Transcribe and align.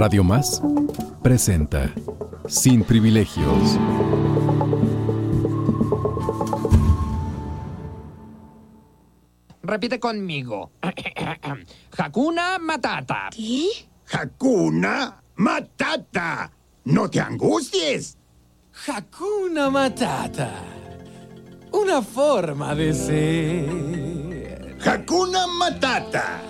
Radio 0.00 0.24
Más 0.24 0.62
presenta 1.22 1.92
Sin 2.48 2.84
Privilegios. 2.84 3.78
Repite 9.62 10.00
conmigo. 10.00 10.70
Hakuna 11.98 12.58
Matata. 12.58 13.28
¿Qué? 13.30 13.68
Hakuna 14.10 15.22
Matata. 15.36 16.50
No 16.86 17.10
te 17.10 17.20
angusties. 17.20 18.16
Hakuna 18.86 19.68
Matata. 19.68 20.50
Una 21.72 22.00
forma 22.00 22.74
de 22.74 22.94
ser. 22.94 24.78
Hakuna 24.82 25.46
Matata. 25.46 26.49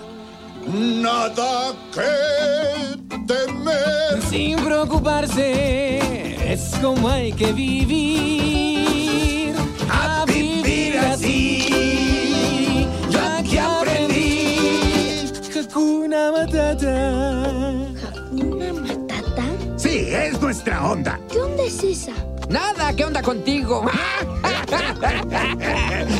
Nada 0.67 1.73
que 1.93 2.97
temer. 3.27 4.21
Sin 4.29 4.57
preocuparse, 4.63 5.99
es 6.53 6.75
como 6.81 7.09
hay 7.09 7.33
que 7.33 7.51
vivir. 7.51 9.55
A, 9.89 10.23
vivir 10.25 10.97
así. 10.99 12.87
Ya 13.09 13.43
que 13.43 13.59
aprendí. 13.59 15.25
Hakuna 15.59 16.31
Matata. 16.31 17.81
¿Hakuna 18.07 18.73
Matata? 18.73 19.43
Sí, 19.77 20.05
es 20.09 20.39
nuestra 20.41 20.85
onda. 20.91 21.19
¿Qué 21.31 21.39
onda 21.39 21.63
es 21.63 21.83
esa? 21.83 22.13
Nada, 22.51 22.93
¿qué 22.93 23.05
onda 23.05 23.21
contigo? 23.21 23.85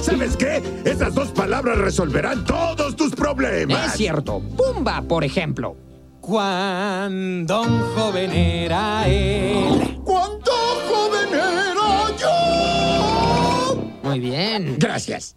¿Sabes 0.01 0.37
qué? 0.37 0.63
Esas 0.85 1.13
dos 1.13 1.27
palabras 1.29 1.77
resolverán 1.77 2.45
todos 2.45 2.95
tus 2.95 3.13
problemas. 3.13 3.87
Es 3.87 3.93
cierto. 3.93 4.39
Pumba, 4.39 5.01
por 5.01 5.25
ejemplo. 5.25 5.75
Cuando 6.21 7.61
un 7.63 7.79
joven 7.95 8.31
era 8.31 9.07
él. 9.07 9.99
¿Cuánto 10.05 10.51
joven 10.89 11.27
era 11.33 12.15
yo? 12.17 13.91
Muy 14.03 14.19
bien. 14.19 14.77
Gracias. 14.79 15.35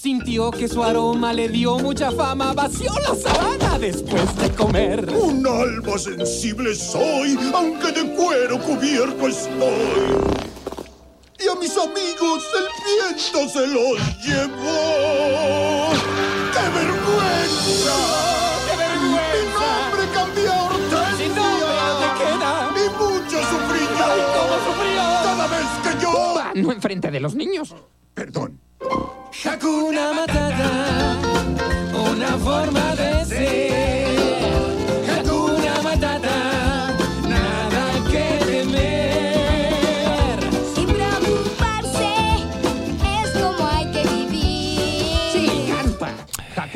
Sintió 0.00 0.50
que 0.50 0.66
su 0.66 0.82
aroma 0.82 1.34
le 1.34 1.50
dio 1.50 1.78
mucha 1.78 2.10
fama, 2.10 2.54
vació 2.54 2.90
la 3.06 3.14
sabana 3.14 3.78
después 3.78 4.34
de 4.38 4.50
comer. 4.52 5.06
Un 5.14 5.46
alma 5.46 5.98
sensible 5.98 6.74
soy, 6.74 7.38
aunque 7.52 7.92
de 7.92 8.14
cuero 8.14 8.58
cubierto 8.60 9.28
estoy. 9.28 10.16
Y 11.38 11.48
a 11.48 11.54
mis 11.56 11.76
amigos 11.76 12.42
el 12.56 12.66
viento 12.86 13.46
se 13.52 13.66
los 13.66 13.98
llevó. 14.24 15.90
¡Qué 16.54 16.64
vergüenza! 16.78 17.96
¡Qué 18.70 18.76
vergüenza! 18.78 19.20
Mi 19.28 20.00
nombre 20.00 20.04
cambió 20.14 20.50
a 20.50 20.64
Hortensia. 20.64 21.16
Sin 21.18 21.34
nombre 21.34 21.66
te 22.00 22.08
queda. 22.24 22.50
Y 22.74 22.88
mucho 22.88 23.36
sufrí 23.50 23.84
yo. 23.98 24.04
Ay, 24.06 24.20
cómo 24.32 24.56
sufrió. 24.64 25.02
Cada 25.24 25.46
vez 25.46 25.68
que 25.82 26.02
yo... 26.02 26.10
Pumba, 26.10 26.52
no 26.54 26.72
enfrente 26.72 27.10
de 27.10 27.20
los 27.20 27.34
niños. 27.34 27.74
Perdón. 28.14 28.69
Hakuna 29.32 30.12
Matata, 30.12 31.16
una 31.94 32.36
forma 32.38 32.96
de 32.96 33.24
ser. 33.24 33.69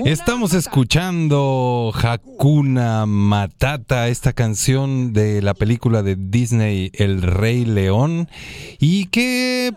Estamos 0.05 0.53
escuchando 0.53 1.91
Hakuna 1.95 3.07
Matata, 3.07 4.09
esta 4.09 4.35
canción 4.35 5.15
de 5.15 5.41
la 5.41 5.55
película 5.55 6.03
de 6.03 6.15
Disney 6.17 6.91
El 6.93 7.23
Rey 7.23 7.65
León 7.65 8.29
y 8.79 9.07
que 9.07 9.73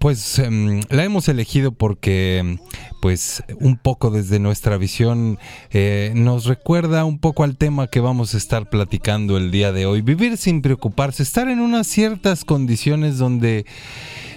pues 0.00 0.38
em, 0.38 0.80
la 0.88 1.04
hemos 1.04 1.28
elegido 1.28 1.72
porque 1.72 2.58
pues 3.02 3.42
un 3.60 3.76
poco 3.76 4.10
desde 4.10 4.38
nuestra 4.38 4.78
visión 4.78 5.38
eh, 5.70 6.12
nos 6.14 6.46
recuerda 6.46 7.04
un 7.04 7.18
poco 7.18 7.44
al 7.44 7.58
tema 7.58 7.88
que 7.88 8.00
vamos 8.00 8.34
a 8.34 8.38
estar 8.38 8.70
platicando 8.70 9.36
el 9.36 9.50
día 9.50 9.70
de 9.70 9.84
hoy, 9.84 10.00
vivir 10.00 10.38
sin 10.38 10.62
preocuparse, 10.62 11.22
estar 11.22 11.46
en 11.48 11.60
unas 11.60 11.86
ciertas 11.86 12.46
condiciones 12.46 13.18
donde 13.18 13.66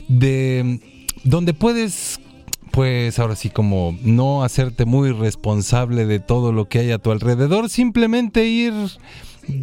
de 0.10 0.82
donde 1.24 1.54
puedes 1.54 2.20
pues 2.72 3.20
ahora 3.20 3.36
sí 3.36 3.50
como 3.50 3.98
no 4.02 4.44
hacerte 4.44 4.86
muy 4.86 5.12
responsable 5.12 6.06
de 6.06 6.20
todo 6.20 6.52
lo 6.52 6.68
que 6.68 6.80
hay 6.80 6.92
a 6.92 6.98
tu 6.98 7.12
alrededor, 7.12 7.70
simplemente 7.70 8.46
ir 8.46 8.74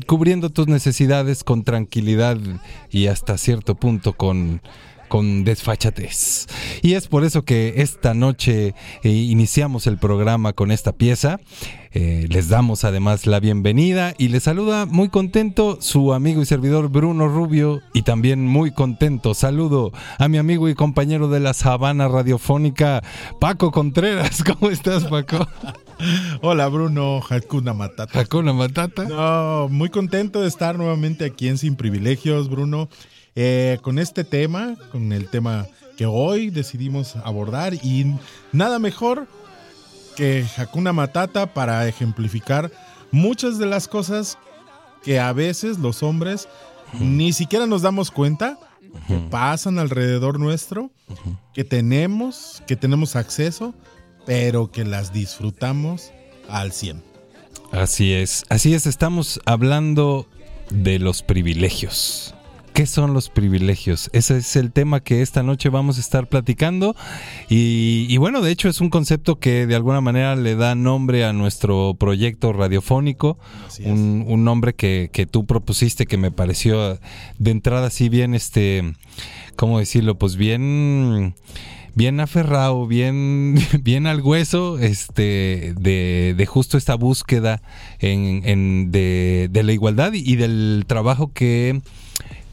cubriendo 0.07 0.51
tus 0.51 0.69
necesidades 0.69 1.45
con 1.45 1.65
tranquilidad 1.65 2.39
y 2.91 3.07
hasta 3.07 3.39
cierto 3.39 3.75
punto 3.75 4.13
con 4.13 4.61
con 5.09 5.45
desfachatez. 5.45 6.47
Y 6.83 6.95
es 6.95 7.09
por 7.09 7.25
eso 7.25 7.45
que 7.45 7.75
esta 7.79 8.15
noche 8.15 8.75
eh, 9.03 9.09
iniciamos 9.09 9.87
el 9.87 9.99
programa 9.99 10.53
con 10.53 10.71
esta 10.71 10.93
pieza. 10.93 11.41
Eh, 11.93 12.27
les 12.29 12.49
damos 12.49 12.85
además 12.85 13.27
la 13.27 13.41
bienvenida 13.41 14.15
y 14.19 14.29
les 14.29 14.43
saluda 14.43 14.85
muy 14.85 15.09
contento 15.09 15.79
su 15.81 16.13
amigo 16.13 16.43
y 16.43 16.47
servidor 16.47 16.91
Bruno 16.91 17.29
Rubio 17.29 17.81
y 17.95 18.03
también 18.03 18.47
muy 18.47 18.73
contento 18.73 19.33
saludo 19.33 19.93
a 20.19 20.29
mi 20.29 20.37
amigo 20.37 20.69
y 20.69 20.75
compañero 20.75 21.29
de 21.29 21.41
la 21.41 21.55
sabana 21.55 22.07
radiofónica 22.07 23.03
Paco 23.41 23.71
Contreras. 23.71 24.45
¿Cómo 24.59 24.71
estás 24.71 25.05
Paco? 25.05 25.49
Hola 26.43 26.69
Bruno, 26.69 27.21
Hakuna 27.29 27.75
Matata. 27.75 28.21
Hakuna 28.21 28.53
Matata. 28.53 29.05
No, 29.05 29.69
muy 29.69 29.89
contento 29.89 30.43
de 30.43 30.49
estar 30.49 30.77
nuevamente 30.77 31.25
aquí 31.25 31.49
en 31.49 31.59
Sin 31.59 31.75
Privilegios, 31.75 32.49
Bruno, 32.49 32.89
eh, 33.41 33.79
con 33.83 34.01
este 34.01 34.25
tema, 34.25 34.75
con 34.91 35.13
el 35.13 35.29
tema 35.29 35.69
que 35.97 36.07
hoy 36.07 36.51
decidimos 36.51 37.15
abordar 37.15 37.73
y 37.73 38.17
nada 38.51 38.81
mejor 38.81 39.29
que 40.17 40.45
Hakuna 40.57 40.93
Matata 40.93 41.55
para 41.55 41.87
ejemplificar 41.87 42.73
muchas 43.13 43.57
de 43.61 43.67
las 43.67 43.87
cosas 43.87 44.39
que 45.05 45.21
a 45.21 45.33
veces 45.33 45.79
los 45.79 46.03
hombres 46.03 46.49
ni 46.99 47.33
siquiera 47.33 47.69
nos 47.69 47.83
damos 47.83 48.11
cuenta 48.11 48.59
que 49.07 49.19
pasan 49.31 49.79
alrededor 49.79 50.41
nuestro, 50.41 50.91
que 51.55 51.63
tenemos, 51.63 52.65
que 52.67 52.75
tenemos 52.75 53.15
acceso, 53.15 53.73
pero 54.27 54.73
que 54.73 54.85
las 54.85 55.13
disfrutamos 55.13 56.11
al 56.49 56.73
100. 56.73 57.05
Así 57.71 58.15
es, 58.15 58.45
así 58.49 58.75
es, 58.75 58.89
estamos 58.89 59.41
hablando 59.45 60.27
de 60.71 60.99
los 60.99 61.23
privilegios. 61.23 62.35
¿Qué 62.79 62.87
son 62.87 63.13
los 63.13 63.29
privilegios? 63.29 64.09
Ese 64.13 64.37
es 64.37 64.55
el 64.55 64.71
tema 64.71 65.01
que 65.01 65.21
esta 65.21 65.43
noche 65.43 65.69
vamos 65.69 65.97
a 65.97 66.01
estar 66.01 66.29
platicando. 66.29 66.95
Y, 67.49 68.07
y, 68.09 68.17
bueno, 68.19 68.41
de 68.41 68.53
hecho 68.53 68.69
es 68.69 68.81
un 68.81 68.89
concepto 68.89 69.41
que 69.41 69.67
de 69.67 69.75
alguna 69.75 70.01
manera 70.01 70.37
le 70.37 70.55
da 70.55 70.77
nombre 70.77 71.25
a 71.25 71.33
nuestro 71.33 71.97
proyecto 71.99 72.53
radiofónico. 72.53 73.37
Un, 73.85 74.25
un, 74.29 74.45
nombre 74.45 74.77
que, 74.77 75.11
que, 75.13 75.27
tú 75.27 75.45
propusiste 75.45 76.07
que 76.07 76.19
me 76.19 76.31
pareció 76.31 77.01
de 77.41 77.51
entrada 77.51 77.89
así 77.89 78.09
bien, 78.09 78.33
este, 78.33 78.95
¿cómo 79.57 79.81
decirlo? 79.81 80.17
Pues 80.17 80.37
bien 80.37 81.35
bien 81.97 82.21
aferrado, 82.21 82.87
bien, 82.87 83.57
bien 83.83 84.07
al 84.07 84.21
hueso, 84.21 84.79
este, 84.79 85.75
de, 85.81 86.33
de 86.37 86.47
justo 86.47 86.79
esta 86.79 86.95
búsqueda 86.95 87.61
en, 87.99 88.43
en 88.45 88.93
de, 88.93 89.49
de, 89.51 89.65
la 89.65 89.73
igualdad 89.73 90.13
y 90.13 90.37
del 90.37 90.85
trabajo 90.87 91.33
que, 91.33 91.81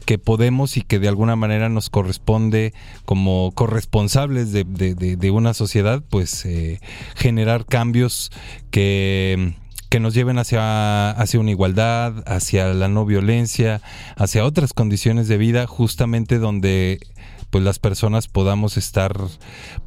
que 0.06 0.18
podemos 0.18 0.78
y 0.78 0.82
que 0.82 0.98
de 0.98 1.08
alguna 1.08 1.36
manera 1.36 1.68
nos 1.68 1.90
corresponde 1.90 2.72
como 3.04 3.52
corresponsables 3.54 4.52
de, 4.52 5.30
una 5.30 5.52
sociedad, 5.52 6.02
pues 6.08 6.46
eh, 6.46 6.80
generar 7.16 7.66
cambios 7.66 8.30
que 8.70 9.54
que 9.88 10.00
nos 10.00 10.14
lleven 10.14 10.38
hacia, 10.38 11.10
hacia 11.10 11.38
una 11.38 11.52
igualdad, 11.52 12.24
hacia 12.26 12.74
la 12.74 12.88
no 12.88 13.04
violencia, 13.04 13.80
hacia 14.16 14.44
otras 14.44 14.72
condiciones 14.72 15.28
de 15.28 15.38
vida, 15.38 15.68
justamente 15.68 16.38
donde 16.38 16.98
pues 17.50 17.62
las 17.62 17.78
personas 17.78 18.26
podamos 18.26 18.76
estar 18.76 19.16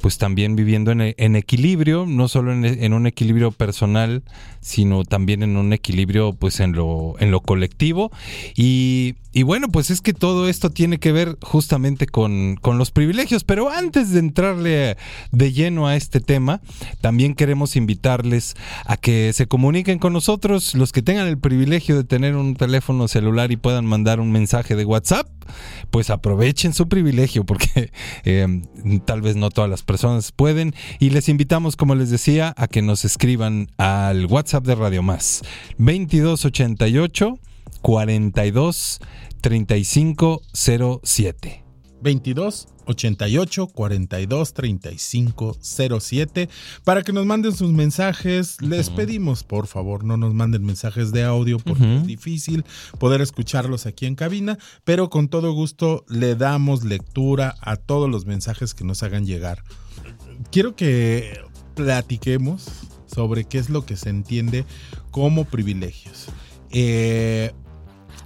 pues 0.00 0.16
también 0.16 0.56
viviendo 0.56 0.90
en, 0.90 1.36
equilibrio, 1.36 2.06
no 2.06 2.28
solo 2.28 2.52
en 2.52 2.92
un 2.94 3.06
equilibrio 3.06 3.52
personal, 3.52 4.22
sino 4.60 5.04
también 5.04 5.42
en 5.42 5.56
un 5.56 5.72
equilibrio 5.72 6.34
pues 6.34 6.60
en 6.60 6.72
lo, 6.72 7.14
en 7.18 7.30
lo 7.30 7.40
colectivo. 7.40 8.10
Y, 8.54 9.16
y 9.32 9.42
bueno, 9.42 9.68
pues 9.68 9.90
es 9.90 10.00
que 10.00 10.12
todo 10.12 10.48
esto 10.48 10.70
tiene 10.70 10.98
que 10.98 11.12
ver 11.12 11.38
justamente 11.40 12.06
con, 12.06 12.56
con 12.60 12.78
los 12.78 12.90
privilegios, 12.90 13.44
pero 13.44 13.70
antes 13.70 14.10
de 14.10 14.18
entrarle 14.18 14.96
de 15.30 15.52
lleno 15.52 15.86
a 15.86 15.96
este 15.96 16.20
tema, 16.20 16.60
también 17.00 17.34
queremos 17.34 17.76
invitarles 17.76 18.54
a 18.84 18.96
que 18.96 19.32
se 19.32 19.46
comuniquen 19.46 19.98
con 19.98 20.12
nosotros, 20.12 20.74
los 20.74 20.92
que 20.92 21.02
tengan 21.02 21.26
el 21.26 21.38
privilegio 21.38 21.96
de 21.96 22.04
tener 22.04 22.36
un 22.36 22.54
teléfono 22.54 23.08
celular 23.08 23.52
y 23.52 23.56
puedan 23.56 23.86
mandar 23.86 24.20
un 24.20 24.32
mensaje 24.32 24.76
de 24.76 24.84
WhatsApp, 24.84 25.26
pues 25.90 26.10
aprovechen 26.10 26.74
su 26.74 26.88
privilegio 26.88 27.44
porque 27.44 27.92
eh, 28.24 28.62
tal 29.04 29.22
vez 29.22 29.36
no 29.36 29.50
todas 29.50 29.70
las 29.70 29.82
personas 29.82 30.32
pueden 30.32 30.74
y 30.98 31.10
les 31.10 31.28
invitamos, 31.28 31.76
como 31.76 31.94
les 31.94 32.10
decía, 32.10 32.52
a 32.56 32.68
que 32.68 32.82
nos 32.82 33.04
escriban 33.04 33.70
al 33.78 34.26
WhatsApp 34.26 34.49
de 34.58 34.74
Radio 34.74 35.00
Más 35.00 35.42
2288 35.78 37.38
42 37.82 38.98
35 39.40 40.42
07. 40.52 41.64
22 42.02 42.68
88 42.86 43.68
42 43.68 44.52
35 44.52 45.56
07 45.62 46.48
para 46.82 47.02
que 47.02 47.12
nos 47.12 47.26
manden 47.26 47.54
sus 47.54 47.70
mensajes. 47.70 48.60
Les 48.60 48.90
pedimos, 48.90 49.44
por 49.44 49.68
favor, 49.68 50.02
no 50.02 50.16
nos 50.16 50.34
manden 50.34 50.64
mensajes 50.64 51.12
de 51.12 51.22
audio 51.22 51.58
porque 51.60 51.98
es 51.98 52.06
difícil 52.06 52.64
poder 52.98 53.20
escucharlos 53.20 53.86
aquí 53.86 54.06
en 54.06 54.16
cabina, 54.16 54.58
pero 54.82 55.10
con 55.10 55.28
todo 55.28 55.52
gusto 55.52 56.04
le 56.08 56.34
damos 56.34 56.82
lectura 56.82 57.54
a 57.60 57.76
todos 57.76 58.10
los 58.10 58.26
mensajes 58.26 58.74
que 58.74 58.82
nos 58.84 59.04
hagan 59.04 59.26
llegar. 59.26 59.62
Quiero 60.50 60.74
que 60.74 61.38
platiquemos 61.76 62.89
sobre 63.12 63.44
qué 63.44 63.58
es 63.58 63.70
lo 63.70 63.84
que 63.84 63.96
se 63.96 64.10
entiende 64.10 64.64
como 65.10 65.44
privilegios. 65.44 66.26
Eh, 66.70 67.52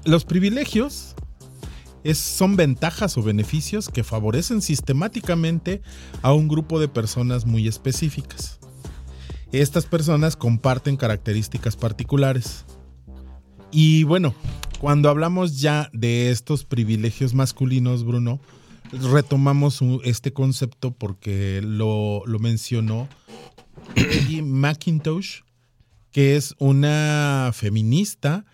los 0.04 0.24
privilegios 0.24 1.14
son 2.12 2.56
ventajas 2.56 3.16
o 3.16 3.22
beneficios 3.22 3.88
que 3.88 4.04
favorecen 4.04 4.60
sistemáticamente 4.60 5.80
a 6.20 6.34
un 6.34 6.48
grupo 6.48 6.78
de 6.78 6.88
personas 6.88 7.46
muy 7.46 7.66
específicas. 7.66 8.58
Estas 9.52 9.86
personas 9.86 10.36
comparten 10.36 10.96
características 10.96 11.76
particulares. 11.76 12.66
Y 13.70 14.04
bueno, 14.04 14.34
cuando 14.80 15.08
hablamos 15.08 15.60
ya 15.60 15.88
de 15.92 16.30
estos 16.30 16.64
privilegios 16.64 17.32
masculinos, 17.32 18.04
Bruno, 18.04 18.40
retomamos 18.92 19.80
este 20.04 20.32
concepto 20.32 20.90
porque 20.92 21.62
lo, 21.62 22.22
lo 22.26 22.38
mencionó 22.38 23.08
Peggy 23.94 24.42
McIntosh 24.42 25.42
que 26.14 26.36
es 26.36 26.54
una 26.60 27.50
feminista 27.52 28.44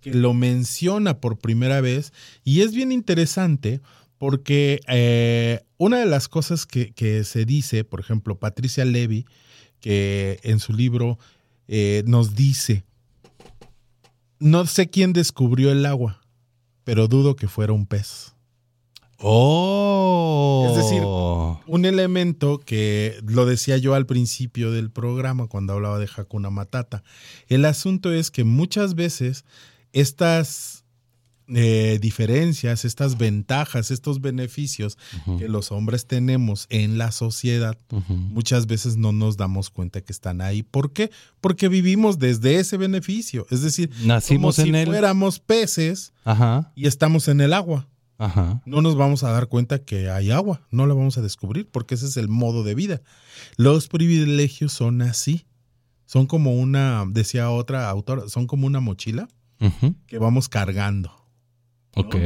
que 0.00 0.12
lo 0.12 0.34
menciona 0.34 1.20
por 1.20 1.38
primera 1.38 1.80
vez 1.80 2.12
y 2.42 2.62
es 2.62 2.74
bien 2.74 2.90
interesante 2.90 3.80
porque 4.18 4.80
eh, 4.88 5.60
una 5.76 5.98
de 6.00 6.06
las 6.06 6.26
cosas 6.26 6.66
que, 6.66 6.92
que, 6.92 7.22
se 7.22 7.44
dice, 7.44 7.84
por 7.84 8.00
ejemplo, 8.00 8.40
Patricia 8.40 8.84
Levy, 8.84 9.26
que 9.78 10.40
en 10.42 10.58
su 10.58 10.72
libro 10.72 11.20
eh, 11.68 12.02
nos 12.04 12.34
dice, 12.34 12.84
no 14.40 14.66
sé 14.66 14.90
quién 14.90 15.12
descubrió 15.12 15.70
el 15.70 15.86
agua, 15.86 16.20
pero 16.82 17.06
dudo 17.06 17.36
que 17.36 17.46
fuera 17.46 17.72
un 17.72 17.86
pez. 17.86 18.33
Oh. 19.18 20.66
Es 20.70 20.76
decir, 20.76 21.02
un 21.04 21.84
elemento 21.84 22.58
que 22.58 23.18
lo 23.26 23.46
decía 23.46 23.76
yo 23.76 23.94
al 23.94 24.06
principio 24.06 24.70
del 24.70 24.90
programa 24.90 25.46
cuando 25.46 25.72
hablaba 25.72 25.98
de 25.98 26.08
Hakuna 26.14 26.50
Matata. 26.50 27.02
El 27.48 27.64
asunto 27.64 28.12
es 28.12 28.30
que 28.30 28.44
muchas 28.44 28.94
veces 28.94 29.44
estas 29.92 30.84
eh, 31.46 31.98
diferencias, 32.00 32.86
estas 32.86 33.18
ventajas, 33.18 33.90
estos 33.90 34.22
beneficios 34.22 34.96
que 35.38 35.46
los 35.46 35.72
hombres 35.72 36.06
tenemos 36.06 36.66
en 36.70 36.96
la 36.96 37.12
sociedad, 37.12 37.76
muchas 38.08 38.66
veces 38.66 38.96
no 38.96 39.12
nos 39.12 39.36
damos 39.36 39.68
cuenta 39.68 40.00
que 40.00 40.12
están 40.12 40.40
ahí. 40.40 40.62
¿Por 40.62 40.92
qué? 40.94 41.10
Porque 41.42 41.68
vivimos 41.68 42.18
desde 42.18 42.56
ese 42.56 42.78
beneficio. 42.78 43.46
Es 43.50 43.60
decir, 43.60 43.90
Nacimos 44.04 44.56
como 44.56 44.68
en 44.68 44.84
si 44.84 44.86
fuéramos 44.86 45.38
peces 45.38 46.14
Ajá, 46.24 46.72
y 46.74 46.86
estamos 46.86 47.28
en 47.28 47.42
el 47.42 47.52
agua. 47.52 47.88
Ajá. 48.18 48.62
No 48.66 48.80
nos 48.82 48.96
vamos 48.96 49.24
a 49.24 49.30
dar 49.30 49.48
cuenta 49.48 49.78
que 49.80 50.10
hay 50.10 50.30
agua, 50.30 50.62
no 50.70 50.86
la 50.86 50.94
vamos 50.94 51.18
a 51.18 51.22
descubrir 51.22 51.68
porque 51.70 51.94
ese 51.94 52.06
es 52.06 52.16
el 52.16 52.28
modo 52.28 52.62
de 52.62 52.74
vida. 52.74 53.02
Los 53.56 53.88
privilegios 53.88 54.72
son 54.72 55.02
así. 55.02 55.46
Son 56.06 56.26
como 56.26 56.54
una, 56.54 57.04
decía 57.08 57.50
otra 57.50 57.88
autora, 57.88 58.28
son 58.28 58.46
como 58.46 58.66
una 58.66 58.80
mochila 58.80 59.28
que 60.06 60.18
vamos 60.18 60.48
cargando. 60.48 61.10
Ok. 61.96 62.16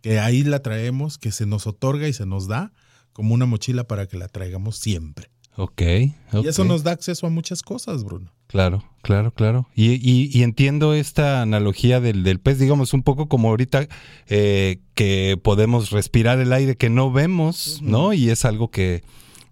Que 0.00 0.18
ahí 0.18 0.42
la 0.42 0.60
traemos, 0.60 1.18
que 1.18 1.30
se 1.30 1.46
nos 1.46 1.66
otorga 1.66 2.08
y 2.08 2.12
se 2.12 2.26
nos 2.26 2.48
da 2.48 2.72
como 3.12 3.34
una 3.34 3.46
mochila 3.46 3.84
para 3.84 4.06
que 4.06 4.16
la 4.16 4.28
traigamos 4.28 4.76
siempre. 4.76 5.30
Ok. 5.62 5.82
Y 5.82 6.48
eso 6.48 6.64
nos 6.64 6.82
da 6.82 6.92
acceso 6.92 7.26
a 7.26 7.30
muchas 7.30 7.62
cosas, 7.62 8.02
Bruno. 8.04 8.32
Claro, 8.46 8.82
claro, 9.02 9.32
claro. 9.32 9.68
Y, 9.74 9.92
y- 9.92 10.30
y 10.32 10.42
entiendo 10.42 10.94
esta 10.94 11.42
analogía 11.42 12.00
del, 12.00 12.24
del 12.24 12.40
pez, 12.40 12.58
digamos, 12.58 12.94
un 12.94 13.02
poco 13.02 13.28
como 13.28 13.50
ahorita 13.50 13.86
eh, 14.28 14.80
que 14.94 15.38
podemos 15.42 15.90
respirar 15.90 16.40
el 16.40 16.52
aire 16.52 16.76
que 16.76 16.88
no 16.90 17.12
vemos, 17.12 17.80
¿no? 17.82 18.12
Y 18.12 18.30
es 18.30 18.44
algo 18.44 18.70
que, 18.70 19.02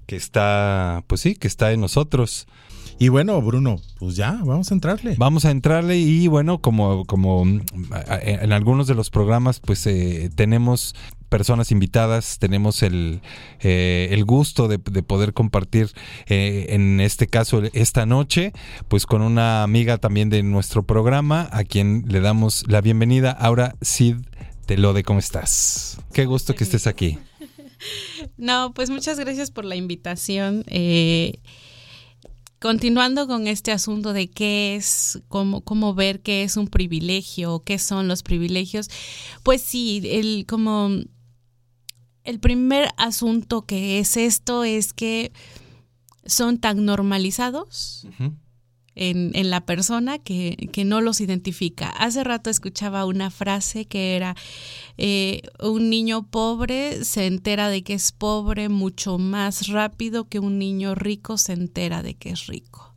que 0.06 0.16
está, 0.16 1.04
pues 1.06 1.20
sí, 1.20 1.34
que 1.36 1.46
está 1.46 1.72
en 1.72 1.80
nosotros. 1.80 2.46
Y 3.00 3.08
bueno, 3.08 3.40
Bruno, 3.40 3.80
pues 3.98 4.16
ya, 4.16 4.40
vamos 4.44 4.72
a 4.72 4.74
entrarle. 4.74 5.14
Vamos 5.18 5.44
a 5.44 5.52
entrarle 5.52 5.98
y 5.98 6.26
bueno, 6.26 6.58
como, 6.58 7.04
como 7.04 7.44
mm, 7.44 7.60
en 8.22 8.52
algunos 8.52 8.88
de 8.88 8.94
los 8.94 9.10
programas, 9.10 9.60
pues 9.60 9.86
eh, 9.86 10.30
tenemos 10.34 10.96
personas 11.28 11.70
invitadas, 11.70 12.38
tenemos 12.38 12.82
el, 12.82 13.20
eh, 13.60 14.08
el 14.10 14.24
gusto 14.24 14.66
de, 14.66 14.78
de 14.78 15.02
poder 15.04 15.32
compartir, 15.32 15.92
eh, 16.26 16.66
en 16.70 17.00
este 17.00 17.28
caso, 17.28 17.62
esta 17.72 18.04
noche, 18.04 18.52
pues 18.88 19.06
con 19.06 19.22
una 19.22 19.62
amiga 19.62 19.98
también 19.98 20.28
de 20.28 20.42
nuestro 20.42 20.82
programa, 20.82 21.48
a 21.52 21.62
quien 21.62 22.04
le 22.08 22.20
damos 22.20 22.64
la 22.66 22.80
bienvenida. 22.80 23.30
Ahora, 23.30 23.76
Sid 23.80 24.16
Telode, 24.66 25.04
¿cómo 25.04 25.20
estás? 25.20 26.00
Qué 26.12 26.26
gusto 26.26 26.54
que 26.54 26.64
estés 26.64 26.86
aquí. 26.86 27.18
No, 28.36 28.72
pues 28.74 28.90
muchas 28.90 29.20
gracias 29.20 29.52
por 29.52 29.64
la 29.64 29.76
invitación. 29.76 30.64
Eh, 30.66 31.38
continuando 32.60 33.26
con 33.26 33.46
este 33.46 33.72
asunto 33.72 34.12
de 34.12 34.28
qué 34.28 34.76
es, 34.76 35.22
cómo, 35.28 35.60
cómo 35.62 35.94
ver 35.94 36.20
qué 36.20 36.42
es 36.42 36.56
un 36.56 36.68
privilegio, 36.68 37.62
qué 37.64 37.78
son 37.78 38.08
los 38.08 38.22
privilegios, 38.22 38.88
pues 39.42 39.62
sí, 39.62 40.02
el 40.04 40.46
como 40.46 40.90
el 42.24 42.40
primer 42.40 42.90
asunto 42.96 43.62
que 43.64 43.98
es 43.98 44.16
esto 44.16 44.64
es 44.64 44.92
que 44.92 45.32
son 46.26 46.58
tan 46.58 46.84
normalizados 46.84 48.06
en, 48.98 49.30
en 49.34 49.50
la 49.50 49.64
persona 49.64 50.18
que, 50.18 50.68
que 50.72 50.84
no 50.84 51.00
los 51.00 51.20
identifica. 51.20 51.88
Hace 51.88 52.24
rato 52.24 52.50
escuchaba 52.50 53.06
una 53.06 53.30
frase 53.30 53.86
que 53.86 54.16
era, 54.16 54.36
eh, 54.96 55.42
un 55.60 55.88
niño 55.88 56.26
pobre 56.26 57.04
se 57.04 57.26
entera 57.26 57.68
de 57.68 57.82
que 57.82 57.94
es 57.94 58.12
pobre 58.12 58.68
mucho 58.68 59.18
más 59.18 59.68
rápido 59.68 60.28
que 60.28 60.40
un 60.40 60.58
niño 60.58 60.94
rico 60.94 61.38
se 61.38 61.52
entera 61.52 62.02
de 62.02 62.14
que 62.14 62.30
es 62.30 62.46
rico. 62.46 62.94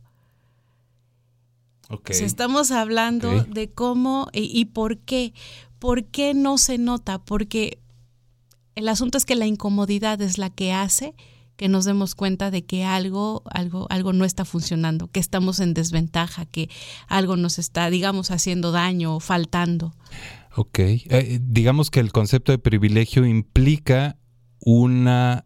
Ok. 1.88 2.10
O 2.10 2.14
sea, 2.14 2.26
estamos 2.26 2.70
hablando 2.70 3.44
de 3.44 3.70
cómo 3.70 4.28
y, 4.32 4.50
y 4.58 4.64
por 4.66 4.98
qué. 4.98 5.32
¿Por 5.78 6.04
qué 6.04 6.32
no 6.32 6.58
se 6.58 6.78
nota? 6.78 7.18
Porque 7.18 7.78
el 8.76 8.88
asunto 8.88 9.18
es 9.18 9.24
que 9.24 9.34
la 9.34 9.46
incomodidad 9.46 10.20
es 10.22 10.38
la 10.38 10.48
que 10.48 10.72
hace 10.72 11.14
que 11.56 11.68
nos 11.68 11.84
demos 11.84 12.14
cuenta 12.14 12.50
de 12.50 12.64
que 12.64 12.84
algo, 12.84 13.42
algo, 13.50 13.86
algo 13.90 14.12
no 14.12 14.24
está 14.24 14.44
funcionando, 14.44 15.08
que 15.08 15.20
estamos 15.20 15.60
en 15.60 15.74
desventaja, 15.74 16.46
que 16.46 16.68
algo 17.08 17.36
nos 17.36 17.58
está, 17.58 17.90
digamos, 17.90 18.30
haciendo 18.30 18.72
daño 18.72 19.16
o 19.16 19.20
faltando. 19.20 19.94
Ok. 20.56 20.78
Eh, 20.78 21.38
digamos 21.42 21.90
que 21.90 22.00
el 22.00 22.12
concepto 22.12 22.52
de 22.52 22.58
privilegio 22.58 23.26
implica 23.26 24.16
una 24.60 25.44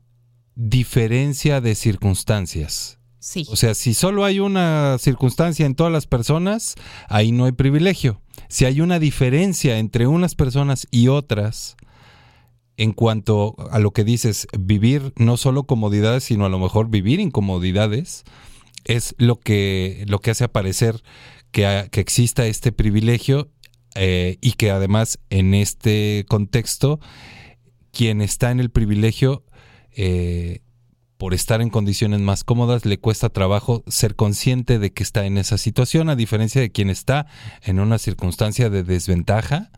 diferencia 0.55 1.61
de 1.61 1.75
circunstancias. 1.75 2.99
Sí. 3.19 3.47
O 3.51 3.57
sea, 3.57 3.75
si 3.75 3.93
solo 3.93 4.25
hay 4.25 4.41
una 4.41 4.99
circunstancia 4.99 5.67
en 5.67 5.75
todas 5.75 5.93
las 5.93 6.07
personas, 6.07 6.77
ahí 7.09 7.33
no 7.33 7.45
hay 7.45 7.53
privilegio. 7.53 8.23
Si 8.49 8.65
hay 8.65 8.81
una 8.81 8.99
diferencia 8.99 9.79
entre 9.79 10.07
unas 10.07 10.35
personas 10.35 10.87
y 10.91 11.09
otras, 11.09 11.77
en 12.77 12.93
cuanto 12.93 13.57
a 13.71 13.79
lo 13.79 13.93
que 13.93 14.05
dices, 14.05 14.47
vivir 14.59 15.13
no 15.17 15.37
solo 15.37 15.65
comodidades, 15.65 16.25
sino 16.25 16.45
a 16.45 16.51
lo 16.51 16.59
mejor 16.59 16.91
vivir 16.91 17.21
incomodidades, 17.21 18.25
es 18.85 19.15
lo 19.19 19.41
que, 19.41 20.05
lo 20.09 20.21
que 20.21 20.31
hace 20.31 20.45
aparecer 20.45 21.03
que, 21.51 21.89
que 21.91 22.01
exista 22.01 22.47
este 22.47 22.73
privilegio 22.73 23.51
eh, 23.95 24.37
y 24.43 24.53
que 24.53 24.71
además 24.71 25.19
en 25.31 25.55
este 25.55 26.27
contexto, 26.29 27.01
quien 27.93 28.21
está 28.21 28.51
en 28.51 28.61
el 28.61 28.71
privilegio 28.71 29.43
eh, 29.97 30.61
por 31.17 31.33
estar 31.33 31.63
en 31.63 31.71
condiciones 31.71 32.21
más 32.21 32.45
cómodas, 32.45 32.85
le 32.85 32.99
cuesta 32.99 33.31
trabajo 33.31 33.83
ser 33.87 34.15
consciente 34.15 34.79
de 34.79 34.93
que 34.93 35.03
está 35.03 35.25
en 35.25 35.39
esa 35.39 35.57
situación, 35.57 36.11
a 36.11 36.17
diferencia 36.17 36.61
de 36.61 36.71
quien 36.71 36.91
está 36.91 37.27
en 37.63 37.81
una 37.81 37.97
circunstancia 37.97 38.69
de 38.69 38.85
desventaja, 38.85 39.71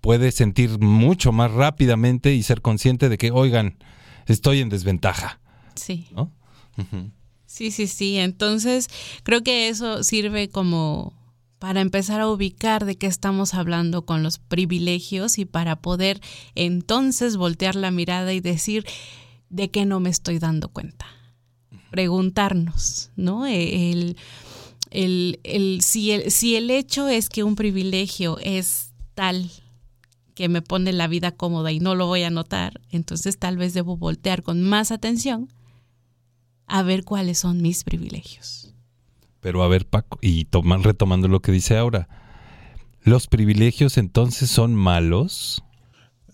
puede 0.00 0.32
sentir 0.32 0.78
mucho 0.78 1.32
más 1.32 1.50
rápidamente 1.52 2.34
y 2.34 2.42
ser 2.42 2.62
consciente 2.62 3.08
de 3.08 3.18
que, 3.18 3.30
oigan, 3.30 3.76
estoy 4.26 4.60
en 4.60 4.68
desventaja. 4.68 5.40
Sí. 5.74 6.06
¿no? 6.12 6.30
Sí, 7.46 7.70
sí, 7.70 7.86
sí. 7.86 8.16
Entonces, 8.16 8.88
creo 9.22 9.42
que 9.42 9.68
eso 9.68 10.02
sirve 10.02 10.48
como 10.48 11.12
para 11.58 11.80
empezar 11.82 12.20
a 12.22 12.28
ubicar 12.28 12.86
de 12.86 12.96
qué 12.96 13.06
estamos 13.06 13.52
hablando 13.52 14.06
con 14.06 14.22
los 14.22 14.38
privilegios 14.38 15.38
y 15.38 15.44
para 15.44 15.76
poder 15.76 16.20
entonces 16.54 17.36
voltear 17.36 17.74
la 17.76 17.90
mirada 17.90 18.32
y 18.32 18.40
decir 18.40 18.86
de 19.50 19.70
qué 19.70 19.84
no 19.84 20.00
me 20.00 20.08
estoy 20.08 20.38
dando 20.38 20.68
cuenta. 20.70 21.06
Preguntarnos, 21.90 23.10
¿no? 23.16 23.46
E, 23.46 23.90
El, 23.90 24.16
el, 24.90 25.40
el- 25.44 25.80
si, 25.82 26.12
el, 26.12 26.30
si 26.30 26.56
el 26.56 26.70
hecho 26.70 27.08
es 27.08 27.28
que 27.28 27.42
un 27.42 27.56
privilegio 27.56 28.38
es 28.38 28.92
tal 29.14 29.50
que 30.40 30.48
me 30.48 30.62
pone 30.62 30.94
la 30.94 31.06
vida 31.06 31.32
cómoda 31.32 31.70
y 31.70 31.80
no 31.80 31.94
lo 31.94 32.06
voy 32.06 32.22
a 32.22 32.30
notar, 32.30 32.80
entonces 32.88 33.38
tal 33.38 33.58
vez 33.58 33.74
debo 33.74 33.98
voltear 33.98 34.42
con 34.42 34.62
más 34.62 34.90
atención 34.90 35.52
a 36.66 36.82
ver 36.82 37.04
cuáles 37.04 37.36
son 37.36 37.60
mis 37.60 37.84
privilegios. 37.84 38.74
Pero 39.40 39.62
a 39.62 39.68
ver, 39.68 39.86
Paco, 39.86 40.18
y 40.22 40.46
toman, 40.46 40.82
retomando 40.82 41.28
lo 41.28 41.40
que 41.40 41.52
dice 41.52 41.76
ahora, 41.76 42.08
¿los 43.02 43.26
privilegios 43.26 43.98
entonces 43.98 44.48
son 44.48 44.74
malos? 44.74 45.62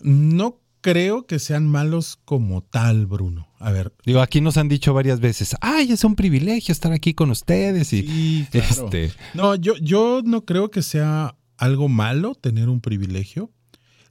No 0.00 0.60
creo 0.82 1.26
que 1.26 1.40
sean 1.40 1.66
malos 1.66 2.16
como 2.24 2.62
tal, 2.62 3.06
Bruno. 3.06 3.48
A 3.58 3.72
ver. 3.72 3.92
Digo, 4.04 4.20
aquí 4.20 4.40
nos 4.40 4.56
han 4.56 4.68
dicho 4.68 4.94
varias 4.94 5.18
veces, 5.18 5.56
ay, 5.60 5.90
es 5.90 6.04
un 6.04 6.14
privilegio 6.14 6.70
estar 6.70 6.92
aquí 6.92 7.12
con 7.12 7.32
ustedes 7.32 7.92
y 7.92 8.02
Sí, 8.06 8.46
claro. 8.52 8.68
este, 8.70 9.10
No, 9.34 9.56
yo, 9.56 9.74
yo 9.78 10.20
no 10.24 10.44
creo 10.44 10.70
que 10.70 10.82
sea 10.82 11.34
algo 11.56 11.88
malo 11.88 12.36
tener 12.36 12.68
un 12.68 12.80
privilegio. 12.80 13.50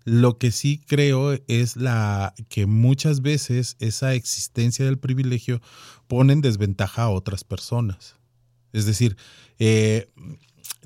Lo 0.06 0.38
que 0.38 0.52
sí 0.52 0.82
creo 0.86 1.34
es 1.48 1.76
la 1.76 2.34
que 2.48 2.68
muchas 2.68 3.22
veces 3.22 3.76
esa 3.80 4.14
existencia 4.14 4.86
del 4.86 5.00
privilegio 5.00 5.62
pone 6.08 6.34
en 6.34 6.42
desventaja 6.42 7.04
a 7.04 7.10
otras 7.10 7.44
personas. 7.44 8.16
Es 8.72 8.86
decir, 8.86 9.18
eh, 9.58 10.10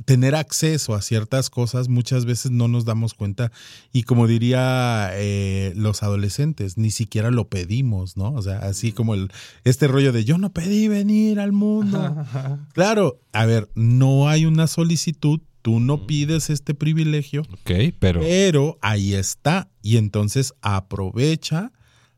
tener 0.06 0.36
acceso 0.36 0.94
a 0.94 1.02
ciertas 1.02 1.50
cosas 1.50 1.90
muchas 1.90 2.26
veces 2.26 2.52
no 2.52 2.68
nos 2.68 2.86
damos 2.86 3.14
cuenta 3.14 3.52
y 3.92 4.04
como 4.04 4.28
diría 4.28 5.10
eh, 5.14 5.74
los 5.76 6.04
adolescentes, 6.04 6.78
ni 6.78 6.92
siquiera 6.92 7.32
lo 7.32 7.50
pedimos, 7.50 8.18
¿no? 8.18 8.32
O 8.34 8.42
sea, 8.42 8.60
así 8.60 8.92
como 8.92 9.14
el, 9.14 9.32
este 9.64 9.88
rollo 9.88 10.12
de 10.12 10.24
yo 10.24 10.38
no 10.38 10.52
pedí 10.52 10.88
venir 10.88 11.40
al 11.40 11.52
mundo. 11.52 12.00
Claro, 12.74 13.20
a 13.34 13.46
ver, 13.46 13.70
no 13.76 14.30
hay 14.30 14.46
una 14.46 14.68
solicitud, 14.68 15.42
tú 15.62 15.80
no 15.80 16.08
pides 16.08 16.50
este 16.50 16.74
privilegio, 16.74 17.42
ok, 17.42 17.94
pero 18.00 18.22
pero 18.22 18.78
ahí 18.82 19.14
está 19.14 19.70
y 19.82 19.98
entonces 19.98 20.54
aprovecha 20.62 21.72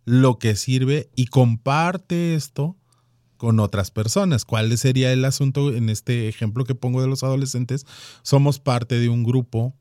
lo 0.06 0.40
que 0.40 0.56
sirve 0.56 1.10
y 1.16 1.28
comparte 1.28 2.36
esto 2.36 2.78
con 3.42 3.60
otras 3.60 3.90
personas. 3.90 4.46
¿Cuál 4.46 4.78
sería 4.78 5.12
el 5.12 5.26
asunto 5.26 5.74
en 5.76 5.90
este 5.90 6.28
ejemplo 6.28 6.64
que 6.64 6.76
pongo 6.76 7.02
de 7.02 7.08
los 7.08 7.24
adolescentes? 7.24 7.88
Somos 8.22 8.60
parte 8.60 9.00
de 9.00 9.10
un 9.10 9.24
grupo 9.24 9.74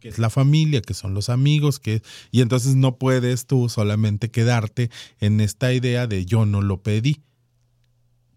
que 0.00 0.08
es 0.08 0.18
la 0.18 0.28
familia, 0.28 0.82
que 0.82 0.92
son 0.92 1.14
los 1.14 1.30
amigos, 1.30 1.80
que 1.80 2.02
y 2.30 2.42
entonces 2.42 2.74
no 2.74 2.98
puedes 2.98 3.46
tú 3.46 3.70
solamente 3.70 4.30
quedarte 4.30 4.90
en 5.18 5.40
esta 5.40 5.72
idea 5.72 6.06
de 6.06 6.26
yo 6.26 6.44
no 6.44 6.60
lo 6.60 6.82
pedí. 6.82 7.22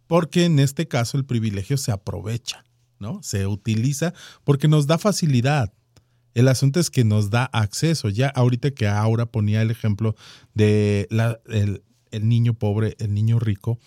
Porque 0.07 0.45
en 0.45 0.59
este 0.59 0.88
caso 0.88 1.17
el 1.17 1.25
privilegio 1.25 1.75
se 1.75 1.91
aprovecha, 1.91 2.63
¿no? 2.99 3.21
Se 3.23 3.47
utiliza 3.47 4.13
porque 4.43 4.67
nos 4.67 4.87
da 4.87 4.97
facilidad. 4.97 5.73
El 6.33 6.47
asunto 6.47 6.79
es 6.79 6.89
que 6.89 7.03
nos 7.03 7.29
da 7.31 7.45
acceso. 7.45 8.09
Ya 8.09 8.27
ahorita 8.29 8.71
que 8.71 8.87
Aura 8.87 9.25
ponía 9.25 9.61
el 9.61 9.71
ejemplo 9.71 10.15
de 10.53 11.07
la- 11.09 11.39
el, 11.47 11.83
el 12.11 12.27
niño 12.29 12.53
pobre, 12.53 12.95
el 12.99 13.13
niño 13.13 13.39
rico, 13.39 13.79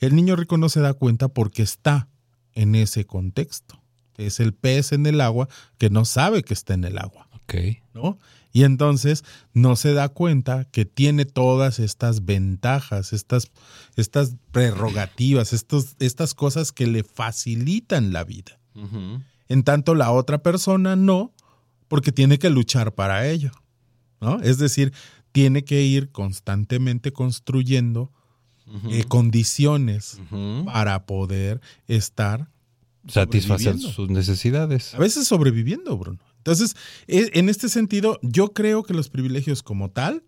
el 0.00 0.14
niño 0.14 0.36
rico 0.36 0.56
no 0.58 0.68
se 0.68 0.80
da 0.80 0.94
cuenta 0.94 1.28
porque 1.28 1.62
está 1.62 2.08
en 2.52 2.74
ese 2.74 3.04
contexto. 3.06 3.80
Es 4.16 4.38
el 4.40 4.52
pez 4.54 4.92
en 4.92 5.06
el 5.06 5.20
agua 5.20 5.48
que 5.78 5.90
no 5.90 6.04
sabe 6.04 6.42
que 6.42 6.54
está 6.54 6.74
en 6.74 6.84
el 6.84 6.98
agua. 6.98 7.28
¿No? 7.92 8.18
Y 8.52 8.62
entonces 8.62 9.24
no 9.52 9.74
se 9.74 9.94
da 9.94 10.08
cuenta 10.08 10.64
que 10.64 10.84
tiene 10.84 11.24
todas 11.24 11.80
estas 11.80 12.24
ventajas, 12.24 13.12
estas, 13.12 13.50
estas 13.96 14.36
prerrogativas, 14.52 15.52
estos, 15.52 15.96
estas 15.98 16.34
cosas 16.34 16.70
que 16.70 16.86
le 16.86 17.02
facilitan 17.02 18.12
la 18.12 18.24
vida. 18.24 18.58
En 19.48 19.62
tanto 19.62 19.94
la 19.94 20.10
otra 20.10 20.38
persona 20.38 20.96
no, 20.96 21.32
porque 21.88 22.12
tiene 22.12 22.38
que 22.38 22.50
luchar 22.50 22.94
para 22.94 23.28
ello, 23.28 23.52
¿no? 24.20 24.40
Es 24.40 24.58
decir, 24.58 24.92
tiene 25.32 25.64
que 25.64 25.82
ir 25.82 26.10
constantemente 26.10 27.12
construyendo 27.12 28.12
eh, 28.88 29.04
condiciones 29.04 30.18
para 30.64 31.06
poder 31.06 31.60
estar 31.86 32.48
satisfacer 33.06 33.78
sus 33.78 34.08
necesidades. 34.08 34.94
a 34.94 34.98
veces 34.98 35.26
sobreviviendo, 35.26 35.98
Bruno. 35.98 36.20
Entonces, 36.44 36.76
e- 37.06 37.30
en 37.32 37.48
este 37.48 37.70
sentido, 37.70 38.18
yo 38.20 38.52
creo 38.52 38.82
que 38.82 38.92
los 38.92 39.08
privilegios 39.08 39.62
como 39.62 39.90
tal 39.90 40.24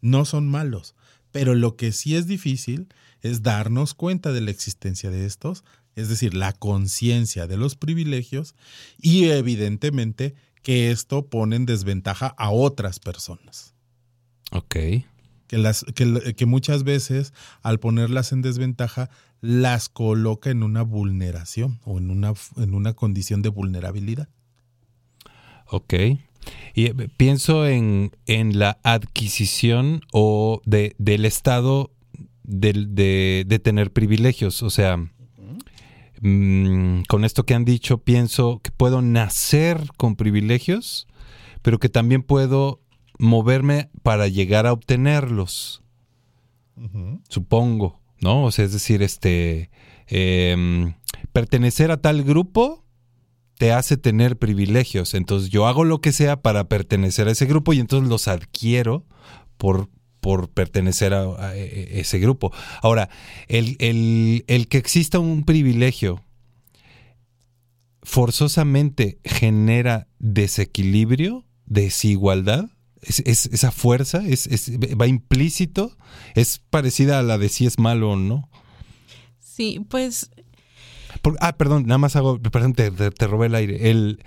no 0.00 0.24
son 0.24 0.48
malos, 0.48 0.94
pero 1.32 1.56
lo 1.56 1.74
que 1.74 1.90
sí 1.90 2.14
es 2.14 2.28
difícil 2.28 2.86
es 3.20 3.42
darnos 3.42 3.92
cuenta 3.92 4.32
de 4.32 4.42
la 4.42 4.52
existencia 4.52 5.10
de 5.10 5.26
estos, 5.26 5.64
es 5.96 6.08
decir, 6.08 6.34
la 6.34 6.52
conciencia 6.52 7.48
de 7.48 7.56
los 7.56 7.74
privilegios 7.74 8.54
y 8.96 9.24
evidentemente 9.24 10.36
que 10.62 10.92
esto 10.92 11.26
pone 11.26 11.56
en 11.56 11.66
desventaja 11.66 12.28
a 12.38 12.50
otras 12.50 13.00
personas. 13.00 13.74
Ok, 14.52 14.76
Que, 15.48 15.58
las, 15.58 15.84
que, 15.96 16.34
que 16.36 16.46
muchas 16.46 16.84
veces 16.84 17.32
al 17.62 17.80
ponerlas 17.80 18.30
en 18.30 18.42
desventaja 18.42 19.10
las 19.40 19.88
coloca 19.88 20.50
en 20.50 20.62
una 20.62 20.82
vulneración 20.82 21.80
o 21.84 21.98
en 21.98 22.10
una, 22.10 22.34
en 22.56 22.74
una 22.74 22.94
condición 22.94 23.42
de 23.42 23.48
vulnerabilidad. 23.48 24.28
Ok. 25.68 25.94
Y 26.74 26.86
eh, 26.86 26.94
pienso 27.16 27.66
en, 27.66 28.12
en 28.26 28.58
la 28.58 28.78
adquisición 28.82 30.02
o 30.12 30.60
de, 30.64 30.94
del 30.98 31.24
estado 31.24 31.90
de, 32.44 33.44
de 33.46 33.58
tener 33.58 33.92
privilegios. 33.92 34.62
O 34.62 34.70
sea, 34.70 34.96
mm, 36.20 37.02
con 37.08 37.24
esto 37.24 37.44
que 37.44 37.54
han 37.54 37.64
dicho, 37.64 37.98
pienso 37.98 38.60
que 38.62 38.70
puedo 38.70 39.02
nacer 39.02 39.80
con 39.96 40.16
privilegios, 40.16 41.06
pero 41.62 41.78
que 41.78 41.88
también 41.88 42.22
puedo 42.22 42.80
moverme 43.18 43.90
para 44.02 44.28
llegar 44.28 44.66
a 44.66 44.72
obtenerlos. 44.72 45.82
Supongo, 47.30 48.00
¿no? 48.20 48.44
O 48.44 48.50
sea, 48.50 48.66
es 48.66 48.72
decir, 48.72 49.02
este 49.02 49.70
em, 50.08 50.94
pertenecer 51.32 51.90
a 51.90 51.96
tal 51.96 52.22
grupo 52.22 52.84
te 53.58 53.72
hace 53.72 53.96
tener 53.96 54.36
privilegios. 54.38 55.14
Entonces 55.14 55.50
yo 55.50 55.66
hago 55.66 55.84
lo 55.84 56.00
que 56.00 56.12
sea 56.12 56.40
para 56.42 56.68
pertenecer 56.68 57.28
a 57.28 57.32
ese 57.32 57.46
grupo 57.46 57.72
y 57.72 57.80
entonces 57.80 58.08
los 58.08 58.28
adquiero 58.28 59.04
por, 59.56 59.88
por 60.20 60.48
pertenecer 60.50 61.14
a, 61.14 61.22
a 61.48 61.56
e- 61.56 62.00
ese 62.00 62.18
grupo. 62.18 62.52
Ahora, 62.82 63.08
el, 63.48 63.76
el- 63.78 64.44
el 64.46 64.68
que 64.68 64.78
exista 64.78 65.18
un 65.18 65.44
privilegio 65.44 66.22
forzosamente 68.02 69.18
genera 69.24 70.06
desequilibrio, 70.18 71.44
desigualdad. 71.66 72.66
Es, 73.02 73.20
es- 73.26 73.46
esa 73.46 73.70
fuerza 73.72 74.22
es- 74.26 74.48
va 75.00 75.06
implícito, 75.06 75.96
es 76.34 76.60
parecida 76.70 77.18
a 77.18 77.22
la 77.22 77.38
de 77.38 77.48
si 77.48 77.66
es 77.66 77.78
malo 77.78 78.12
o 78.12 78.16
no. 78.16 78.48
Sí, 79.38 79.80
pues 79.88 80.30
Ah, 81.40 81.56
perdón, 81.56 81.84
nada 81.86 81.98
más 81.98 82.16
hago, 82.16 82.40
perdón, 82.40 82.74
te, 82.74 82.90
robé 83.26 83.46
el 83.46 83.54
aire. 83.54 83.90
El, 83.90 84.22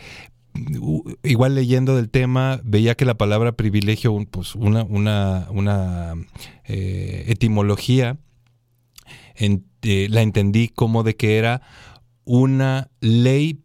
igual 1.23 1.55
leyendo 1.55 1.95
del 1.95 2.09
tema, 2.09 2.59
veía 2.63 2.95
que 2.95 3.05
la 3.05 3.17
palabra 3.17 3.53
privilegio, 3.53 4.15
pues 4.29 4.55
una, 4.55 4.83
una, 4.83 5.47
una 5.51 6.15
eh, 6.65 7.25
etimología, 7.27 8.17
eh, 9.35 10.07
la 10.09 10.21
entendí 10.21 10.67
como 10.67 11.03
de 11.03 11.15
que 11.15 11.37
era 11.37 11.61
una 12.25 12.89
ley 12.99 13.61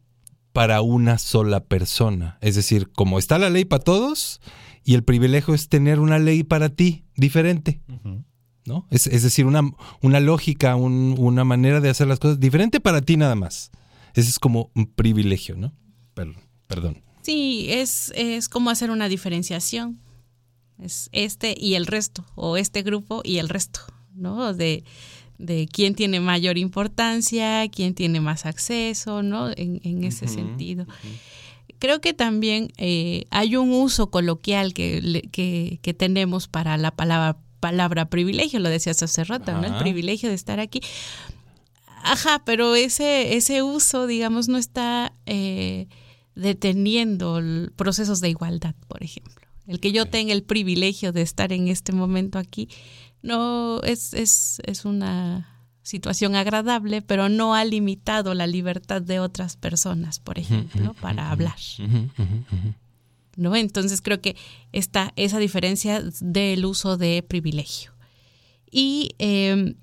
para 0.52 0.82
una 0.82 1.18
sola 1.18 1.64
persona. 1.64 2.38
Es 2.40 2.54
decir, 2.54 2.90
como 2.92 3.18
está 3.18 3.38
la 3.38 3.50
ley 3.50 3.64
para 3.64 3.82
todos 3.82 4.40
y 4.84 4.94
el 4.94 5.02
privilegio 5.02 5.52
es 5.52 5.68
tener 5.68 5.98
una 5.98 6.18
ley 6.18 6.44
para 6.44 6.68
ti 6.68 7.04
diferente. 7.16 7.80
¿No? 8.66 8.86
Es, 8.90 9.06
es 9.06 9.22
decir, 9.22 9.46
una, 9.46 9.62
una 10.02 10.20
lógica, 10.20 10.76
un- 10.76 11.14
una 11.18 11.44
manera 11.44 11.80
de 11.80 11.90
hacer 11.90 12.06
las 12.06 12.18
cosas 12.18 12.40
diferente 12.40 12.80
para 12.80 13.00
ti 13.02 13.16
nada 13.16 13.34
más. 13.34 13.70
Ese 14.14 14.28
es 14.30 14.38
como 14.38 14.70
un 14.74 14.86
privilegio, 14.86 15.56
¿no? 15.56 15.72
Per- 16.14 16.34
perdón. 16.66 17.02
sí, 17.22 17.66
es, 17.70 18.12
es 18.16 18.48
como 18.48 18.70
hacer 18.70 18.90
una 18.90 19.08
diferenciación. 19.08 19.98
Es 20.78 21.08
este 21.12 21.54
y 21.58 21.74
el 21.74 21.86
resto, 21.86 22.24
o 22.34 22.56
este 22.56 22.82
grupo 22.82 23.20
y 23.24 23.38
el 23.38 23.48
resto, 23.48 23.80
¿no? 24.14 24.52
De, 24.54 24.82
de 25.38 25.68
quién 25.70 25.94
tiene 25.94 26.18
mayor 26.20 26.58
importancia, 26.58 27.68
quién 27.68 27.94
tiene 27.94 28.20
más 28.20 28.44
acceso, 28.46 29.22
¿no? 29.22 29.50
En, 29.50 29.80
en 29.84 30.02
ese 30.04 30.26
sentido. 30.26 30.86
Creo 31.78 32.00
que 32.00 32.12
también 32.14 32.72
eh, 32.76 33.24
hay 33.30 33.56
un 33.56 33.70
uso 33.72 34.10
coloquial 34.10 34.74
que, 34.74 35.28
que, 35.32 35.78
que 35.82 35.94
tenemos 35.94 36.48
para 36.48 36.76
la 36.76 36.90
palabra, 36.92 37.36
palabra 37.64 38.10
privilegio, 38.10 38.60
lo 38.60 38.68
decías 38.68 39.02
hace 39.02 39.24
rato, 39.24 39.52
¿no? 39.52 39.64
El 39.64 39.78
privilegio 39.78 40.28
de 40.28 40.34
estar 40.34 40.60
aquí. 40.60 40.82
Ajá, 42.02 42.42
pero 42.44 42.74
ese, 42.74 43.36
ese 43.36 43.62
uso, 43.62 44.06
digamos, 44.06 44.48
no 44.48 44.58
está 44.58 45.14
eh, 45.24 45.88
deteniendo 46.34 47.40
procesos 47.74 48.20
de 48.20 48.28
igualdad, 48.28 48.74
por 48.86 49.02
ejemplo. 49.02 49.46
El 49.66 49.80
que 49.80 49.92
yo 49.92 50.04
tenga 50.04 50.34
el 50.34 50.42
privilegio 50.42 51.10
de 51.12 51.22
estar 51.22 51.54
en 51.54 51.68
este 51.68 51.92
momento 51.92 52.38
aquí, 52.38 52.68
no 53.22 53.80
es, 53.80 54.12
es, 54.12 54.60
es 54.66 54.84
una 54.84 55.48
situación 55.82 56.36
agradable, 56.36 57.00
pero 57.00 57.30
no 57.30 57.54
ha 57.54 57.64
limitado 57.64 58.34
la 58.34 58.46
libertad 58.46 59.00
de 59.00 59.20
otras 59.20 59.56
personas, 59.56 60.18
por 60.18 60.38
ejemplo, 60.38 60.92
para 61.00 61.30
hablar. 61.30 61.56
¿No? 63.36 63.56
Entonces 63.56 64.02
creo 64.02 64.20
que 64.20 64.36
está 64.72 65.12
esa 65.16 65.38
diferencia 65.38 66.02
del 66.20 66.64
uso 66.64 66.96
de 66.96 67.22
privilegio. 67.22 67.92
Y 68.70 69.10
eh, 69.18 69.76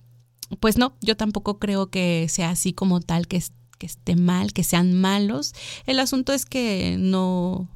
pues 0.59 0.77
no, 0.77 0.95
yo 1.01 1.15
tampoco 1.15 1.59
creo 1.59 1.89
que 1.89 2.27
sea 2.29 2.49
así 2.49 2.73
como 2.73 2.99
tal, 2.99 3.27
que, 3.27 3.41
que 3.77 3.85
esté 3.85 4.15
mal, 4.15 4.53
que 4.53 4.63
sean 4.63 4.93
malos. 4.93 5.53
El 5.85 5.99
asunto 5.99 6.33
es 6.33 6.45
que 6.45 6.97
no, 6.99 7.69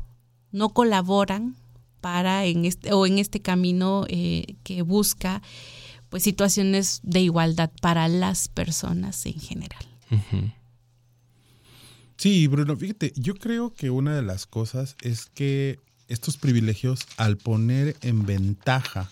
no 0.51 0.69
colaboran 0.69 1.55
para 2.01 2.45
en 2.45 2.65
este, 2.65 2.93
o 2.93 3.05
en 3.05 3.17
este 3.17 3.41
camino 3.41 4.05
eh, 4.09 4.55
que 4.63 4.81
busca 4.81 5.41
pues 6.09 6.23
situaciones 6.23 6.99
de 7.03 7.21
igualdad 7.21 7.71
para 7.81 8.07
las 8.07 8.47
personas 8.47 9.25
en 9.25 9.39
general. 9.39 9.85
Sí, 12.17 12.47
Bruno, 12.47 12.75
fíjate, 12.77 13.13
yo 13.15 13.35
creo 13.35 13.73
que 13.73 13.89
una 13.89 14.15
de 14.15 14.21
las 14.21 14.45
cosas 14.45 14.95
es 15.01 15.29
que 15.33 15.79
estos 16.07 16.37
privilegios, 16.37 16.99
al 17.17 17.37
poner 17.37 17.95
en 18.01 18.25
ventaja 18.25 19.09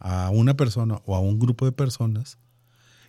a 0.00 0.30
una 0.30 0.54
persona 0.54 1.00
o 1.06 1.16
a 1.16 1.20
un 1.20 1.38
grupo 1.38 1.64
de 1.64 1.72
personas, 1.72 2.38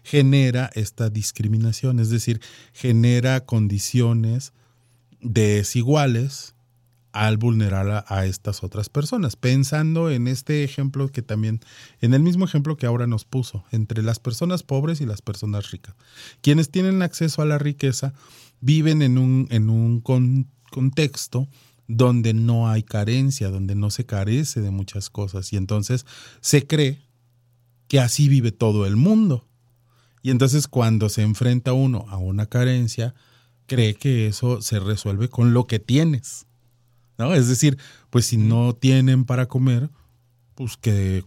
genera 0.04 0.70
esta 0.76 1.10
discriminación, 1.10 2.00
es 2.00 2.10
decir, 2.10 2.42
genera 2.74 3.46
condiciones 3.46 4.54
desiguales 5.22 6.54
al 7.12 7.38
vulnerar 7.38 7.90
a, 7.90 8.06
a 8.08 8.26
estas 8.26 8.64
otras 8.64 8.90
personas. 8.90 9.38
Pensando 9.38 10.12
en 10.12 10.28
este 10.28 10.64
ejemplo 10.64 11.08
que 11.10 11.22
también, 11.22 11.62
en 12.02 12.14
el 12.14 12.22
mismo 12.22 12.44
ejemplo 12.44 12.76
que 12.76 12.86
ahora 12.86 13.08
nos 13.08 13.24
puso, 13.24 13.64
entre 13.72 14.04
las 14.04 14.20
personas 14.20 14.64
pobres 14.64 15.00
y 15.00 15.06
las 15.06 15.22
personas 15.22 15.72
ricas. 15.72 15.96
Quienes 16.42 16.70
tienen 16.70 17.02
acceso 17.02 17.42
a 17.42 17.46
la 17.46 17.58
riqueza 17.58 18.14
viven 18.66 19.04
en 19.04 19.20
un, 19.20 19.48
en 19.52 19.70
un 19.70 20.02
con- 20.02 20.48
contexto 20.72 21.48
donde 21.88 22.34
no 22.34 22.68
hay 22.68 22.82
carencia, 22.82 23.50
donde 23.52 23.76
no 23.76 23.92
se 23.92 24.08
carece 24.08 24.60
de 24.60 24.72
muchas 24.72 25.12
cosas 25.12 25.54
y 25.54 25.58
entonces 25.58 26.06
se 26.42 26.66
cree 26.66 27.00
que 27.88 28.00
así 28.00 28.28
vive 28.28 28.52
todo 28.52 28.88
el 28.88 28.96
mundo. 28.96 29.48
Y 30.24 30.32
entonces 30.32 30.68
cuando 30.68 31.10
se 31.10 31.22
enfrenta 31.22 31.74
uno 31.74 32.06
a 32.10 32.18
una 32.18 32.48
carencia, 32.48 33.14
cree 33.68 33.94
que 33.94 34.26
eso 34.26 34.64
se 34.64 34.80
resuelve 34.80 35.30
con 35.30 35.54
lo 35.54 35.68
que 35.68 35.78
tienes. 35.78 36.48
¿No? 37.20 37.36
Es 37.36 37.48
decir, 37.48 37.78
pues 38.10 38.26
si 38.26 38.38
no 38.38 38.74
tienen 38.74 39.26
para 39.26 39.46
comer, 39.46 39.92
pues 40.56 40.76
que, 40.76 41.24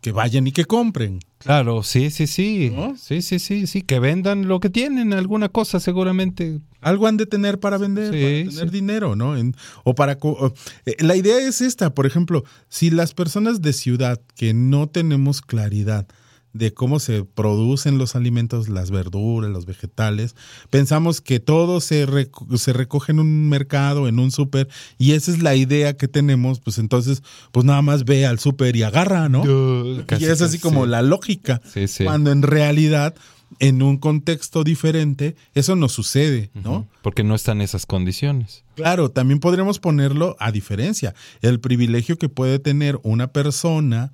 que 0.00 0.12
vayan 0.12 0.46
y 0.46 0.52
que 0.52 0.64
compren. 0.64 1.18
Claro, 1.38 1.82
sí, 1.82 2.10
sí, 2.10 2.26
sí. 2.26 2.72
Sí, 3.00 3.22
sí, 3.22 3.38
sí, 3.38 3.66
sí. 3.66 3.82
Que 3.82 4.00
vendan 4.00 4.48
lo 4.48 4.58
que 4.60 4.70
tienen, 4.70 5.12
alguna 5.12 5.48
cosa 5.48 5.78
seguramente. 5.80 6.60
Algo 6.80 7.06
han 7.06 7.16
de 7.16 7.26
tener 7.26 7.60
para 7.60 7.78
vender, 7.78 8.12
Sí, 8.12 8.20
para 8.20 8.50
tener 8.56 8.70
sí. 8.70 8.76
dinero, 8.76 9.14
¿no? 9.16 9.36
En- 9.36 9.54
o 9.84 9.94
para... 9.94 10.18
o- 10.20 10.52
eh, 10.86 10.96
la 10.98 11.16
idea 11.16 11.38
es 11.38 11.60
esta, 11.60 11.94
por 11.94 12.06
ejemplo, 12.06 12.44
si 12.68 12.90
las 12.90 13.14
personas 13.14 13.62
de 13.62 13.72
ciudad 13.72 14.20
que 14.34 14.52
no 14.54 14.88
tenemos 14.88 15.40
claridad 15.40 16.06
de 16.52 16.72
cómo 16.72 16.98
se 16.98 17.24
producen 17.24 17.98
los 17.98 18.16
alimentos, 18.16 18.68
las 18.68 18.90
verduras, 18.90 19.50
los 19.50 19.66
vegetales, 19.66 20.34
pensamos 20.70 21.20
que 21.20 21.40
todo 21.40 21.80
se, 21.80 22.06
reco- 22.06 22.56
se 22.56 22.72
recoge 22.72 23.12
en 23.12 23.20
un 23.20 23.48
mercado, 23.48 24.08
en 24.08 24.18
un 24.18 24.30
súper, 24.30 24.68
y 24.98 25.12
esa 25.12 25.30
es 25.30 25.42
la 25.42 25.54
idea 25.54 25.96
que 25.96 26.08
tenemos, 26.08 26.60
pues 26.60 26.78
entonces, 26.78 27.22
pues 27.52 27.64
nada 27.66 27.82
más 27.82 28.04
ve 28.04 28.26
al 28.26 28.38
súper 28.38 28.76
y 28.76 28.82
agarra, 28.82 29.28
¿no? 29.28 29.42
casi, 30.06 30.24
y 30.24 30.26
es 30.28 30.40
así 30.42 30.58
como 30.58 30.84
sí. 30.84 30.90
la 30.90 31.02
lógica. 31.02 31.60
Sí, 31.72 31.86
sí. 31.86 32.04
Cuando 32.04 32.32
en 32.32 32.42
realidad, 32.42 33.14
en 33.60 33.82
un 33.82 33.98
contexto 33.98 34.64
diferente, 34.64 35.36
eso 35.54 35.76
no 35.76 35.88
sucede, 35.88 36.50
¿no? 36.54 36.88
Porque 37.02 37.24
no 37.24 37.34
están 37.34 37.60
esas 37.60 37.86
condiciones. 37.86 38.64
Claro, 38.74 39.10
también 39.10 39.40
podremos 39.40 39.78
ponerlo 39.78 40.36
a 40.38 40.50
diferencia. 40.50 41.14
El 41.40 41.60
privilegio 41.60 42.16
que 42.18 42.28
puede 42.28 42.58
tener 42.58 42.98
una 43.02 43.28
persona 43.32 44.12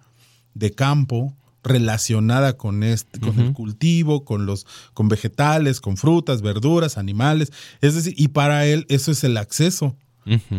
de 0.54 0.72
campo 0.72 1.34
relacionada 1.64 2.56
con 2.56 2.82
este, 2.82 3.18
con 3.18 3.40
el 3.40 3.52
cultivo, 3.52 4.24
con 4.24 4.46
los, 4.46 4.66
con 4.92 5.08
vegetales, 5.08 5.80
con 5.80 5.96
frutas, 5.96 6.42
verduras, 6.42 6.98
animales. 6.98 7.52
Es 7.80 7.94
decir, 7.94 8.14
y 8.16 8.28
para 8.28 8.66
él 8.66 8.86
eso 8.88 9.10
es 9.10 9.24
el 9.24 9.36
acceso. 9.36 9.96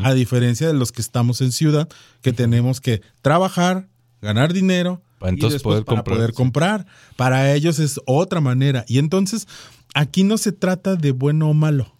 A 0.03 0.13
diferencia 0.13 0.67
de 0.67 0.75
los 0.75 0.91
que 0.91 1.01
estamos 1.01 1.41
en 1.41 1.51
ciudad, 1.51 1.89
que 2.21 2.33
tenemos 2.33 2.81
que 2.81 3.01
trabajar, 3.23 3.87
ganar 4.21 4.53
dinero 4.53 5.01
Para 5.17 5.31
y 5.31 5.35
entonces 5.35 5.55
después 5.55 5.73
poder 5.73 5.85
para 5.85 5.97
comprar, 5.97 6.17
poder 6.17 6.29
sí. 6.29 6.35
comprar. 6.35 6.85
Para 7.15 7.51
ellos 7.51 7.79
es 7.79 7.99
otra 8.05 8.41
manera. 8.41 8.85
Y 8.87 8.99
entonces, 8.99 9.47
aquí 9.95 10.23
no 10.23 10.37
se 10.37 10.51
trata 10.51 10.95
de 10.95 11.11
bueno 11.11 11.49
o 11.49 11.55
malo. 11.55 11.94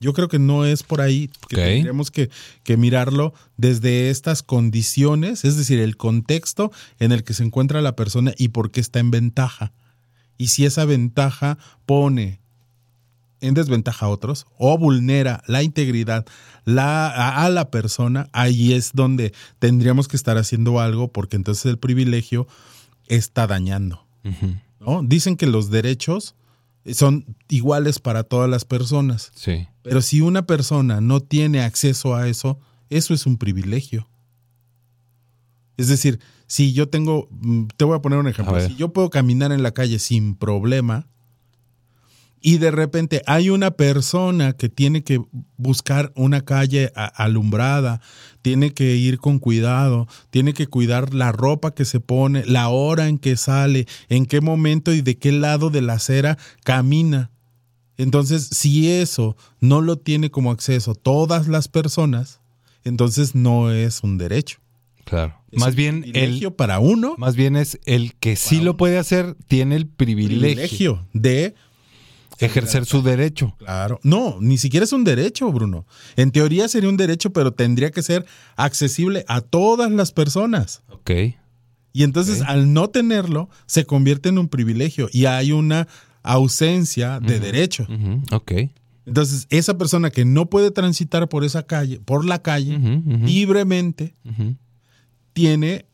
Yo 0.00 0.12
creo 0.14 0.28
que 0.28 0.38
no 0.38 0.64
es 0.64 0.82
por 0.82 1.00
ahí 1.02 1.28
que 1.48 1.56
Ok. 1.56 1.62
tendríamos 1.62 2.10
que, 2.10 2.30
que 2.64 2.76
mirarlo 2.78 3.34
desde 3.58 4.08
estas 4.10 4.42
condiciones, 4.42 5.44
es 5.44 5.56
decir, 5.56 5.78
el 5.78 5.96
contexto 5.98 6.72
en 6.98 7.12
el 7.12 7.22
que 7.22 7.34
se 7.34 7.44
encuentra 7.44 7.82
la 7.82 7.94
persona 7.96 8.32
y 8.38 8.48
por 8.48 8.70
qué 8.70 8.80
está 8.80 8.98
en 8.98 9.10
ventaja. 9.10 9.72
Y 10.38 10.48
si 10.48 10.64
esa 10.64 10.86
ventaja 10.86 11.58
pone 11.84 12.40
en 13.42 13.54
desventaja 13.54 14.06
a 14.06 14.08
otros 14.08 14.46
o 14.58 14.76
vulnera 14.78 15.42
la 15.46 15.62
integridad 15.62 16.26
la, 16.64 17.08
a, 17.08 17.44
a 17.44 17.50
la 17.50 17.70
persona, 17.70 18.28
ahí 18.32 18.72
es 18.72 18.92
donde 18.94 19.32
tendríamos 19.58 20.08
que 20.08 20.16
estar 20.16 20.36
haciendo 20.38 20.80
algo 20.80 21.08
porque 21.08 21.36
entonces 21.36 21.66
el 21.66 21.78
privilegio 21.78 22.46
está 23.06 23.46
dañando. 23.46 24.06
¿no? 24.78 25.02
Dicen 25.02 25.36
que 25.36 25.46
los 25.46 25.70
derechos 25.70 26.34
son 26.92 27.36
iguales 27.48 27.98
para 27.98 28.24
todas 28.24 28.48
las 28.48 28.64
personas. 28.64 29.30
Sí. 29.34 29.68
Pero 29.82 30.02
si 30.02 30.20
una 30.20 30.46
persona 30.46 31.00
no 31.00 31.20
tiene 31.20 31.60
acceso 31.62 32.14
a 32.14 32.28
eso, 32.28 32.58
eso 32.88 33.14
es 33.14 33.26
un 33.26 33.38
privilegio. 33.38 34.08
Es 35.76 35.88
decir, 35.88 36.20
si 36.46 36.72
yo 36.72 36.88
tengo, 36.88 37.28
mm, 37.30 37.68
te 37.76 37.84
voy 37.84 37.96
a 37.96 38.02
poner 38.02 38.18
un 38.18 38.28
ejemplo, 38.28 38.60
si 38.60 38.74
yo 38.76 38.92
puedo 38.92 39.08
caminar 39.08 39.52
en 39.52 39.62
la 39.62 39.70
calle 39.70 39.98
sin 39.98 40.34
problema 40.34 41.06
y 42.40 42.58
de 42.58 42.70
repente 42.70 43.22
hay 43.26 43.50
una 43.50 43.70
persona 43.70 44.54
que 44.54 44.68
tiene 44.68 45.04
que 45.04 45.22
buscar 45.56 46.12
una 46.16 46.40
calle 46.40 46.90
alumbrada, 46.94 48.00
tiene 48.42 48.72
que 48.72 48.96
ir 48.96 49.18
con 49.18 49.38
cuidado, 49.38 50.08
tiene 50.30 50.54
que 50.54 50.66
cuidar 50.66 51.14
la 51.14 51.32
ropa 51.32 51.74
que 51.74 51.84
se 51.84 52.00
pone, 52.00 52.44
la 52.46 52.68
hora 52.68 53.08
en 53.08 53.18
que 53.18 53.36
sale, 53.36 53.86
en 54.08 54.26
qué 54.26 54.40
momento 54.40 54.92
y 54.92 55.02
de 55.02 55.18
qué 55.18 55.32
lado 55.32 55.70
de 55.70 55.82
la 55.82 55.94
acera 55.94 56.38
camina. 56.64 57.30
Entonces, 57.96 58.48
si 58.50 58.90
eso 58.90 59.36
no 59.60 59.82
lo 59.82 59.98
tiene 59.98 60.30
como 60.30 60.50
acceso 60.50 60.94
todas 60.94 61.48
las 61.48 61.68
personas, 61.68 62.40
entonces 62.84 63.34
no 63.34 63.70
es 63.70 64.02
un 64.02 64.16
derecho. 64.16 64.58
Claro. 65.04 65.34
Es 65.50 65.58
más 65.58 65.74
bien 65.74 66.04
el 66.14 66.52
para 66.52 66.78
uno. 66.78 67.14
Más 67.18 67.36
bien 67.36 67.56
es 67.56 67.78
el 67.84 68.14
que 68.14 68.36
sí 68.36 68.60
lo 68.60 68.76
puede 68.76 68.96
hacer, 68.96 69.36
tiene 69.48 69.76
el 69.76 69.86
privilegio, 69.86 70.38
Privilegio 70.40 71.06
de 71.12 71.54
ejercer 72.46 72.86
su 72.86 73.02
derecho. 73.02 73.54
Claro. 73.58 74.00
No, 74.02 74.36
ni 74.40 74.58
siquiera 74.58 74.84
es 74.84 74.92
un 74.92 75.04
derecho, 75.04 75.50
Bruno. 75.52 75.86
En 76.16 76.30
teoría 76.30 76.68
sería 76.68 76.88
un 76.88 76.96
derecho, 76.96 77.30
pero 77.32 77.52
tendría 77.52 77.90
que 77.90 78.02
ser 78.02 78.26
accesible 78.56 79.24
a 79.28 79.40
todas 79.40 79.90
las 79.90 80.12
personas. 80.12 80.82
Ok. 80.90 81.10
Y 81.92 82.02
entonces, 82.04 82.42
al 82.42 82.72
no 82.72 82.88
tenerlo, 82.88 83.48
se 83.66 83.84
convierte 83.84 84.28
en 84.28 84.38
un 84.38 84.48
privilegio 84.48 85.08
y 85.12 85.24
hay 85.26 85.52
una 85.52 85.88
ausencia 86.22 87.18
de 87.20 87.40
derecho. 87.40 87.86
Ok. 88.32 88.52
Entonces, 89.06 89.46
esa 89.50 89.76
persona 89.76 90.10
que 90.10 90.24
no 90.24 90.46
puede 90.50 90.70
transitar 90.70 91.28
por 91.28 91.42
esa 91.44 91.64
calle, 91.64 91.98
por 91.98 92.24
la 92.24 92.40
calle, 92.42 92.78
libremente, 93.24 94.14
tiene, 95.32 95.86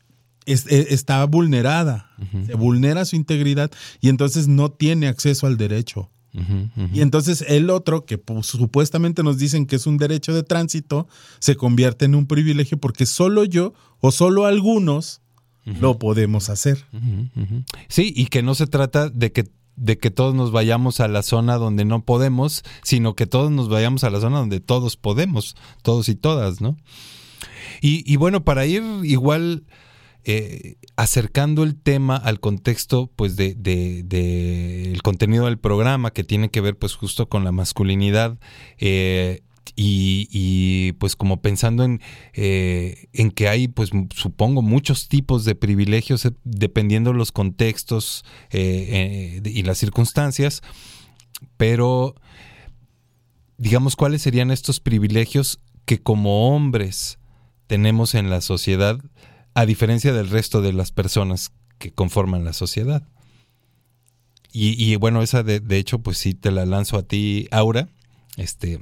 e- 0.45 0.87
está 0.89 1.25
vulnerada, 1.25 2.11
se 2.45 2.53
vulnera 2.55 3.05
su 3.05 3.15
integridad 3.15 3.71
y 4.01 4.09
entonces 4.09 4.47
no 4.47 4.69
tiene 4.71 5.07
acceso 5.07 5.47
al 5.47 5.57
derecho. 5.57 6.11
Y 6.93 7.01
entonces 7.01 7.43
el 7.47 7.69
otro, 7.69 8.05
que 8.05 8.17
pues, 8.17 8.47
supuestamente 8.47 9.23
nos 9.23 9.37
dicen 9.37 9.65
que 9.65 9.75
es 9.75 9.87
un 9.87 9.97
derecho 9.97 10.33
de 10.33 10.43
tránsito, 10.43 11.07
se 11.39 11.55
convierte 11.55 12.05
en 12.05 12.15
un 12.15 12.27
privilegio 12.27 12.77
porque 12.77 13.05
solo 13.05 13.43
yo 13.43 13.73
o 13.99 14.11
solo 14.11 14.45
algunos 14.45 15.21
lo 15.65 15.99
podemos 15.99 16.49
hacer. 16.49 16.85
Sí, 17.89 18.13
y 18.15 18.27
que 18.27 18.41
no 18.43 18.55
se 18.55 18.67
trata 18.67 19.09
de 19.09 19.31
que 19.31 19.49
de 19.75 19.99
que 19.99 20.09
todos 20.09 20.33
nos 20.33 20.51
vayamos 20.51 20.99
a 20.99 21.07
la 21.07 21.21
zona 21.21 21.57
donde 21.57 21.85
no 21.85 22.03
podemos, 22.03 22.63
sino 22.81 23.13
que 23.13 23.27
todos 23.27 23.51
nos 23.51 23.69
vayamos 23.69 24.03
a 24.03 24.09
la 24.09 24.19
zona 24.19 24.39
donde 24.39 24.59
todos 24.59 24.97
podemos, 24.97 25.55
todos 25.83 26.09
y 26.09 26.15
todas, 26.15 26.61
¿no? 26.61 26.77
Y, 27.79 28.11
y 28.11 28.15
bueno, 28.15 28.43
para 28.43 28.65
ir 28.65 28.81
igual 29.03 29.65
eh, 30.29 30.75
acercando 30.97 31.63
el 31.63 31.77
tema 31.81 32.17
al 32.17 32.41
contexto, 32.41 33.09
pues, 33.15 33.37
de, 33.37 33.55
el 34.91 35.01
contenido 35.01 35.45
del 35.45 35.57
programa, 35.57 36.11
que 36.11 36.25
tiene 36.25 36.49
que 36.49 36.59
ver, 36.59 36.77
pues, 36.77 36.95
justo 36.95 37.29
con 37.29 37.45
la 37.45 37.53
masculinidad, 37.53 38.37
eh, 38.77 39.39
y, 39.77 40.91
pues 40.99 41.15
como 41.15 41.41
pensando 41.41 41.85
en, 41.85 42.01
eh, 42.33 43.07
en 43.13 43.31
que 43.31 43.47
hay, 43.47 43.69
pues 43.69 43.91
supongo, 44.13 44.61
muchos 44.61 45.07
tipos 45.07 45.45
de 45.45 45.55
privilegios 45.55 46.27
dependiendo 46.43 47.11
de 47.11 47.17
los 47.17 47.31
contextos 47.31 48.25
y 48.51 49.63
las 49.63 49.77
circunstancias, 49.77 50.61
pero 51.55 52.15
digamos, 53.57 53.95
¿cuáles 53.95 54.23
serían 54.23 54.51
estos 54.51 54.81
privilegios 54.81 55.61
que 55.85 55.99
como 56.01 56.53
hombres 56.53 57.17
tenemos 57.67 58.13
en 58.13 58.29
la 58.29 58.41
sociedad, 58.41 58.99
a 59.57 59.65
diferencia 59.65 60.13
del 60.13 60.29
resto 60.29 60.61
de 60.61 60.71
las 60.71 60.91
personas 60.91 61.51
que 61.79 61.91
conforman 61.91 62.45
la 62.45 62.53
sociedad? 62.53 63.01
Y, 64.51 64.75
y 64.79 64.95
bueno, 64.97 65.23
esa 65.23 65.41
de, 65.41 65.59
de 65.59 65.79
hecho, 65.79 65.97
pues 65.97 66.19
sí 66.19 66.35
te 66.35 66.51
la 66.51 66.67
lanzo 66.67 66.95
a 66.95 67.01
ti, 67.01 67.47
Aura, 67.49 67.89
este, 68.35 68.79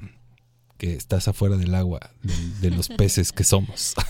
que 0.77 0.93
estás 0.95 1.29
afuera 1.29 1.55
del 1.55 1.75
agua, 1.75 2.11
de, 2.23 2.33
de 2.59 2.75
los 2.75 2.89
peces 2.97 3.31
que 3.31 3.45
somos. 3.45 3.95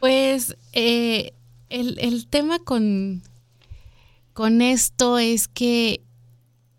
Pues 0.00 0.56
eh, 0.72 1.32
el, 1.68 1.96
el 2.00 2.26
tema 2.26 2.58
con, 2.58 3.22
con 4.32 4.60
esto 4.60 5.20
es 5.20 5.46
que 5.46 6.02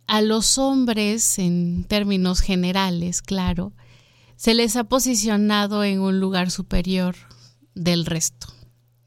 a 0.08 0.20
los 0.20 0.58
hombres, 0.58 1.39
en 1.39 1.86
términos 1.86 2.42
generales, 2.42 3.22
claro, 3.22 3.72
se 4.36 4.54
les 4.54 4.76
ha 4.76 4.84
posicionado 4.84 5.86
en 5.86 6.02
un 6.02 6.20
lugar 6.20 6.52
superior 6.52 7.16
del 7.76 8.06
resto, 8.06 8.48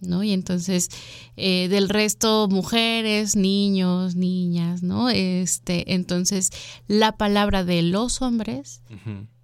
¿no? 0.00 0.22
Y 0.22 0.32
entonces, 0.32 0.90
eh, 1.36 1.68
del 1.68 1.88
resto, 1.88 2.48
mujeres, 2.50 3.36
niños, 3.36 4.14
niñas, 4.16 4.82
¿no? 4.82 5.08
Este, 5.08 5.94
entonces, 5.94 6.50
la 6.86 7.16
palabra 7.16 7.64
de 7.64 7.82
los 7.82 8.22
hombres 8.22 8.82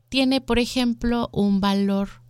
tiene, 0.08 0.40
por 0.40 0.58
ejemplo, 0.58 1.30
un 1.32 1.60
valor 1.60 2.22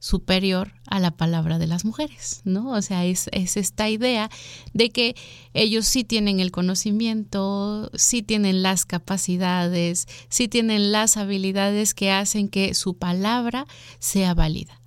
superior 0.00 0.72
a 0.86 0.98
la 0.98 1.10
palabra 1.10 1.58
de 1.58 1.66
las 1.66 1.84
mujeres, 1.84 2.40
¿no? 2.44 2.70
O 2.72 2.82
sea, 2.82 3.04
es, 3.04 3.28
es 3.32 3.56
esta 3.56 3.88
idea 3.88 4.30
de 4.72 4.90
que 4.90 5.14
ellos 5.52 5.86
sí 5.86 6.04
tienen 6.04 6.40
el 6.40 6.50
conocimiento, 6.50 7.90
sí 7.94 8.22
tienen 8.22 8.62
las 8.62 8.86
capacidades, 8.86 10.08
sí 10.30 10.48
tienen 10.48 10.90
las 10.90 11.18
habilidades 11.18 11.92
que 11.94 12.10
hacen 12.10 12.48
que 12.48 12.74
su 12.74 12.96
palabra 12.96 13.66
sea 13.98 14.34
válida. 14.34 14.79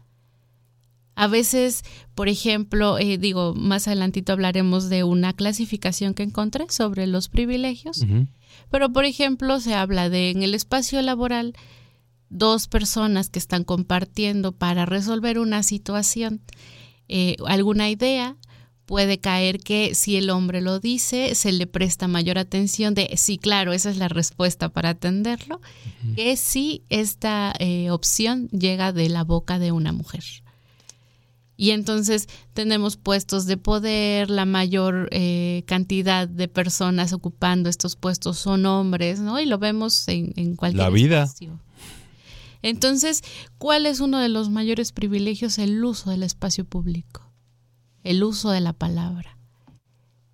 A 1.15 1.27
veces, 1.27 1.83
por 2.15 2.27
ejemplo, 2.27 2.97
eh, 2.97 3.17
digo, 3.17 3.53
más 3.55 3.87
adelantito 3.87 4.33
hablaremos 4.33 4.89
de 4.89 5.03
una 5.03 5.33
clasificación 5.33 6.13
que 6.13 6.23
encontré 6.23 6.65
sobre 6.69 7.05
los 7.05 7.29
privilegios, 7.29 8.05
pero 8.69 8.91
por 8.91 9.05
ejemplo 9.05 9.59
se 9.59 9.75
habla 9.75 10.09
de 10.09 10.31
en 10.31 10.41
el 10.41 10.55
espacio 10.55 11.01
laboral 11.01 11.53
dos 12.29 12.67
personas 12.67 13.29
que 13.29 13.37
están 13.37 13.63
compartiendo 13.63 14.53
para 14.53 14.85
resolver 14.85 15.37
una 15.37 15.61
situación, 15.61 16.41
eh, 17.07 17.35
alguna 17.45 17.89
idea, 17.89 18.37
puede 18.85 19.19
caer 19.19 19.59
que 19.59 19.95
si 19.95 20.17
el 20.17 20.29
hombre 20.29 20.61
lo 20.61 20.79
dice, 20.79 21.35
se 21.35 21.51
le 21.51 21.67
presta 21.67 22.07
mayor 22.07 22.37
atención 22.37 22.93
de, 22.93 23.11
sí, 23.17 23.37
claro, 23.37 23.71
esa 23.71 23.89
es 23.89 23.97
la 23.97 24.07
respuesta 24.07 24.69
para 24.69 24.89
atenderlo, 24.89 25.61
que 26.15 26.35
si 26.37 26.83
esta 26.89 27.53
eh, 27.59 27.91
opción 27.91 28.49
llega 28.49 28.91
de 28.91 29.09
la 29.09 29.23
boca 29.23 29.59
de 29.59 29.71
una 29.71 29.93
mujer. 29.93 30.23
Y 31.55 31.69
entonces 31.71 32.27
tenemos 32.53 32.97
puestos 32.97 33.45
de 33.45 33.57
poder, 33.57 34.29
la 34.29 34.45
mayor 34.45 35.07
eh, 35.11 35.63
cantidad 35.67 36.27
de 36.27 36.47
personas 36.47 37.13
ocupando 37.13 37.69
estos 37.69 37.95
puestos 37.95 38.39
son 38.39 38.65
hombres, 38.65 39.19
¿no? 39.19 39.39
Y 39.39 39.45
lo 39.45 39.59
vemos 39.59 40.07
en, 40.07 40.33
en 40.35 40.55
cualquier 40.55 40.83
La 40.83 40.89
vida. 40.89 41.23
espacio. 41.23 41.59
Entonces, 42.63 43.21
¿cuál 43.57 43.85
es 43.85 43.99
uno 43.99 44.19
de 44.19 44.29
los 44.29 44.49
mayores 44.49 44.91
privilegios? 44.93 45.57
El 45.59 45.83
uso 45.83 46.09
del 46.09 46.23
espacio 46.23 46.65
público, 46.65 47.29
el 48.03 48.23
uso 48.23 48.51
de 48.51 48.61
la 48.61 48.73
palabra, 48.73 49.37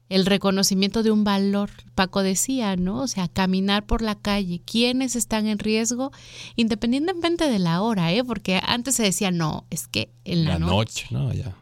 el 0.09 0.25
reconocimiento 0.25 1.03
de 1.03 1.11
un 1.11 1.23
valor. 1.23 1.69
Paco 1.95 2.21
decía, 2.23 2.75
¿no? 2.75 3.01
O 3.01 3.07
sea, 3.07 3.27
caminar 3.27 3.85
por 3.85 4.01
la 4.01 4.15
calle, 4.15 4.61
quiénes 4.65 5.15
están 5.15 5.47
en 5.47 5.59
riesgo, 5.59 6.11
independientemente 6.55 7.49
de 7.49 7.59
la 7.59 7.81
hora, 7.81 8.11
¿eh? 8.11 8.23
Porque 8.23 8.59
antes 8.65 8.95
se 8.95 9.03
decía, 9.03 9.31
no, 9.31 9.65
es 9.69 9.87
que 9.87 10.11
en 10.25 10.45
la, 10.45 10.53
La 10.53 10.59
noche. 10.59 10.73
noche, 10.73 11.07
¿no? 11.11 11.33
Ya. 11.33 11.55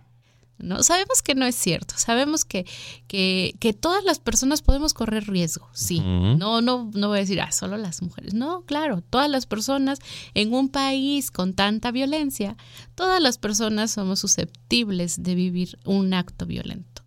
¿no? 0.60 0.81
Sabemos 0.81 1.21
que 1.21 1.36
no 1.36 1.45
es 1.45 1.55
cierto, 1.55 1.93
sabemos 1.97 2.43
que, 2.43 2.65
que, 3.07 3.55
que 3.60 3.73
todas 3.73 4.03
las 4.03 4.19
personas 4.19 4.62
podemos 4.62 4.93
correr 4.93 5.27
riesgo, 5.27 5.69
sí. 5.73 5.99
No, 5.99 6.62
no, 6.62 6.89
no 6.93 7.07
voy 7.10 7.17
a 7.17 7.21
decir, 7.21 7.39
ah, 7.41 7.51
solo 7.51 7.77
las 7.77 8.01
mujeres. 8.01 8.33
No, 8.33 8.62
claro, 8.62 9.01
todas 9.01 9.29
las 9.29 9.45
personas 9.45 9.99
en 10.33 10.53
un 10.53 10.69
país 10.69 11.29
con 11.29 11.53
tanta 11.53 11.91
violencia, 11.91 12.57
todas 12.95 13.21
las 13.21 13.38
personas 13.38 13.91
somos 13.91 14.19
susceptibles 14.19 15.21
de 15.21 15.36
vivir 15.36 15.77
un 15.86 16.13
acto 16.13 16.45
violento. 16.47 17.03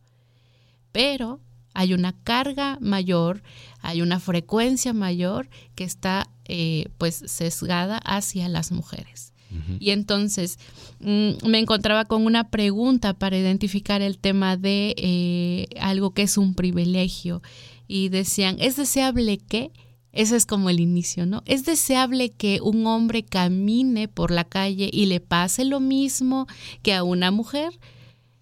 Pero 0.92 1.40
hay 1.74 1.94
una 1.94 2.12
carga 2.12 2.78
mayor, 2.80 3.42
hay 3.80 4.02
una 4.02 4.20
frecuencia 4.20 4.92
mayor 4.92 5.48
que 5.74 5.84
está 5.84 6.28
eh, 6.46 6.88
pues 6.98 7.22
sesgada 7.26 7.98
hacia 7.98 8.48
las 8.48 8.72
mujeres. 8.72 9.30
Y 9.80 9.90
entonces 9.90 10.60
mm, 11.00 11.48
me 11.48 11.58
encontraba 11.58 12.04
con 12.04 12.24
una 12.24 12.50
pregunta 12.50 13.14
para 13.14 13.36
identificar 13.36 14.00
el 14.00 14.18
tema 14.18 14.56
de 14.56 14.94
eh, 14.96 15.66
algo 15.80 16.12
que 16.12 16.22
es 16.22 16.38
un 16.38 16.54
privilegio. 16.54 17.42
Y 17.88 18.10
decían, 18.10 18.56
¿es 18.60 18.76
deseable 18.76 19.38
que? 19.38 19.72
Ese 20.12 20.36
es 20.36 20.46
como 20.46 20.70
el 20.70 20.80
inicio, 20.80 21.26
¿no? 21.26 21.42
¿Es 21.46 21.64
deseable 21.64 22.30
que 22.30 22.60
un 22.62 22.86
hombre 22.86 23.24
camine 23.24 24.06
por 24.06 24.30
la 24.30 24.44
calle 24.44 24.88
y 24.92 25.06
le 25.06 25.20
pase 25.20 25.64
lo 25.64 25.80
mismo 25.80 26.46
que 26.82 26.94
a 26.94 27.02
una 27.02 27.30
mujer? 27.30 27.72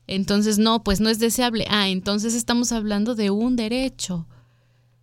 Entonces, 0.08 0.58
no, 0.58 0.82
pues 0.82 1.00
no 1.00 1.08
es 1.08 1.20
deseable. 1.20 1.66
Ah, 1.68 1.88
entonces 1.88 2.34
estamos 2.34 2.72
hablando 2.72 3.14
de 3.14 3.30
un 3.30 3.54
derecho, 3.54 4.26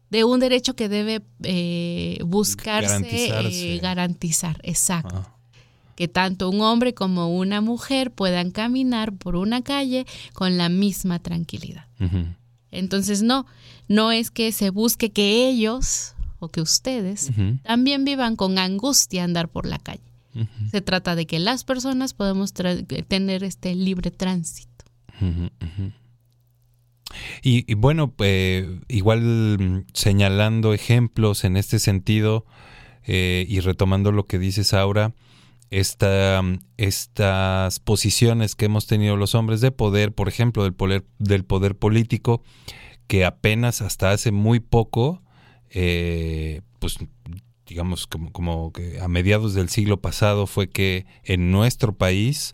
de 0.10 0.26
un 0.26 0.42
derecho 0.42 0.76
que 0.76 0.90
debe 0.90 1.22
eh, 1.44 2.20
buscarse 2.26 3.30
eh, 3.30 3.80
garantizar, 3.80 4.60
exacto 4.64 5.32
que 5.96 6.08
tanto 6.08 6.50
un 6.50 6.62
hombre 6.62 6.94
como 6.94 7.36
una 7.36 7.62
mujer 7.62 8.12
puedan 8.12 8.52
caminar 8.52 9.14
por 9.14 9.36
una 9.36 9.62
calle 9.62 10.06
con 10.34 10.58
la 10.58 10.70
misma 10.70 11.20
tranquilidad. 11.20 11.86
Entonces, 12.72 13.22
no, 13.22 13.46
no 13.88 14.12
es 14.12 14.32
que 14.32 14.52
se 14.52 14.70
busque 14.70 15.12
que 15.12 15.48
ellos 15.48 16.14
o 16.40 16.50
que 16.50 16.62
ustedes 16.62 17.32
también 17.64 18.04
vivan 18.04 18.36
con 18.36 18.58
angustia 18.58 19.24
andar 19.24 19.48
por 19.48 19.66
la 19.66 19.80
calle. 19.80 20.02
Se 20.70 20.82
trata 20.82 21.16
de 21.16 21.26
que 21.26 21.40
las 21.40 21.64
personas 21.64 22.14
podemos 22.14 22.52
tener 22.52 23.44
este 23.44 23.74
libre 23.74 24.12
tránsito. 24.12 24.75
Y, 27.42 27.74
bueno, 27.76 28.14
eh, 28.20 28.80
igual 28.88 29.58
mm, 29.60 29.86
señalando 29.94 30.74
ejemplos 30.74 31.44
en 31.44 31.58
este 31.58 31.80
sentido 31.80 32.46
eh, 33.04 33.46
y 33.48 33.60
retomando 33.60 34.12
lo 34.12 34.26
que 34.26 34.40
dices 34.40 34.74
Aura, 34.74 35.14
esta, 35.70 36.42
mm, 36.42 36.60
estas 36.78 37.80
posiciones 37.80 38.56
que 38.56 38.66
hemos 38.66 38.88
tenido 38.88 39.16
los 39.16 39.36
hombres 39.36 39.62
de 39.62 39.72
poder, 39.72 40.14
por 40.14 40.28
ejemplo, 40.28 40.64
del 40.64 40.74
poder, 40.74 41.06
del 41.20 41.46
poder 41.46 41.76
político, 41.76 42.44
que 43.08 43.26
apenas 43.26 43.82
hasta 43.82 44.12
hace 44.12 44.32
muy 44.32 44.60
poco, 44.60 45.22
eh, 45.70 46.62
pues 46.80 46.98
digamos 47.68 48.08
como, 48.08 48.32
como 48.32 48.72
que 48.72 49.00
a 49.00 49.08
mediados 49.08 49.54
del 49.54 49.70
siglo 49.70 50.02
pasado 50.02 50.48
fue 50.48 50.70
que 50.70 51.06
en 51.24 51.52
nuestro 51.52 51.96
país 51.96 52.54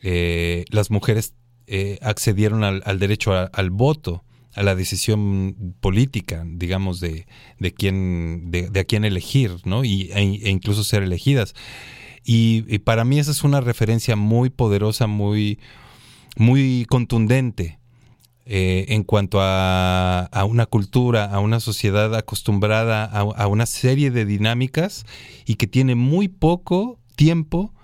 las 0.00 0.90
mujeres 0.90 1.34
eh, 1.68 1.98
accedieron 2.02 2.64
al, 2.64 2.98
derecho 2.98 3.32
al 3.52 3.70
voto, 3.70 4.24
a 4.54 4.62
la 4.62 4.74
decisión 4.74 5.74
política, 5.80 6.44
digamos, 6.46 7.00
de, 7.00 7.26
de 7.58 7.72
quién, 7.72 8.50
de, 8.50 8.70
a 8.80 8.84
quién 8.84 9.04
elegir, 9.04 9.56
¿no? 9.64 9.84
Y, 9.84 10.10
e, 10.12 10.20
e 10.20 10.50
incluso 10.50 10.82
ser 10.84 11.02
elegidas. 11.02 11.54
Y, 12.24 12.64
y 12.66 12.78
para 12.78 13.04
mí 13.04 13.18
esa 13.18 13.30
es 13.30 13.44
una 13.44 13.60
referencia 13.60 14.16
muy 14.16 14.50
poderosa, 14.50 15.06
muy, 15.06 15.58
muy 16.36 16.86
contundente 16.88 17.78
eh, 18.46 18.86
en 18.88 19.04
cuanto 19.04 19.40
a, 19.42 20.20
a 20.20 20.44
una 20.46 20.64
cultura, 20.64 21.26
a 21.26 21.38
una 21.40 21.60
sociedad 21.60 22.14
acostumbrada 22.14 23.04
a, 23.04 23.20
a 23.20 23.46
una 23.46 23.66
serie 23.66 24.10
de 24.10 24.24
dinámicas 24.24 25.04
y 25.44 25.56
que 25.56 25.66
tiene 25.66 25.94
muy 25.94 26.28
poco 26.28 26.98
tiempo 27.14 27.74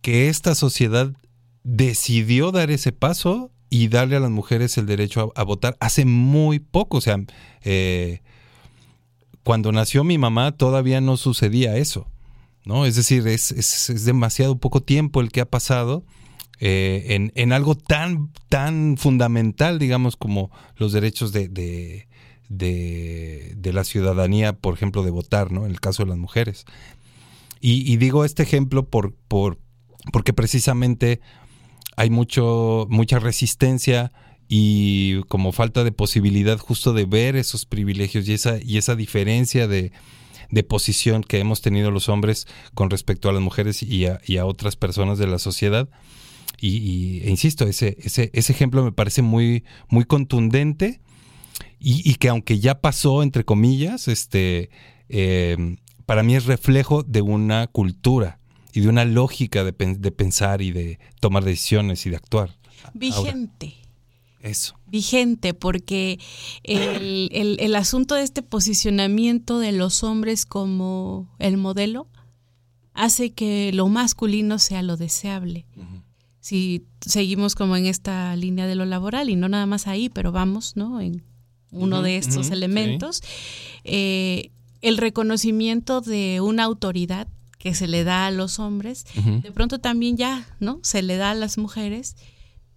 que 0.00 0.30
esta 0.30 0.54
sociedad 0.54 1.12
decidió 1.70 2.50
dar 2.50 2.70
ese 2.70 2.92
paso 2.92 3.50
y 3.68 3.88
darle 3.88 4.16
a 4.16 4.20
las 4.20 4.30
mujeres 4.30 4.78
el 4.78 4.86
derecho 4.86 5.32
a, 5.36 5.42
votar 5.42 5.76
hace 5.80 6.06
muy 6.06 6.60
poco. 6.60 6.96
O 6.96 7.00
sea, 7.02 7.20
eh, 7.62 8.22
cuando 9.42 9.70
nació 9.70 10.02
mi 10.02 10.16
mamá 10.16 10.52
todavía 10.52 11.02
no 11.02 11.18
sucedía 11.18 11.76
eso. 11.76 12.06
¿no? 12.64 12.86
Es 12.86 12.96
decir, 12.96 13.26
es, 13.28 13.52
es- 13.52 14.04
demasiado 14.06 14.56
poco 14.58 14.80
tiempo 14.82 15.20
el 15.20 15.30
que 15.30 15.42
ha 15.42 15.46
pasado 15.48 16.04
eh, 16.60 17.04
en, 17.10 17.32
en 17.34 17.52
algo 17.52 17.74
tan, 17.74 18.30
tan 18.48 18.96
fundamental, 18.96 19.78
digamos, 19.78 20.16
como 20.16 20.50
los 20.76 20.92
derechos 20.92 21.32
de, 21.32 21.48
de, 21.48 22.08
de- 22.48 23.52
de 23.56 23.72
la 23.74 23.84
ciudadanía, 23.84 24.54
por 24.54 24.72
ejemplo, 24.74 25.02
de 25.02 25.10
votar, 25.10 25.52
¿no? 25.52 25.66
En 25.66 25.70
el 25.70 25.80
caso 25.80 26.02
de 26.02 26.08
las 26.10 26.18
mujeres. 26.18 26.64
Y, 27.60 27.90
y 27.90 27.96
digo 27.98 28.24
este 28.24 28.42
ejemplo 28.42 28.86
por, 28.88 29.14
por, 29.28 29.58
porque 30.12 30.32
precisamente 30.32 31.20
hay 31.98 32.10
mucho, 32.10 32.86
mucha 32.88 33.18
resistencia 33.18 34.12
y 34.46 35.20
como 35.24 35.50
falta 35.50 35.82
de 35.82 35.90
posibilidad 35.90 36.56
justo 36.56 36.92
de 36.92 37.04
ver 37.06 37.34
esos 37.34 37.66
privilegios 37.66 38.28
y 38.28 38.34
esa, 38.34 38.62
y 38.62 38.78
esa 38.78 38.94
diferencia 38.94 39.66
de, 39.66 39.90
de 40.48 40.62
posición 40.62 41.24
que 41.24 41.40
hemos 41.40 41.60
tenido 41.60 41.90
los 41.90 42.08
hombres 42.08 42.46
con 42.74 42.88
respecto 42.88 43.28
a 43.28 43.32
las 43.32 43.42
mujeres 43.42 43.82
y 43.82 44.06
a, 44.06 44.46
otras 44.46 44.76
personas 44.76 45.18
de 45.18 45.26
la 45.26 45.40
sociedad. 45.40 45.88
Y, 46.60 47.20
e 47.24 47.30
insisto, 47.30 47.66
ese, 47.66 47.96
ese, 48.00 48.30
ese 48.32 48.52
ejemplo 48.52 48.84
me 48.84 48.92
parece 48.92 49.22
muy, 49.22 49.64
muy 49.88 50.04
contundente 50.04 51.00
y, 51.80 52.08
y 52.08 52.14
que 52.14 52.28
aunque 52.28 52.60
ya 52.60 52.80
pasó, 52.80 53.24
entre 53.24 53.44
comillas, 53.44 54.06
este, 54.06 54.70
eh, 55.08 55.76
para 56.06 56.22
mí 56.22 56.36
es 56.36 56.46
reflejo 56.46 57.02
de 57.02 57.22
una 57.22 57.66
cultura 57.66 58.38
y 58.72 58.80
de 58.80 58.88
una 58.88 59.04
lógica 59.04 59.64
de, 59.64 59.72
pen- 59.72 60.00
de 60.00 60.12
pensar 60.12 60.62
y 60.62 60.72
de 60.72 60.98
tomar 61.20 61.44
decisiones 61.44 62.04
y 62.06 62.10
de 62.10 62.16
actuar. 62.16 62.56
Vigente. 62.94 63.74
Eso. 64.40 64.78
vigente 64.86 65.52
porque 65.52 66.20
el, 66.62 67.28
el- 67.32 67.56
el 67.58 67.74
asunto 67.74 68.14
de 68.14 68.22
este 68.22 68.42
posicionamiento 68.42 69.58
de 69.58 69.72
los 69.72 70.04
hombres 70.04 70.46
como 70.46 71.28
el 71.40 71.56
modelo 71.56 72.06
hace 72.94 73.30
que 73.32 73.72
lo 73.74 73.88
masculino 73.88 74.58
sea 74.60 74.82
lo 74.82 74.96
deseable. 74.96 75.66
Si 76.40 76.84
seguimos 77.00 77.56
como 77.56 77.76
en 77.76 77.86
esta 77.86 78.34
línea 78.36 78.66
de 78.68 78.76
lo 78.76 78.84
laboral 78.86 79.28
y 79.28 79.34
no 79.36 79.48
nada 79.48 79.66
más 79.66 79.86
ahí, 79.88 80.08
pero 80.08 80.30
vamos, 80.32 80.76
¿no? 80.76 81.00
En 81.00 81.24
uno 81.72 82.00
de 82.02 82.16
estos 82.16 82.50
elementos, 82.50 83.22
eh, 83.84 84.50
el 84.82 84.96
reconocimiento 84.98 86.00
de 86.00 86.40
una 86.40 86.62
autoridad 86.64 87.26
que 87.58 87.74
se 87.74 87.88
le 87.88 88.04
da 88.04 88.26
a 88.26 88.30
los 88.30 88.58
hombres, 88.58 89.04
de 89.14 89.52
pronto 89.52 89.78
también 89.78 90.16
ya, 90.16 90.46
¿no? 90.60 90.80
Se 90.82 91.02
le 91.02 91.16
da 91.16 91.32
a 91.32 91.34
las 91.34 91.58
mujeres 91.58 92.16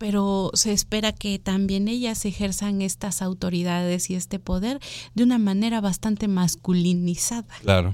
pero 0.02 0.50
se 0.56 0.74
espera 0.74 1.12
que 1.12 1.38
también 1.38 1.88
ellas 1.88 2.26
ejerzan 2.26 2.82
estas 2.82 3.22
autoridades 3.22 4.10
y 4.10 4.16
este 4.16 4.40
poder 4.40 4.80
de 5.14 5.22
una 5.22 5.38
manera 5.38 5.80
bastante 5.80 6.28
masculinizada. 6.28 7.46
Claro. 7.62 7.94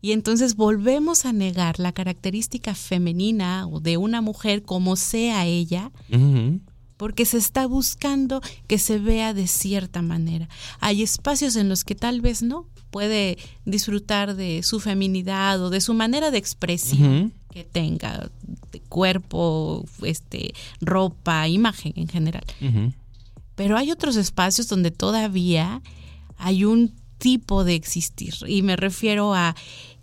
Y 0.00 0.12
entonces 0.12 0.54
volvemos 0.54 1.24
a 1.24 1.32
negar 1.32 1.80
la 1.80 1.90
característica 1.90 2.76
femenina 2.76 3.66
o 3.66 3.80
de 3.80 3.96
una 3.96 4.20
mujer 4.20 4.62
como 4.62 4.94
sea 4.94 5.46
ella, 5.46 5.90
porque 6.96 7.24
se 7.24 7.38
está 7.38 7.66
buscando 7.66 8.40
que 8.68 8.78
se 8.78 9.00
vea 9.00 9.34
de 9.34 9.48
cierta 9.48 10.00
manera. 10.00 10.48
Hay 10.78 11.02
espacios 11.02 11.56
en 11.56 11.68
los 11.68 11.82
que 11.82 11.96
tal 11.96 12.20
vez 12.20 12.40
no 12.40 12.68
puede 12.90 13.38
disfrutar 13.64 14.34
de 14.34 14.62
su 14.62 14.80
feminidad 14.80 15.62
o 15.62 15.70
de 15.70 15.80
su 15.80 15.94
manera 15.94 16.30
de 16.30 16.38
expresión 16.38 17.32
que 17.50 17.64
tenga, 17.64 18.30
de 18.72 18.80
cuerpo, 18.80 19.84
este, 20.02 20.54
ropa, 20.80 21.48
imagen 21.48 21.92
en 21.96 22.08
general. 22.08 22.44
Pero 23.54 23.76
hay 23.76 23.90
otros 23.90 24.16
espacios 24.16 24.68
donde 24.68 24.90
todavía 24.90 25.82
hay 26.36 26.64
un 26.64 26.92
tipo 27.18 27.64
de 27.64 27.74
existir. 27.74 28.34
Y 28.46 28.62
me 28.62 28.76
refiero 28.76 29.34
a 29.34 29.56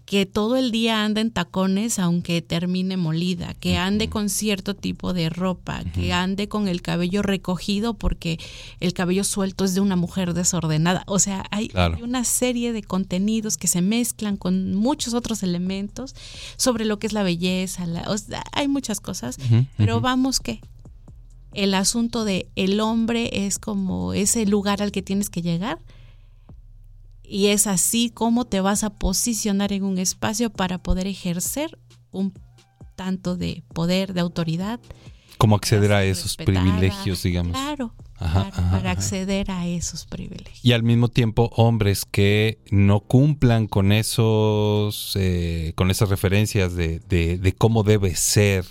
que 0.06 0.28
todo 0.28 0.56
el 0.56 0.70
día 0.70 1.04
anda 1.04 1.20
en 1.20 1.32
tacones 1.32 1.98
aunque 1.98 2.44
termine 2.44 2.96
molida, 2.96 3.56
que 3.56 3.78
ande 3.78 4.08
con 4.08 4.30
cierto 4.30 4.76
tipo 4.76 5.14
de 5.14 5.30
ropa, 5.30 5.84
que 5.96 6.14
ande 6.14 6.48
con 6.48 6.68
el 6.68 6.84
cabello 6.84 7.24
recogido 7.24 7.96
porque 7.96 8.40
el 8.80 8.94
cabello 8.94 9.24
suelto 9.24 9.66
es 9.66 9.74
de 9.74 9.82
una 9.82 9.96
mujer 9.96 10.36
desordenada. 10.36 11.04
O 11.08 11.18
sea, 11.18 11.46
hay, 11.50 11.70
Claro. 11.70 11.96
hay 11.96 12.04
una 12.04 12.24
serie 12.24 12.72
de 12.72 12.84
contenidos 12.84 13.58
que 13.58 13.66
se 13.68 13.82
mezclan 13.82 14.38
con 14.38 14.76
muchos 14.76 15.16
otros 15.16 15.42
elementos 15.42 16.14
sobre 16.56 16.86
lo 16.86 17.00
que 17.00 17.08
es 17.08 17.14
la 17.14 17.24
belleza, 17.24 17.88
la- 17.88 18.08
o 18.12 18.16
sea, 18.18 18.44
hay 18.52 18.68
muchas 18.68 19.00
cosas, 19.00 19.38
pero 19.76 20.02
vamos 20.02 20.40
que 20.40 20.62
el 21.54 21.74
asunto 21.74 22.26
de 22.26 22.48
el 22.56 22.80
hombre 22.80 23.48
es 23.48 23.58
como 23.58 24.14
ese 24.14 24.46
lugar 24.46 24.84
al 24.84 24.92
que 24.92 25.02
tienes 25.02 25.30
que 25.32 25.42
llegar 25.42 25.80
y 27.30 27.48
es 27.48 27.68
así 27.68 28.10
como 28.10 28.46
te 28.46 28.62
vas 28.62 28.84
a 28.84 28.90
posicionar 28.92 29.74
en 29.74 29.84
un 29.84 29.98
espacio 29.98 30.50
para 30.50 30.78
poder 30.82 31.08
ejercer 31.08 31.78
un 32.12 32.34
tanto 32.96 33.36
de 33.36 33.64
poder, 33.74 34.14
de 34.14 34.22
autoridad. 34.22 34.80
¿Cómo 35.38 35.56
acceder 35.58 35.92
a 35.92 36.04
esos 36.06 36.38
respetada. 36.38 36.62
privilegios, 36.64 37.22
digamos? 37.24 37.52
Claro, 37.52 37.94
Ajá, 38.18 38.50
para, 38.72 38.92
acceder 38.92 39.52
a 39.52 39.68
esos 39.68 40.06
privilegios. 40.06 40.64
Y 40.64 40.72
al 40.72 40.82
mismo 40.84 41.10
tiempo 41.10 41.50
hombres 41.58 42.06
que 42.10 42.60
no 42.72 43.02
cumplan 43.02 43.68
con 43.68 43.92
esos, 43.92 45.14
eh, 45.20 45.74
con 45.76 45.92
esas 45.92 46.10
referencias 46.10 46.76
de, 46.76 47.00
de- 47.00 47.38
de 47.38 47.54
cómo 47.54 47.84
debe 47.84 48.16
ser 48.16 48.66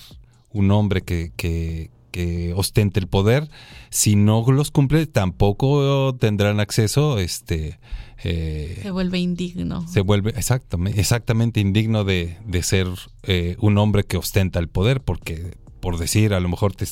un 0.53 0.71
hombre 0.71 1.03
que, 1.03 1.33
que- 1.37 1.91
que 2.11 2.55
ostente 2.55 3.01
el 3.01 3.09
poder, 3.09 3.51
si 3.91 4.15
no 4.15 4.45
los 4.51 4.71
cumple 4.71 5.07
tampoco 5.07 6.15
tendrán 6.19 6.61
acceso, 6.61 7.19
este, 7.19 7.81
eh, 8.25 8.79
Se 8.83 8.91
vuelve 8.91 9.19
indigno. 9.19 9.87
se 9.89 10.01
vuelve 10.01 10.31
exactamente, 10.37 11.01
exactamente 11.01 11.61
indigno 11.61 12.05
de, 12.05 12.37
de 12.47 12.63
ser 12.63 12.89
eh, 13.23 13.57
un 13.61 13.79
hombre 13.79 14.05
que 14.05 14.17
ostenta 14.17 14.59
el 14.59 14.69
poder, 14.69 15.01
porque 15.01 15.55
por 15.81 15.99
decir, 15.99 16.33
a 16.33 16.41
lo 16.41 16.49
mejor 16.49 16.75
te, 16.75 16.87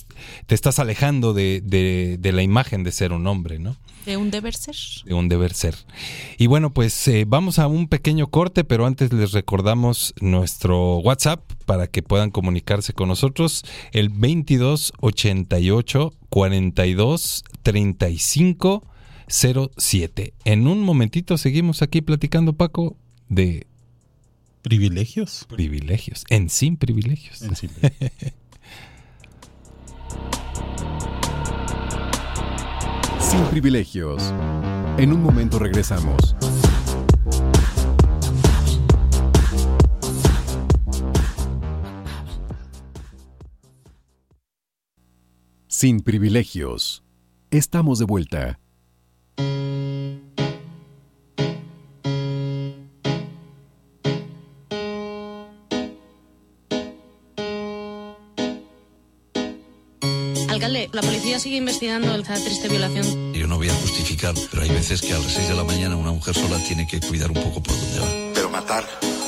te 0.47 0.55
estás 0.55 0.79
alejando 0.79 1.33
de, 1.33 1.63
de- 1.65 2.19
de 2.21 2.33
la 2.33 2.43
imagen 2.43 2.85
de 2.85 2.93
ser 2.93 3.13
un 3.15 3.27
hombre, 3.27 3.59
¿no? 3.59 3.79
De 4.05 4.19
un 4.19 4.31
deber 4.31 4.53
ser. 4.55 4.77
De 5.07 5.15
un 5.15 5.31
deber 5.31 5.55
ser. 5.55 5.75
Y 6.37 6.47
bueno, 6.47 6.75
pues 6.75 7.09
eh, 7.09 7.25
vamos 7.27 7.59
a 7.59 7.69
un 7.69 7.89
pequeño 7.89 8.27
corte, 8.27 8.65
pero 8.65 8.85
antes 8.85 9.11
les 9.15 9.33
recordamos 9.33 10.13
nuestro 10.21 10.99
WhatsApp 10.99 11.41
para 11.65 11.87
que 11.87 12.03
puedan 12.03 12.31
comunicarse 12.31 12.93
con 12.93 13.09
nosotros, 13.09 13.63
el 13.93 14.11
22 14.11 14.93
88 15.01 16.13
42 16.29 17.45
35 17.63 18.85
07. 19.33 20.35
En 20.45 20.67
un 20.67 20.81
momentito 20.81 21.39
seguimos 21.39 21.81
aquí 21.81 22.03
platicando, 22.03 22.53
Paco, 22.53 22.99
de 23.29 23.67
privilegios. 24.61 25.47
Privilegios, 25.49 26.25
en 26.29 26.51
sin 26.51 26.77
privilegios. 26.77 27.41
En 27.43 27.57
sin 27.57 27.71
Sin 33.21 33.45
privilegios. 33.47 34.23
En 34.99 35.13
un 35.15 35.23
momento 35.23 35.59
regresamos. 35.59 36.37
Sin 45.69 46.01
privilegios. 46.01 47.03
Estamos 47.51 47.99
de 47.99 48.05
vuelta. 48.05 48.62
Alcalde, 60.49 60.91
la 60.93 61.01
policía 61.01 61.39
sigue 61.39 61.57
investigando 61.57 62.15
esta 62.15 62.35
triste 62.35 62.69
violación. 62.69 63.33
Yo 63.33 63.47
no 63.47 63.57
voy 63.57 63.69
a 63.69 63.75
justificar, 63.75 64.35
pero 64.51 64.63
hay 64.63 64.69
veces 64.69 65.01
que 65.01 65.13
a 65.13 65.19
las 65.19 65.33
6 65.33 65.49
de 65.49 65.55
la 65.55 65.65
mañana 65.65 65.97
una 65.97 66.13
mujer 66.13 66.35
sola 66.35 66.59
tiene 66.59 66.87
que 66.87 67.01
cuidar 67.01 67.31
un 67.31 67.43
poco 67.43 67.63
por 67.63 67.75
dónde 67.75 67.99
va. 68.01 68.33
Pero 68.35 68.51
matar 68.51 68.85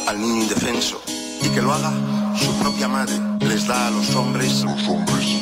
al 0.06 0.20
niño 0.20 0.42
indefenso 0.42 1.02
y 1.42 1.48
que 1.48 1.62
lo 1.62 1.72
haga 1.72 2.13
su 2.38 2.52
propia 2.58 2.88
madre 2.88 3.14
les 3.40 3.66
da 3.66 3.88
a 3.88 3.90
los 3.90 4.14
hombres, 4.14 4.64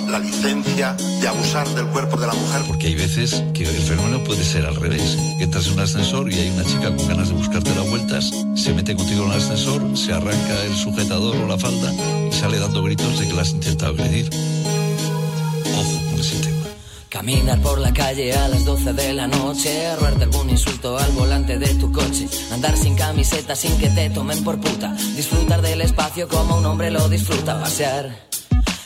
la 0.08 0.18
licencia 0.18 0.94
de 0.94 1.28
abusar 1.28 1.68
del 1.70 1.86
cuerpo 1.86 2.18
de 2.18 2.26
la 2.26 2.34
mujer. 2.34 2.62
Porque 2.66 2.88
hay 2.88 2.94
veces 2.94 3.42
que 3.54 3.64
el 3.64 3.82
fenómeno 3.82 4.22
puede 4.24 4.44
ser 4.44 4.66
al 4.66 4.76
revés. 4.76 5.16
Que 5.38 5.44
entras 5.44 5.66
en 5.66 5.74
un 5.74 5.80
ascensor 5.80 6.30
y 6.30 6.38
hay 6.38 6.50
una 6.50 6.64
chica 6.64 6.94
con 6.94 7.08
ganas 7.08 7.28
de 7.28 7.34
buscarte 7.34 7.74
las 7.74 7.88
vueltas, 7.88 8.30
se 8.54 8.74
mete 8.74 8.94
contigo 8.94 9.24
en 9.24 9.30
el 9.30 9.38
ascensor, 9.38 9.96
se 9.96 10.12
arranca 10.12 10.64
el 10.64 10.74
sujetador 10.74 11.36
o 11.36 11.46
la 11.46 11.58
falda 11.58 11.92
y 12.28 12.32
sale 12.32 12.58
dando 12.58 12.82
gritos 12.82 13.18
de 13.18 13.28
que 13.28 13.34
la 13.34 13.42
has 13.42 13.50
intentado 13.50 13.92
agredir. 13.92 14.28
Ojo 15.74 16.10
con 16.10 16.20
ese 16.20 16.36
tema. 16.36 16.51
Caminar 17.22 17.60
por 17.60 17.78
la 17.78 17.92
calle 17.92 18.32
a 18.34 18.48
las 18.48 18.64
12 18.64 18.94
de 18.94 19.12
la 19.12 19.28
noche, 19.28 19.94
roerte 19.94 20.24
algún 20.24 20.50
insulto 20.50 20.98
al 20.98 21.12
volante 21.12 21.56
de 21.56 21.72
tu 21.76 21.92
coche, 21.92 22.26
andar 22.50 22.76
sin 22.76 22.96
camiseta 22.96 23.54
sin 23.54 23.78
que 23.78 23.90
te 23.90 24.10
tomen 24.10 24.42
por 24.42 24.60
puta, 24.60 24.92
disfrutar 25.14 25.62
del 25.62 25.82
espacio 25.82 26.26
como 26.26 26.56
un 26.56 26.66
hombre 26.66 26.90
lo 26.90 27.08
disfruta, 27.08 27.60
pasear 27.60 28.31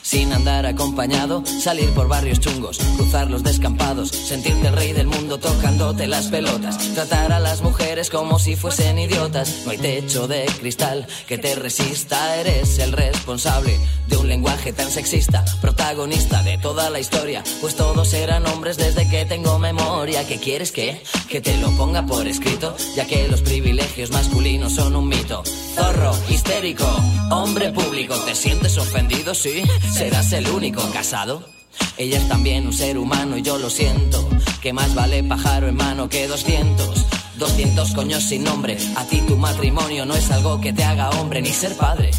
sin 0.06 0.32
andar 0.32 0.66
acompañado, 0.66 1.42
salir 1.44 1.90
por 1.90 2.06
barrios 2.06 2.38
chungos, 2.38 2.78
cruzar 2.96 3.28
los 3.28 3.42
descampados, 3.42 4.10
sentirte 4.10 4.68
el 4.68 4.76
rey 4.76 4.92
del 4.92 5.08
mundo 5.08 5.38
tocándote 5.38 6.06
las 6.06 6.28
pelotas, 6.28 6.78
tratar 6.94 7.32
a 7.32 7.40
las 7.40 7.60
mujeres 7.60 8.08
como 8.08 8.38
si 8.38 8.54
fuesen 8.54 9.00
idiotas. 9.00 9.62
No 9.64 9.72
hay 9.72 9.78
techo 9.78 10.28
de 10.28 10.46
cristal 10.60 11.08
que 11.26 11.38
te 11.38 11.56
resista, 11.56 12.36
eres 12.36 12.78
el 12.78 12.92
responsable 12.92 13.80
de 14.06 14.16
un 14.16 14.28
lenguaje 14.28 14.72
tan 14.72 14.88
sexista, 14.92 15.44
protagonista 15.60 16.40
de 16.44 16.56
toda 16.58 16.88
la 16.88 17.00
historia, 17.00 17.42
pues 17.60 17.74
todos 17.74 18.14
eran 18.14 18.46
hombres 18.46 18.76
desde 18.76 19.08
que 19.08 19.24
tengo 19.24 19.58
memoria. 19.58 20.24
¿Qué 20.24 20.38
quieres 20.38 20.70
que? 20.70 21.02
Que 21.28 21.40
te 21.40 21.56
lo 21.56 21.76
ponga 21.76 22.06
por 22.06 22.28
escrito, 22.28 22.76
ya 22.94 23.06
que 23.06 23.26
los 23.26 23.42
privilegios 23.42 24.12
masculinos 24.12 24.72
son 24.72 24.94
un 24.94 25.08
mito. 25.08 25.42
Zorro, 25.74 26.16
histérico, 26.28 26.86
hombre 27.32 27.72
público, 27.72 28.14
¿te 28.24 28.36
sientes 28.36 28.78
ofendido? 28.78 29.34
Sí, 29.34 29.64
serás 29.96 30.30
el 30.32 30.46
único 30.50 30.82
casado. 30.92 31.42
Ella 31.96 32.18
es 32.18 32.28
también 32.28 32.66
un 32.66 32.72
ser 32.74 32.98
humano 32.98 33.38
y 33.38 33.42
yo 33.42 33.56
lo 33.56 33.70
siento, 33.70 34.28
que 34.60 34.74
más 34.74 34.94
vale 34.94 35.24
pájaro 35.24 35.68
en 35.68 35.76
mano 35.76 36.10
que 36.10 36.28
200. 36.28 37.15
200 37.38 37.94
coños 37.94 38.24
sin 38.24 38.44
nombre, 38.44 38.78
a 38.96 39.04
ti 39.04 39.20
tu 39.26 39.36
matrimonio 39.36 40.06
no 40.06 40.14
es 40.14 40.30
algo 40.30 40.60
que 40.60 40.72
te 40.72 40.84
haga 40.84 41.10
hombre 41.10 41.42
ni 41.42 41.50
ser 41.50 41.76
padre. 41.76 42.10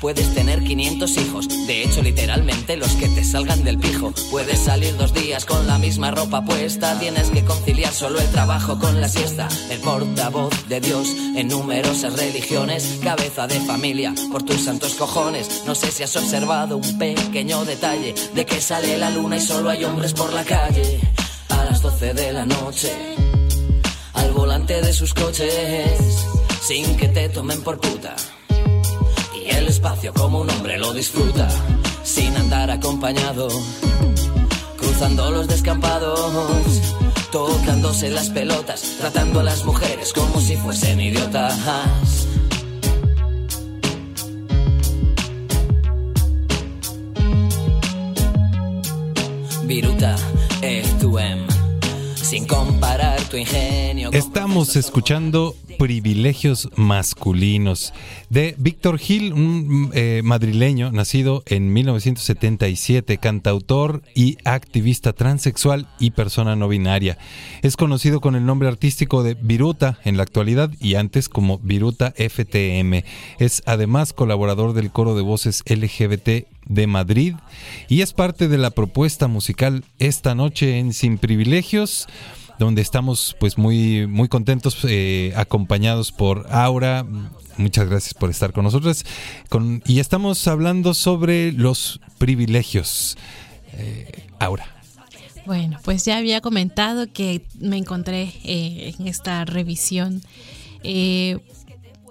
Puedes 0.00 0.34
tener 0.34 0.62
500 0.62 1.16
hijos, 1.16 1.48
de 1.48 1.82
hecho 1.82 2.02
literalmente 2.02 2.76
los 2.76 2.90
que 2.92 3.08
te 3.08 3.24
salgan 3.24 3.64
del 3.64 3.78
pijo. 3.78 4.12
Puedes 4.30 4.60
salir 4.60 4.96
dos 4.96 5.14
días 5.14 5.46
con 5.46 5.66
la 5.66 5.78
misma 5.78 6.10
ropa 6.10 6.44
puesta, 6.44 6.98
tienes 6.98 7.30
que 7.30 7.44
conciliar 7.44 7.92
solo 7.92 8.20
el 8.20 8.28
trabajo 8.30 8.78
con 8.78 9.00
la 9.00 9.08
siesta. 9.08 9.48
El 9.70 9.80
portavoz 9.80 10.68
de 10.68 10.80
Dios 10.80 11.08
en 11.36 11.48
numerosas 11.48 12.18
religiones, 12.18 12.98
cabeza 13.02 13.46
de 13.46 13.60
familia 13.60 14.14
por 14.30 14.42
tus 14.42 14.64
santos 14.64 14.94
cojones. 14.94 15.62
No 15.66 15.74
sé 15.74 15.90
si 15.90 16.02
has 16.02 16.16
observado 16.16 16.76
un 16.76 16.98
pequeño 16.98 17.64
detalle 17.64 18.14
de 18.34 18.44
que 18.44 18.60
sale 18.60 18.98
la 18.98 19.08
luna 19.10 19.38
y 19.38 19.40
solo 19.40 19.70
hay 19.70 19.84
hombres 19.84 20.12
por 20.12 20.32
la 20.32 20.44
calle. 20.44 21.00
A 21.48 21.64
las 21.64 21.80
12 21.80 22.12
de 22.12 22.32
la 22.32 22.44
noche, 22.44 22.90
al 24.24 24.32
volante 24.32 24.80
de 24.80 24.92
sus 24.92 25.12
coches, 25.12 26.26
sin 26.62 26.96
que 26.96 27.08
te 27.08 27.28
tomen 27.28 27.62
por 27.62 27.78
puta. 27.78 28.16
Y 29.34 29.50
el 29.50 29.68
espacio 29.68 30.12
como 30.12 30.40
un 30.40 30.50
hombre 30.50 30.78
lo 30.78 30.92
disfruta, 30.92 31.48
sin 32.02 32.36
andar 32.36 32.70
acompañado, 32.70 33.48
cruzando 34.78 35.30
los 35.30 35.46
descampados, 35.46 36.20
tocándose 37.30 38.10
las 38.10 38.30
pelotas, 38.30 38.96
tratando 38.98 39.40
a 39.40 39.44
las 39.44 39.64
mujeres 39.64 40.12
como 40.12 40.40
si 40.40 40.56
fuesen 40.56 41.00
idiotas. 41.00 42.26
Viruta, 49.64 50.16
F2M, 50.60 51.53
sin 52.34 52.46
comparar 52.46 53.22
tu 53.28 53.36
ingenio. 53.36 54.10
con 54.10 54.18
Estamos 54.18 54.74
escuchando 54.74 55.54
Privilegios 55.78 56.68
Masculinos 56.74 57.92
de 58.28 58.56
Víctor 58.58 58.98
Gil, 58.98 59.32
un 59.32 59.92
eh, 59.94 60.20
madrileño 60.24 60.90
nacido 60.90 61.44
en 61.46 61.72
1977, 61.72 63.18
cantautor 63.18 64.02
y 64.16 64.38
activista 64.44 65.12
transexual 65.12 65.86
y 66.00 66.10
persona 66.10 66.56
no 66.56 66.66
binaria. 66.66 67.18
Es 67.62 67.76
conocido 67.76 68.20
con 68.20 68.34
el 68.34 68.44
nombre 68.44 68.66
artístico 68.66 69.22
de 69.22 69.34
Viruta 69.34 70.00
en 70.04 70.16
la 70.16 70.24
actualidad 70.24 70.70
y 70.80 70.96
antes 70.96 71.28
como 71.28 71.58
Viruta 71.58 72.14
FTM. 72.16 73.04
Es 73.38 73.62
además 73.64 74.12
colaborador 74.12 74.72
del 74.72 74.90
coro 74.90 75.14
de 75.14 75.22
voces 75.22 75.62
LGBT 75.66 76.48
de 76.66 76.86
Madrid 76.86 77.34
y 77.88 78.00
es 78.00 78.12
parte 78.12 78.48
de 78.48 78.58
la 78.58 78.70
propuesta 78.70 79.28
musical 79.28 79.84
esta 79.98 80.34
noche 80.34 80.78
en 80.78 80.92
Sin 80.92 81.18
Privilegios 81.18 82.06
donde 82.58 82.82
estamos 82.82 83.36
pues 83.40 83.58
muy 83.58 84.06
muy 84.06 84.28
contentos 84.28 84.78
eh, 84.84 85.32
acompañados 85.36 86.12
por 86.12 86.46
Aura. 86.50 87.04
Muchas 87.56 87.88
gracias 87.88 88.14
por 88.14 88.30
estar 88.30 88.52
con 88.52 88.64
nosotros. 88.64 89.04
Con, 89.48 89.82
y 89.86 90.00
estamos 90.00 90.46
hablando 90.48 90.94
sobre 90.94 91.52
los 91.52 92.00
privilegios 92.18 93.16
Eh, 93.76 94.28
Aura. 94.38 94.66
Bueno, 95.46 95.78
pues 95.84 96.04
ya 96.04 96.16
había 96.16 96.40
comentado 96.40 97.12
que 97.12 97.42
me 97.58 97.76
encontré 97.76 98.32
eh, 98.44 98.94
en 98.98 99.08
esta 99.08 99.44
revisión 99.44 100.22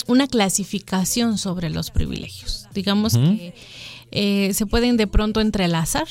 una 0.08 0.28
clasificación 0.28 1.38
sobre 1.38 1.70
los 1.70 1.90
privilegios. 1.90 2.68
Digamos 2.74 3.14
que 3.18 3.54
eh, 4.16 4.54
se 4.54 4.66
pueden 4.68 4.96
de 4.96 5.08
pronto 5.08 5.42
entrelazar 5.42 6.08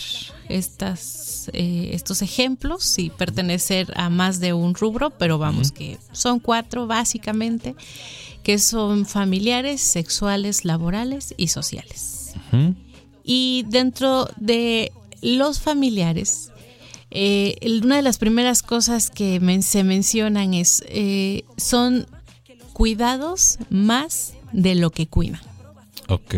estas, 0.48 1.48
eh, 1.52 1.90
estos 1.92 2.20
ejemplos 2.22 2.98
y 2.98 3.10
pertenecer 3.10 3.92
a 3.96 4.10
más 4.10 4.40
de 4.40 4.52
un 4.52 4.74
rubro, 4.74 5.10
pero 5.10 5.38
vamos 5.38 5.70
que 5.72 5.98
son 6.12 6.40
cuatro 6.40 6.86
básicamente, 6.86 7.74
que 8.42 8.58
son 8.58 9.06
familiares, 9.06 9.80
sexuales, 9.80 10.64
laborales 10.64 11.32
y 11.36 11.48
sociales. 11.48 12.32
Y 13.24 13.64
dentro 13.68 14.28
de 14.36 14.90
los 15.20 15.60
familiares, 15.60 16.50
eh, 17.12 17.56
una 17.84 17.96
de 17.96 18.02
las 18.02 18.18
primeras 18.18 18.62
cosas 18.62 19.10
que 19.10 19.38
men- 19.38 19.62
se 19.62 19.84
mencionan 19.84 20.54
es, 20.54 20.82
eh, 20.88 21.44
son 21.56 22.06
cuidados 22.72 23.58
más 23.70 24.32
de 24.52 24.74
lo 24.74 24.90
que 24.90 25.06
cuidan. 25.06 25.40
ok 26.08 26.34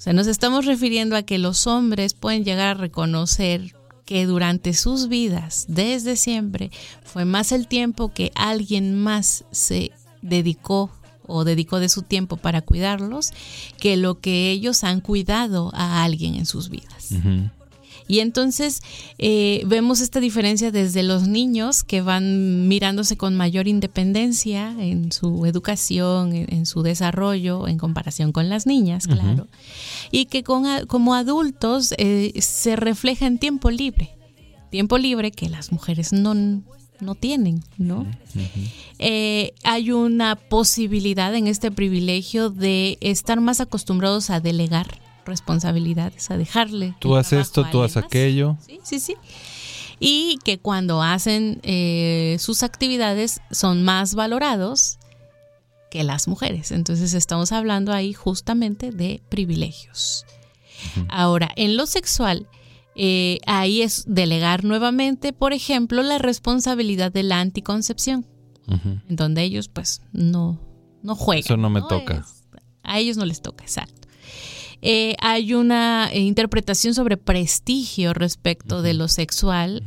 O 0.00 0.02
sea, 0.02 0.14
nos 0.14 0.28
estamos 0.28 0.64
refiriendo 0.64 1.14
a 1.14 1.24
que 1.24 1.36
los 1.36 1.66
hombres 1.66 2.14
pueden 2.14 2.42
llegar 2.42 2.68
a 2.68 2.80
reconocer 2.80 3.76
que 4.06 4.24
durante 4.24 4.72
sus 4.72 5.08
vidas, 5.08 5.66
desde 5.68 6.16
siempre, 6.16 6.70
fue 7.04 7.26
más 7.26 7.52
el 7.52 7.68
tiempo 7.68 8.10
que 8.10 8.32
alguien 8.34 8.98
más 8.98 9.44
se 9.50 9.92
dedicó 10.22 10.90
o 11.26 11.44
dedicó 11.44 11.80
de 11.80 11.90
su 11.90 12.00
tiempo 12.00 12.38
para 12.38 12.62
cuidarlos 12.62 13.32
que 13.78 13.98
lo 13.98 14.20
que 14.20 14.50
ellos 14.50 14.84
han 14.84 15.02
cuidado 15.02 15.70
a 15.74 16.02
alguien 16.02 16.34
en 16.34 16.46
sus 16.46 16.70
vidas. 16.70 17.10
Y 18.10 18.18
entonces 18.18 18.82
eh, 19.18 19.62
vemos 19.66 20.00
esta 20.00 20.18
diferencia 20.18 20.72
desde 20.72 21.04
los 21.04 21.28
niños 21.28 21.84
que 21.84 22.02
van 22.02 22.66
mirándose 22.66 23.16
con 23.16 23.36
mayor 23.36 23.68
independencia 23.68 24.74
en 24.80 25.12
su 25.12 25.46
educación, 25.46 26.34
en, 26.34 26.52
en 26.52 26.66
su 26.66 26.82
desarrollo, 26.82 27.68
en 27.68 27.78
comparación 27.78 28.32
con 28.32 28.48
las 28.48 28.66
niñas, 28.66 29.06
claro. 29.06 29.46
Y 30.10 30.24
que 30.24 30.42
con, 30.42 30.64
como 30.88 31.14
adultos 31.14 31.94
eh, 31.98 32.32
se 32.40 32.74
refleja 32.74 33.28
en 33.28 33.38
tiempo 33.38 33.70
libre. 33.70 34.10
Tiempo 34.72 34.98
libre 34.98 35.30
que 35.30 35.48
las 35.48 35.70
mujeres 35.70 36.12
no, 36.12 36.34
no 36.34 37.14
tienen, 37.14 37.62
¿no? 37.78 38.08
Eh, 38.98 39.54
hay 39.62 39.92
una 39.92 40.34
posibilidad 40.34 41.32
en 41.36 41.46
este 41.46 41.70
privilegio 41.70 42.50
de 42.50 42.98
estar 43.00 43.40
más 43.40 43.60
acostumbrados 43.60 44.30
a 44.30 44.40
delegar 44.40 44.98
responsabilidades, 45.24 46.30
a 46.30 46.36
dejarle. 46.36 46.94
tú 46.98 47.16
haces 47.16 47.40
esto 47.40 47.64
tú 47.70 47.82
haces 47.82 47.98
aquello 47.98 48.56
Sí, 48.82 49.00
sí. 49.00 49.16
Y 49.98 50.38
que 50.44 50.58
cuando 50.58 51.02
hacen 51.02 51.60
eh, 51.62 52.36
sus 52.38 52.62
actividades 52.62 53.42
son 53.50 53.82
más 53.82 54.14
valorados 54.14 54.98
que 55.90 56.04
las 56.04 56.26
mujeres. 56.26 56.70
Entonces 56.70 57.12
estamos 57.12 57.52
hablando 57.52 57.92
ahí 57.92 58.14
justamente 58.14 58.92
de 58.92 59.20
privilegios. 59.28 60.24
Ahora, 61.08 61.50
en 61.56 61.76
lo 61.76 61.84
sexual, 61.84 62.46
eh, 62.94 63.38
ahí 63.46 63.82
es 63.82 64.04
delegar 64.06 64.64
nuevamente, 64.64 65.32
por 65.34 65.52
ejemplo, 65.52 66.02
la 66.02 66.18
responsabilidad 66.18 67.12
de 67.12 67.22
la 67.22 67.40
anticoncepción, 67.40 68.26
en 68.68 69.16
donde 69.16 69.42
ellos 69.42 69.68
pues 69.68 70.00
no, 70.12 70.60
no 71.02 71.16
juegan. 71.16 71.44
eso 71.44 71.56
no 71.56 71.70
me 71.70 71.80
¿no? 71.80 71.88
toca 71.88 72.24
A 72.82 72.98
ellos 72.98 73.16
no 73.16 73.24
les 73.24 73.42
toca, 73.42 73.64
exacto. 73.64 73.99
Eh, 74.82 75.14
hay 75.20 75.54
una 75.54 76.10
eh, 76.12 76.20
interpretación 76.20 76.94
sobre 76.94 77.16
prestigio 77.16 78.14
respecto 78.14 78.82
de 78.82 78.94
lo 78.94 79.08
sexual. 79.08 79.82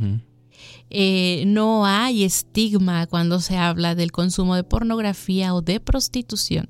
Eh, 0.95 1.43
no 1.47 1.87
hay 1.87 2.23
estigma 2.23 3.07
cuando 3.07 3.39
se 3.39 3.57
habla 3.57 3.95
del 3.95 4.11
consumo 4.11 4.55
de 4.55 4.63
pornografía 4.63 5.55
o 5.55 5.61
de 5.61 5.79
prostitución. 5.79 6.69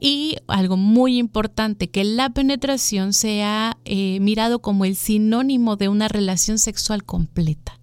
Y 0.00 0.36
algo 0.46 0.76
muy 0.76 1.18
importante, 1.18 1.90
que 1.90 2.04
la 2.04 2.30
penetración 2.30 3.12
sea 3.12 3.76
eh, 3.84 4.20
mirado 4.20 4.60
como 4.60 4.84
el 4.84 4.94
sinónimo 4.94 5.74
de 5.74 5.88
una 5.88 6.06
relación 6.06 6.58
sexual 6.58 7.04
completa. 7.04 7.80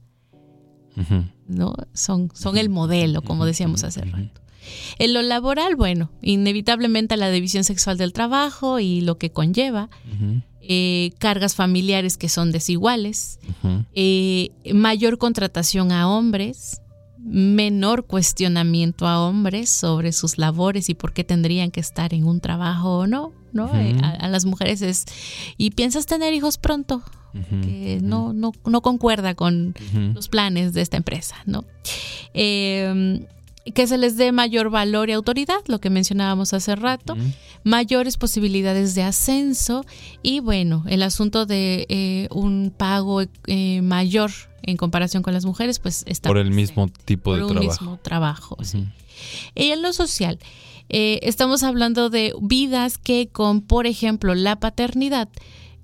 ¿no? 1.48 1.74
Son, 1.92 2.32
son 2.34 2.58
el 2.58 2.70
modelo, 2.70 3.22
como 3.22 3.46
decíamos 3.46 3.84
hace 3.84 4.02
rato. 4.06 4.42
En 5.00 5.14
lo 5.14 5.22
laboral, 5.22 5.76
bueno, 5.76 6.12
inevitablemente 6.22 7.18
la 7.18 7.30
división 7.32 7.64
sexual 7.64 7.98
del 7.98 8.14
trabajo 8.14 8.80
y 8.80 9.02
lo 9.02 9.18
que 9.18 9.32
conlleva, 9.32 9.90
eh, 10.62 11.12
cargas 11.20 11.56
familiares 11.56 12.18
que 12.18 12.30
son 12.30 12.52
desiguales, 12.52 13.40
eh, 13.94 14.50
mayor 14.74 15.18
contratación 15.18 15.92
a 15.92 16.08
hombres, 16.10 16.82
menor 17.18 18.06
cuestionamiento 18.06 19.08
a 19.08 19.20
hombres 19.28 19.70
sobre 19.70 20.12
sus 20.12 20.38
labores 20.38 20.90
y 20.90 20.94
por 20.94 21.12
qué 21.14 21.24
tendrían 21.24 21.72
que 21.72 21.80
estar 21.80 22.14
en 22.14 22.26
un 22.26 22.40
trabajo 22.40 23.00
o 23.00 23.08
no, 23.08 23.34
¿no? 23.52 23.76
Eh, 23.76 23.96
a, 24.04 24.12
a 24.12 24.30
las 24.30 24.46
mujeres 24.46 24.82
es, 24.82 25.06
¿y 25.58 25.72
piensas 25.72 26.06
tener 26.06 26.34
hijos 26.34 26.58
pronto? 26.58 27.04
que 27.64 28.00
no, 28.02 28.34
no, 28.34 28.54
no 28.66 28.82
concuerda 28.82 29.36
con 29.36 29.76
los 30.14 30.30
planes 30.30 30.74
de 30.74 30.82
esta 30.82 30.98
empresa, 30.98 31.36
¿no? 31.46 31.66
Eh, 32.34 33.26
que 33.74 33.88
se 33.88 33.98
les 33.98 34.16
dé 34.16 34.32
mayor 34.32 34.70
valor 34.70 35.10
y 35.10 35.14
autoridad, 35.14 35.60
lo 35.68 35.80
que 35.80 35.90
mencionábamos 35.90 36.54
hace 36.54 36.76
rato, 36.76 37.16
mayores 37.64 38.18
posibilidades 38.18 38.94
de 38.94 39.04
ascenso 39.04 39.86
y 40.22 40.40
bueno, 40.40 40.84
el 40.88 41.02
asunto 41.02 41.46
de 41.46 41.86
eh, 41.90 42.28
un 42.32 42.72
pago 42.76 43.24
eh, 43.48 43.82
mayor 43.82 44.32
en 44.62 44.78
comparación 44.78 45.24
con 45.24 45.34
las 45.34 45.46
mujeres, 45.46 45.80
pues 45.80 46.04
está 46.08 46.30
Por 46.30 46.38
el 46.38 46.52
mismo 46.52 46.90
tipo 47.06 47.32
por 47.32 47.40
de 47.40 47.46
trabajo. 47.48 47.70
mismo 47.70 48.00
trabajo. 48.02 48.58
sí. 48.62 48.86
Y 49.56 49.72
en 49.72 49.82
lo 49.82 49.94
social, 49.94 50.40
eh, 50.90 51.20
estamos 51.24 51.64
hablando 51.64 52.10
de 52.10 52.34
vidas 52.42 52.98
que 52.98 53.30
con, 53.32 53.62
por 53.62 53.88
ejemplo, 53.88 54.36
la 54.36 54.60
paternidad 54.60 55.30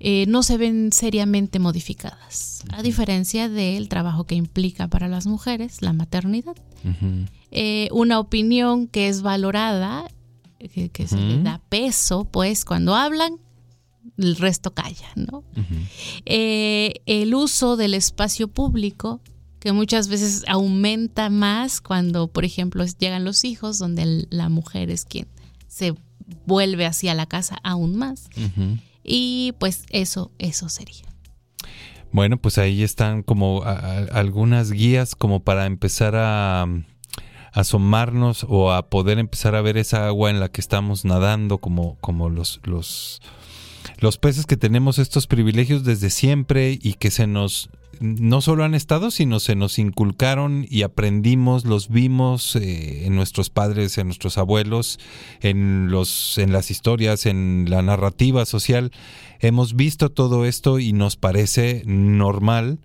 eh, 0.00 0.26
no 0.28 0.42
se 0.42 0.56
ven 0.58 0.92
seriamente 0.92 1.58
modificadas, 1.58 2.64
a 2.72 2.82
diferencia 2.82 3.48
del 3.48 3.88
trabajo 3.88 4.24
que 4.24 4.34
implica 4.34 4.88
para 4.88 5.08
las 5.08 5.26
mujeres 5.26 5.80
la 5.80 5.92
maternidad. 5.92 6.56
Eh, 7.52 7.88
una 7.92 8.18
opinión 8.18 8.88
que 8.88 9.08
es 9.08 9.22
valorada, 9.22 10.08
que, 10.58 10.88
que 10.88 11.06
se 11.06 11.16
le 11.18 11.42
da 11.42 11.60
peso, 11.68 12.24
pues 12.24 12.64
cuando 12.64 12.94
hablan, 12.94 13.34
el 14.18 14.36
resto 14.36 14.72
calla, 14.72 15.08
¿no? 15.16 15.44
Eh, 16.24 16.94
el 17.06 17.34
uso 17.34 17.76
del 17.76 17.94
espacio 17.94 18.48
público, 18.48 19.20
que 19.60 19.72
muchas 19.72 20.08
veces 20.08 20.44
aumenta 20.48 21.30
más 21.30 21.80
cuando, 21.80 22.26
por 22.28 22.44
ejemplo, 22.44 22.84
llegan 22.98 23.24
los 23.24 23.44
hijos, 23.44 23.78
donde 23.78 24.26
la 24.30 24.48
mujer 24.48 24.90
es 24.90 25.04
quien 25.04 25.28
se 25.68 25.94
vuelve 26.46 26.86
hacia 26.86 27.14
la 27.14 27.26
casa 27.26 27.58
aún 27.62 27.96
más. 27.96 28.28
Y 29.04 29.52
pues 29.58 29.84
eso, 29.90 30.30
eso 30.38 30.68
sería. 30.68 31.04
Bueno, 32.12 32.36
pues 32.38 32.58
ahí 32.58 32.82
están 32.82 33.22
como 33.22 33.62
a- 33.62 33.72
a- 33.78 33.98
algunas 34.18 34.70
guías 34.70 35.14
como 35.14 35.40
para 35.40 35.66
empezar 35.66 36.14
a 36.16 36.66
asomarnos 37.52 38.46
o 38.48 38.72
a 38.72 38.88
poder 38.88 39.18
empezar 39.18 39.54
a 39.54 39.62
ver 39.62 39.76
esa 39.76 40.06
agua 40.06 40.30
en 40.30 40.40
la 40.40 40.48
que 40.48 40.60
estamos 40.60 41.04
nadando 41.04 41.58
como, 41.58 41.96
como 42.00 42.28
los, 42.28 42.60
los, 42.64 43.20
los 43.98 44.18
peces 44.18 44.46
que 44.46 44.56
tenemos 44.56 44.98
estos 44.98 45.26
privilegios 45.26 45.84
desde 45.84 46.10
siempre 46.10 46.78
y 46.80 46.94
que 46.94 47.10
se 47.10 47.26
nos 47.26 47.70
no 48.00 48.40
solo 48.40 48.64
han 48.64 48.74
estado, 48.74 49.12
sino 49.12 49.38
se 49.38 49.54
nos 49.54 49.78
inculcaron 49.78 50.66
y 50.68 50.82
aprendimos, 50.82 51.64
los 51.64 51.88
vimos 51.88 52.56
eh, 52.56 53.06
en 53.06 53.14
nuestros 53.14 53.48
padres, 53.48 53.96
en 53.96 54.08
nuestros 54.08 54.38
abuelos, 54.38 54.98
en 55.40 55.88
los, 55.90 56.36
en 56.38 56.52
las 56.52 56.70
historias, 56.70 57.26
en 57.26 57.66
la 57.68 57.80
narrativa 57.82 58.44
social. 58.44 58.90
Hemos 59.38 59.76
visto 59.76 60.10
todo 60.10 60.44
esto 60.44 60.80
y 60.80 60.92
nos 60.92 61.16
parece 61.16 61.82
normal. 61.86 62.80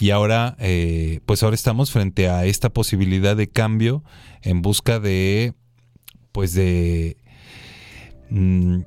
Y 0.00 0.10
ahora, 0.10 0.56
eh, 0.60 1.20
pues 1.26 1.42
ahora 1.42 1.54
estamos 1.54 1.90
frente 1.90 2.28
a 2.28 2.44
esta 2.44 2.70
posibilidad 2.70 3.36
de 3.36 3.48
cambio 3.48 4.04
en 4.42 4.62
busca 4.62 5.00
de, 5.00 5.54
pues 6.30 6.54
de, 6.54 7.16
mm, 8.30 8.80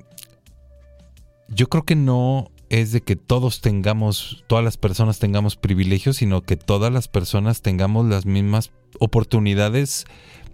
yo 1.48 1.68
creo 1.68 1.84
que 1.84 1.96
no 1.96 2.50
es 2.70 2.92
de 2.92 3.02
que 3.02 3.16
todos 3.16 3.60
tengamos, 3.60 4.44
todas 4.46 4.64
las 4.64 4.78
personas 4.78 5.18
tengamos 5.18 5.56
privilegios, 5.56 6.16
sino 6.16 6.40
que 6.40 6.56
todas 6.56 6.90
las 6.90 7.08
personas 7.08 7.60
tengamos 7.60 8.06
las 8.06 8.24
mismas 8.24 8.72
oportunidades 8.98 10.06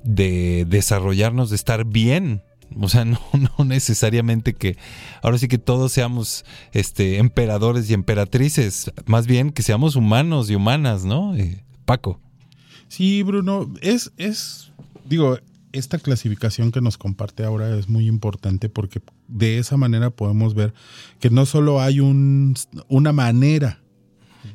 de 0.03 0.65
desarrollarnos, 0.69 1.51
de 1.51 1.57
estar 1.57 1.85
bien. 1.85 2.43
O 2.81 2.89
sea, 2.89 3.05
no, 3.05 3.21
no 3.33 3.65
necesariamente 3.65 4.55
que 4.55 4.77
ahora 5.23 5.39
sí 5.39 5.49
que 5.49 5.59
todos 5.59 5.93
seamos 5.93 6.45
este 6.73 7.19
emperadores 7.19 7.91
y 7.91 7.95
emperatrices, 7.95 8.93
más 9.07 9.27
bien 9.27 9.51
que 9.51 9.63
seamos 9.63 9.97
humanos 9.97 10.51
y 10.51 10.55
humanas, 10.55 11.05
¿no? 11.05 11.37
Eh, 11.37 11.63
Paco. 11.85 12.21
Sí, 12.89 13.23
Bruno, 13.23 13.73
es, 13.83 14.13
es, 14.17 14.73
digo, 15.05 15.39
esta 15.73 15.99
clasificación 15.99 16.73
que 16.73 16.81
nos 16.81 16.97
comparte 16.97 17.45
ahora 17.45 17.77
es 17.77 17.89
muy 17.89 18.07
importante 18.07 18.69
porque 18.69 19.01
de 19.27 19.59
esa 19.59 19.77
manera 19.77 20.11
podemos 20.11 20.55
ver 20.55 20.73
que 21.21 21.31
no 21.31 21.47
solo 21.47 21.81
hay 21.81 22.01
un, 22.01 22.55
una 22.89 23.13
manera, 23.13 23.81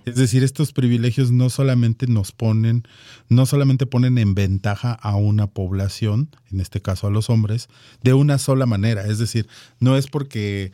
es 0.06 0.16
decir, 0.16 0.44
estos 0.44 0.74
privilegios 0.74 1.32
no 1.32 1.50
solamente 1.50 2.08
nos 2.08 2.32
ponen, 2.32 2.88
no 3.30 3.46
solamente 3.46 3.86
ponen 3.86 4.18
en 4.18 4.36
ventaja 4.36 4.94
a 4.94 5.16
una 5.16 5.48
población, 5.48 6.30
en 6.52 6.60
este 6.60 6.82
caso 6.82 7.08
a 7.08 7.12
los 7.12 7.30
hombres, 7.30 7.70
de 8.04 8.14
una 8.14 8.38
sola 8.38 8.66
manera, 8.66 9.06
es 9.06 9.20
decir, 9.20 9.48
no 9.80 9.98
es 9.98 10.08
porque 10.08 10.72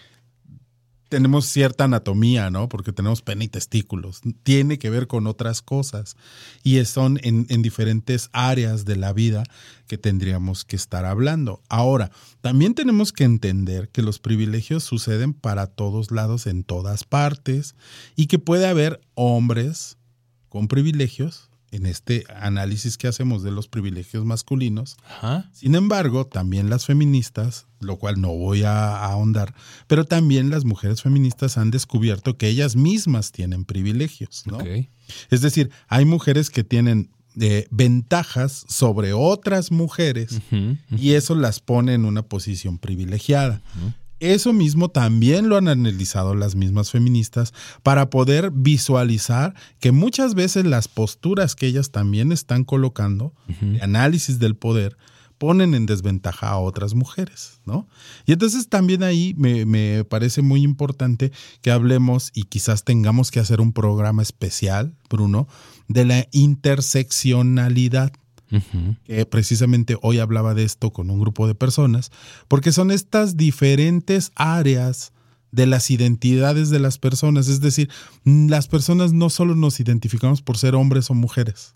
tenemos 1.10 1.48
cierta 1.48 1.86
anatomía, 1.86 2.50
¿no? 2.52 2.70
Porque 2.70 2.94
tenemos 2.94 3.22
pene 3.22 3.46
y 3.46 3.48
testículos. 3.48 4.22
Tiene 4.44 4.78
que 4.78 4.90
ver 4.90 5.08
con 5.08 5.28
otras 5.28 5.62
cosas. 5.62 6.16
Y 6.64 6.84
son 6.86 7.20
en, 7.24 7.48
en, 7.50 7.62
diferentes 7.62 8.30
áreas 8.32 8.86
de 8.86 8.96
la 8.96 9.12
vida 9.12 9.44
que 9.88 9.98
tendríamos 9.98 10.64
que 10.66 10.76
estar 10.76 11.06
hablando. 11.06 11.62
Ahora, 11.68 12.12
también 12.42 12.76
tenemos 12.76 13.12
que 13.12 13.24
entender 13.24 13.90
que 13.90 14.04
los 14.04 14.20
privilegios 14.20 14.84
suceden 14.84 15.34
para 15.34 15.68
todos 15.68 16.12
lados, 16.12 16.48
en 16.48 16.64
todas 16.64 17.04
partes, 17.04 17.76
y 18.16 18.28
que 18.28 18.40
puede 18.40 18.68
haber 18.68 19.02
hombres 19.16 19.98
con 20.48 20.68
privilegios 20.68 21.49
en 21.72 21.86
este 21.86 22.24
análisis 22.36 22.98
que 22.98 23.08
hacemos 23.08 23.44
de 23.44 23.52
los 23.52 23.68
privilegios 23.68 24.26
masculinos. 24.26 24.98
Ajá. 25.06 25.50
Sin 25.54 25.76
embargo, 25.76 26.26
también 26.26 26.70
las 26.70 26.86
feministas, 26.86 27.68
lo 27.80 27.98
cual 27.98 28.20
no 28.20 28.30
voy 28.30 28.64
a, 28.64 29.04
ahondar, 29.06 29.54
pero 29.88 30.06
también 30.06 30.50
las 30.50 30.66
mujeres 30.66 31.02
feministas 31.02 31.58
han 31.58 31.72
descubierto 31.72 32.38
que 32.38 32.48
ellas 32.48 32.76
mismas 32.76 33.32
tienen 33.32 33.66
privilegios, 33.66 34.44
¿no? 34.46 34.58
Okay. 34.58 34.90
Es 35.30 35.42
decir, 35.42 35.72
hay 35.88 36.06
mujeres 36.06 36.50
que 36.50 36.64
tienen 36.64 37.12
eh, 37.40 37.68
ventajas 37.72 38.66
sobre 38.68 39.14
otras 39.14 39.72
mujeres 39.72 40.34
uh 40.34 40.36
-huh, 40.36 40.72
uh 40.72 40.78
-huh. 40.92 41.00
y 41.00 41.14
eso 41.14 41.36
las 41.36 41.60
pone 41.60 41.94
en 41.94 42.06
una 42.06 42.24
posición 42.24 42.78
privilegiada. 42.78 43.62
Uh 43.76 43.88
-huh. 43.88 43.94
Eso 44.20 44.54
mismo 44.54 44.90
también 44.90 45.50
lo 45.50 45.58
han 45.58 45.68
analizado 45.68 46.36
las 46.36 46.56
mismas 46.56 46.92
feministas 46.92 47.54
para 47.84 48.10
poder 48.10 48.52
visualizar 48.52 49.54
que 49.80 49.92
muchas 49.92 50.36
veces 50.36 50.66
las 50.66 50.88
posturas 50.88 51.56
que 51.56 51.68
ellas 51.68 51.92
también 51.92 52.32
están 52.32 52.64
colocando, 52.64 53.34
uh 53.48 53.52
-huh. 53.52 53.72
de 53.74 53.82
análisis 53.82 54.40
del 54.40 54.56
poder, 54.56 54.98
ponen 55.40 55.74
en 55.74 55.86
desventaja 55.86 56.50
a 56.50 56.60
otras 56.60 56.94
mujeres, 56.94 57.62
¿no? 57.66 57.88
Y 58.26 58.34
entonces 58.34 58.68
también 58.68 59.04
ahí 59.04 59.34
me, 59.38 59.66
me, 59.66 60.04
parece 60.04 60.42
muy 60.42 60.62
importante 60.62 61.32
que 61.62 61.72
hablemos 61.72 62.30
y 62.36 62.44
quizás 62.44 62.84
tengamos 62.84 63.32
que 63.32 63.40
hacer 63.40 63.62
un 63.62 63.72
programa 63.72 64.22
especial, 64.22 64.94
Bruno, 65.10 65.48
de 65.88 66.06
la 66.06 66.28
interseccionalidad. 66.32 68.12
Que 69.04 69.26
precisamente 69.26 69.98
hoy 70.02 70.20
hablaba 70.20 70.54
de 70.54 70.64
esto 70.64 70.92
con 70.92 71.10
un 71.10 71.20
grupo 71.20 71.48
de 71.48 71.56
personas, 71.56 72.12
porque 72.48 72.72
son 72.72 72.92
estas 72.92 73.38
diferentes 73.38 74.32
áreas 74.36 75.14
de 75.52 75.66
las 75.66 75.90
identidades 75.92 76.70
de 76.70 76.80
las 76.80 76.98
personas, 76.98 77.48
es 77.48 77.62
decir, 77.62 77.90
las 78.24 78.68
personas 78.68 79.14
no 79.14 79.30
solo 79.30 79.56
nos 79.56 79.80
identificamos 79.80 80.42
por 80.42 80.58
ser 80.58 80.76
hombres 80.76 81.10
o 81.10 81.14
mujeres, 81.14 81.76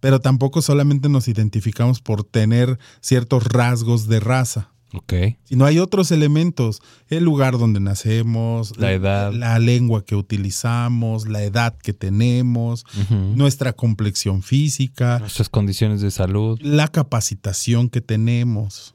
pero 0.00 0.20
tampoco 0.20 0.62
solamente 0.62 1.08
nos 1.08 1.28
identificamos 1.28 2.00
por 2.00 2.24
tener 2.24 2.78
ciertos 3.00 3.44
rasgos 3.44 4.08
de 4.08 4.20
raza. 4.20 4.71
Ok. 4.94 5.14
Sino 5.44 5.64
hay 5.64 5.78
otros 5.78 6.10
elementos, 6.10 6.82
el 7.08 7.24
lugar 7.24 7.58
donde 7.58 7.80
nacemos, 7.80 8.76
la 8.76 8.92
edad, 8.92 9.32
la, 9.32 9.50
la 9.50 9.58
lengua 9.58 10.04
que 10.04 10.14
utilizamos, 10.14 11.26
la 11.26 11.42
edad 11.42 11.76
que 11.78 11.92
tenemos, 11.92 12.84
uh 12.96 13.12
-huh. 13.12 13.34
nuestra 13.36 13.72
complexión 13.72 14.42
física, 14.42 15.18
nuestras 15.18 15.48
condiciones 15.48 16.00
de 16.00 16.10
salud, 16.10 16.58
la 16.60 16.88
capacitación 16.88 17.88
que 17.88 18.00
tenemos, 18.00 18.94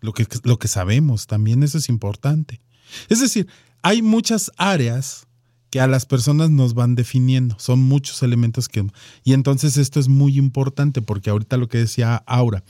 lo 0.00 0.12
que, 0.12 0.26
lo 0.44 0.58
que 0.58 0.68
sabemos, 0.68 1.26
también 1.26 1.62
eso 1.62 1.78
es 1.78 1.88
importante. 1.88 2.60
Es 3.08 3.20
decir, 3.20 3.46
hay 3.82 4.02
muchas 4.02 4.50
áreas 4.56 5.26
que 5.70 5.80
a 5.80 5.86
las 5.86 6.04
personas 6.04 6.50
nos 6.50 6.74
van 6.74 6.96
definiendo. 6.96 7.56
Son 7.58 7.80
muchos 7.80 8.22
elementos 8.22 8.68
que... 8.68 8.86
Y 9.24 9.32
entonces 9.32 9.76
esto 9.76 10.00
es 10.00 10.08
muy 10.08 10.36
importante 10.36 11.00
porque 11.00 11.30
ahorita 11.30 11.56
lo 11.56 11.68
que 11.68 11.78
decía 11.78 12.22
Aura, 12.26 12.64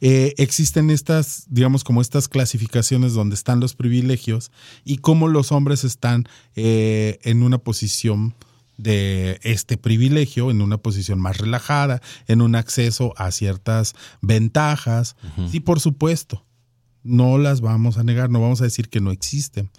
eh, 0.00 0.34
existen 0.38 0.90
estas, 0.90 1.46
digamos, 1.48 1.82
como 1.82 2.00
estas 2.00 2.28
clasificaciones 2.28 3.14
donde 3.14 3.34
están 3.34 3.60
los 3.60 3.74
privilegios 3.74 4.52
y 4.84 4.98
cómo 4.98 5.28
los 5.28 5.50
hombres 5.52 5.84
están 5.84 6.24
eh, 6.54 7.18
en 7.22 7.42
una 7.42 7.58
posición 7.58 8.34
de 8.76 9.40
este 9.42 9.76
privilegio, 9.76 10.50
en 10.50 10.60
una 10.60 10.76
posición 10.76 11.18
más 11.18 11.38
relajada, 11.38 12.02
en 12.28 12.42
un 12.42 12.54
acceso 12.54 13.14
a 13.16 13.30
ciertas 13.30 13.94
ventajas. 14.20 15.16
Uh 15.22 15.42
-huh. 15.42 15.50
Sí, 15.50 15.60
por 15.60 15.80
supuesto. 15.80 16.45
No 17.06 17.38
las 17.38 17.60
vamos 17.60 17.98
a 17.98 18.04
negar, 18.04 18.30
no 18.30 18.40
vamos 18.40 18.60
a 18.60 18.64
decir 18.64 18.88
que 18.88 19.00
no 19.00 19.10
existen. 19.10 19.70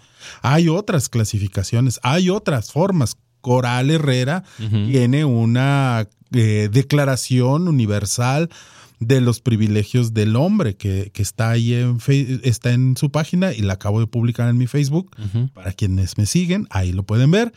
Hay 0.41 0.69
otras 0.69 1.09
clasificaciones, 1.09 1.99
hay 2.03 2.29
otras 2.29 2.71
formas. 2.71 3.17
Coral 3.41 3.91
Herrera 3.91 4.43
tiene 4.57 5.23
una 5.23 6.07
eh, 6.33 6.69
declaración 6.71 7.67
universal 7.67 8.49
de 8.99 9.21
los 9.21 9.41
privilegios 9.41 10.13
del 10.13 10.35
hombre 10.35 10.75
que, 10.75 11.11
que 11.13 11.21
está 11.21 11.51
ahí 11.51 11.73
en 11.73 11.99
está 12.43 12.73
en 12.73 12.97
su 12.97 13.11
página 13.11 13.53
y 13.53 13.61
la 13.61 13.73
acabo 13.73 13.99
de 13.99 14.07
publicar 14.07 14.49
en 14.49 14.57
mi 14.57 14.67
Facebook. 14.67 15.15
Para 15.53 15.71
quienes 15.73 16.17
me 16.17 16.25
siguen 16.25 16.67
ahí 16.71 16.91
lo 16.91 17.03
pueden 17.03 17.31
ver. 17.31 17.53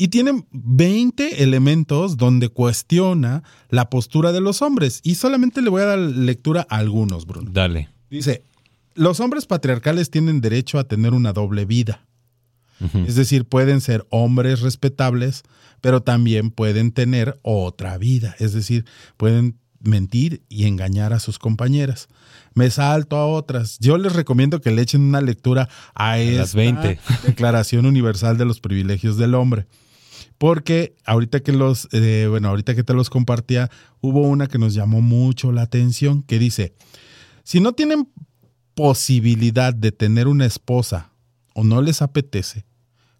Y 0.00 0.08
tiene 0.08 0.44
20 0.52 1.42
elementos 1.42 2.16
donde 2.16 2.48
cuestiona 2.48 3.42
la 3.68 3.90
postura 3.90 4.30
de 4.30 4.40
los 4.40 4.62
hombres. 4.62 5.00
Y 5.02 5.16
solamente 5.16 5.60
le 5.60 5.70
voy 5.70 5.82
a 5.82 5.86
dar 5.86 5.98
lectura 5.98 6.66
a 6.70 6.76
algunos 6.76 7.26
Bruno. 7.26 7.50
Dale. 7.52 7.88
dice 8.08 8.44
los 8.98 9.20
hombres 9.20 9.46
patriarcales 9.46 10.10
tienen 10.10 10.40
derecho 10.40 10.78
a 10.78 10.84
tener 10.84 11.14
una 11.14 11.32
doble 11.32 11.64
vida 11.64 12.08
es 13.06 13.16
decir, 13.16 13.44
pueden 13.44 13.80
ser 13.80 14.06
hombres 14.10 14.60
respetables, 14.60 15.42
pero 15.80 16.02
también 16.02 16.50
pueden 16.50 16.92
tener 16.92 17.38
otra 17.42 17.98
vida. 17.98 18.36
Es 18.38 18.52
decir, 18.52 18.84
pueden 19.16 19.58
mentir 19.80 20.42
y 20.48 20.66
engañar 20.66 21.12
a 21.12 21.20
sus 21.20 21.38
compañeras. 21.38 22.08
Me 22.54 22.70
salto 22.70 23.16
a 23.16 23.26
otras. 23.26 23.78
Yo 23.80 23.98
les 23.98 24.12
recomiendo 24.12 24.60
que 24.60 24.70
le 24.70 24.82
echen 24.82 25.02
una 25.02 25.20
lectura 25.20 25.68
a, 25.94 26.16
las 26.18 26.50
esta 26.50 26.58
20. 26.58 27.00
Declaración 27.26 27.86
Universal 27.86 28.38
de 28.38 28.44
los 28.44 28.60
Privilegios 28.60 29.16
del 29.16 29.34
Hombre. 29.34 29.66
Porque 30.36 30.94
ahorita 31.04 31.40
que 31.40 31.52
los, 31.52 31.88
eh, 31.90 32.26
bueno, 32.28 32.48
ahorita 32.48 32.76
que 32.76 32.84
te 32.84 32.94
los 32.94 33.10
compartía, 33.10 33.70
hubo 34.00 34.22
una 34.22 34.46
que 34.46 34.58
nos 34.58 34.72
llamó 34.72 35.00
mucho 35.00 35.50
la 35.50 35.62
atención, 35.62 36.22
que 36.22 36.38
dice, 36.38 36.74
si 37.42 37.58
no 37.58 37.72
tienen 37.72 38.08
posibilidad 38.78 39.74
de 39.74 39.90
tener 39.90 40.28
una 40.28 40.46
esposa 40.46 41.10
o 41.52 41.64
no 41.64 41.82
les 41.82 42.00
apetece, 42.00 42.64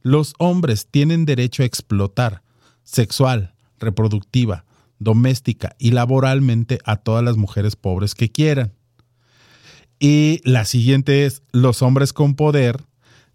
los 0.03 0.35
hombres 0.39 0.87
tienen 0.89 1.25
derecho 1.25 1.65
a 1.65 1.67
explotar 1.67 2.45
sexual, 2.85 3.57
reproductiva, 3.81 4.65
doméstica 5.01 5.75
y 5.77 5.91
laboralmente 5.91 6.79
a 6.85 6.95
todas 6.95 7.25
las 7.25 7.37
mujeres 7.37 7.75
pobres 7.75 8.15
que 8.15 8.31
quieran. 8.31 8.73
Y 9.99 10.41
la 10.45 10.65
siguiente 10.65 11.27
es, 11.27 11.43
los 11.51 11.83
hombres 11.83 12.13
con 12.13 12.37
poder 12.37 12.85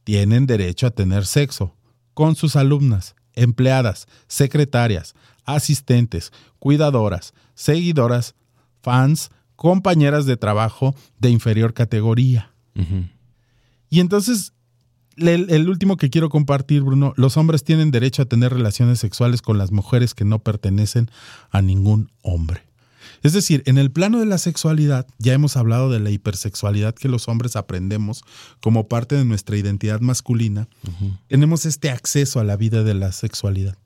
tienen 0.06 0.46
derecho 0.46 0.88
a 0.88 0.92
tener 0.92 1.26
sexo 1.26 1.76
con 2.14 2.38
sus 2.38 2.56
alumnas, 2.56 3.16
empleadas, 3.34 4.08
secretarias, 4.28 5.14
asistentes, 5.44 6.32
cuidadoras, 6.60 7.34
seguidoras, 7.54 8.36
fans, 8.82 9.30
compañeras 9.56 10.26
de 10.26 10.38
trabajo 10.38 10.95
de 11.20 11.30
inferior 11.30 11.74
categoría. 11.74 12.51
Y 13.89 13.99
entonces, 13.99 14.54
el, 15.18 15.49
el 15.49 15.70
último 15.70 15.97
que 15.97 16.10
quiero 16.10 16.30
compartir, 16.30 16.82
Bruno, 16.82 17.14
los 17.16 17.38
hombres 17.38 17.64
tienen 17.64 17.91
derecho 17.91 18.24
a 18.24 18.26
tener 18.26 18.51
relaciones 18.51 18.99
sexuales 18.99 19.41
con 19.41 19.58
las 19.58 19.72
mujeres 19.72 20.16
que 20.16 20.26
no 20.26 20.39
pertenecen 20.39 21.12
a 21.51 21.62
ningún 21.62 22.12
hombre. 22.22 22.64
Es 23.22 23.32
decir, 23.32 23.64
en 23.66 23.78
el 23.78 23.89
plano 23.89 24.20
de 24.20 24.26
la 24.26 24.38
sexualidad, 24.38 25.08
ya 25.18 25.34
hemos 25.34 25.56
hablado 25.56 25.89
de 25.89 26.01
la 26.01 26.10
hipersexualidad 26.10 26.93
que 26.93 27.08
los 27.08 27.30
hombres 27.30 27.56
aprendemos 27.56 28.24
como 28.60 28.89
parte 28.89 29.16
de 29.16 29.24
nuestra 29.24 29.56
identidad 29.56 30.01
masculina. 30.01 30.68
Tenemos 31.28 31.66
este 31.66 31.89
acceso 31.89 32.41
a 32.41 32.43
la 32.43 32.58
vida 32.58 32.84
de 32.84 32.93
la 32.93 33.14
sexualidad. 33.14 33.78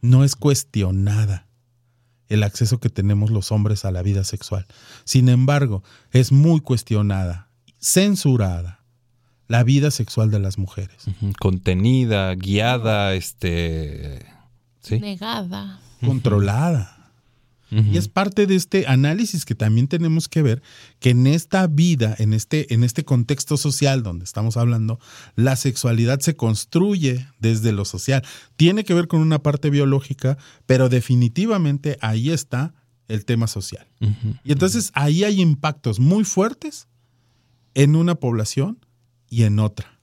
No 0.00 0.24
es 0.24 0.34
cuestionada 0.34 1.46
el 2.28 2.42
acceso 2.42 2.78
que 2.80 2.90
tenemos 2.90 3.30
los 3.30 3.52
hombres 3.52 3.84
a 3.84 3.90
la 3.90 4.02
vida 4.02 4.24
sexual. 4.24 4.66
Sin 5.04 5.28
embargo, 5.28 5.82
es 6.10 6.32
muy 6.32 6.60
cuestionada, 6.60 7.48
censurada 7.78 8.84
la 9.48 9.62
vida 9.62 9.90
sexual 9.90 10.30
de 10.30 10.38
las 10.38 10.58
mujeres. 10.58 11.04
Contenida, 11.38 12.34
guiada, 12.34 13.14
este. 13.14 14.24
Sí. 14.80 15.00
Negada. 15.00 15.80
controlada. 16.04 17.03
Y 17.92 17.96
es 17.96 18.08
parte 18.08 18.46
de 18.46 18.54
este 18.54 18.86
análisis 18.86 19.44
que 19.44 19.54
también 19.54 19.88
tenemos 19.88 20.28
que 20.28 20.42
ver 20.42 20.62
que 21.00 21.10
en 21.10 21.26
esta 21.26 21.66
vida, 21.66 22.14
en 22.18 22.32
este, 22.32 22.72
en 22.72 22.84
este 22.84 23.04
contexto 23.04 23.56
social 23.56 24.02
donde 24.02 24.24
estamos 24.24 24.56
hablando, 24.56 25.00
la 25.34 25.56
sexualidad 25.56 26.20
se 26.20 26.36
construye 26.36 27.26
desde 27.40 27.72
lo 27.72 27.84
social. 27.84 28.22
Tiene 28.56 28.84
que 28.84 28.94
ver 28.94 29.08
con 29.08 29.20
una 29.20 29.40
parte 29.40 29.70
biológica, 29.70 30.38
pero 30.66 30.88
definitivamente 30.88 31.98
ahí 32.00 32.30
está 32.30 32.74
el 33.08 33.24
tema 33.24 33.46
social. 33.46 33.86
Y 34.44 34.52
entonces 34.52 34.90
ahí 34.94 35.24
hay 35.24 35.40
impactos 35.40 35.98
muy 36.00 36.24
fuertes 36.24 36.88
en 37.74 37.96
una 37.96 38.14
población 38.14 38.78
y 39.28 39.42
en 39.42 39.58
otra. 39.58 39.93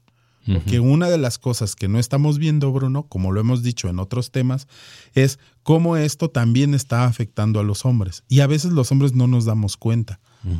Porque 0.45 0.79
una 0.79 1.09
de 1.09 1.17
las 1.17 1.37
cosas 1.37 1.75
que 1.75 1.87
no 1.87 1.99
estamos 1.99 2.39
viendo, 2.39 2.71
Bruno, 2.71 3.03
como 3.03 3.31
lo 3.31 3.39
hemos 3.39 3.61
dicho 3.61 3.89
en 3.89 3.99
otros 3.99 4.31
temas, 4.31 4.67
es 5.13 5.39
cómo 5.63 5.97
esto 5.97 6.29
también 6.29 6.73
está 6.73 7.05
afectando 7.05 7.59
a 7.59 7.63
los 7.63 7.85
hombres. 7.85 8.23
Y 8.27 8.39
a 8.39 8.47
veces 8.47 8.71
los 8.71 8.91
hombres 8.91 9.13
no 9.13 9.27
nos 9.27 9.45
damos 9.45 9.77
cuenta 9.77 10.19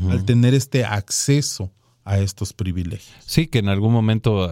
al 0.10 0.26
tener 0.26 0.54
este 0.54 0.86
acceso 0.86 1.72
a 2.04 2.18
estos 2.20 2.54
privilegios. 2.54 3.12
Sí, 3.26 3.48
que 3.48 3.60
en 3.60 3.70
algún 3.70 3.94
momento 3.94 4.50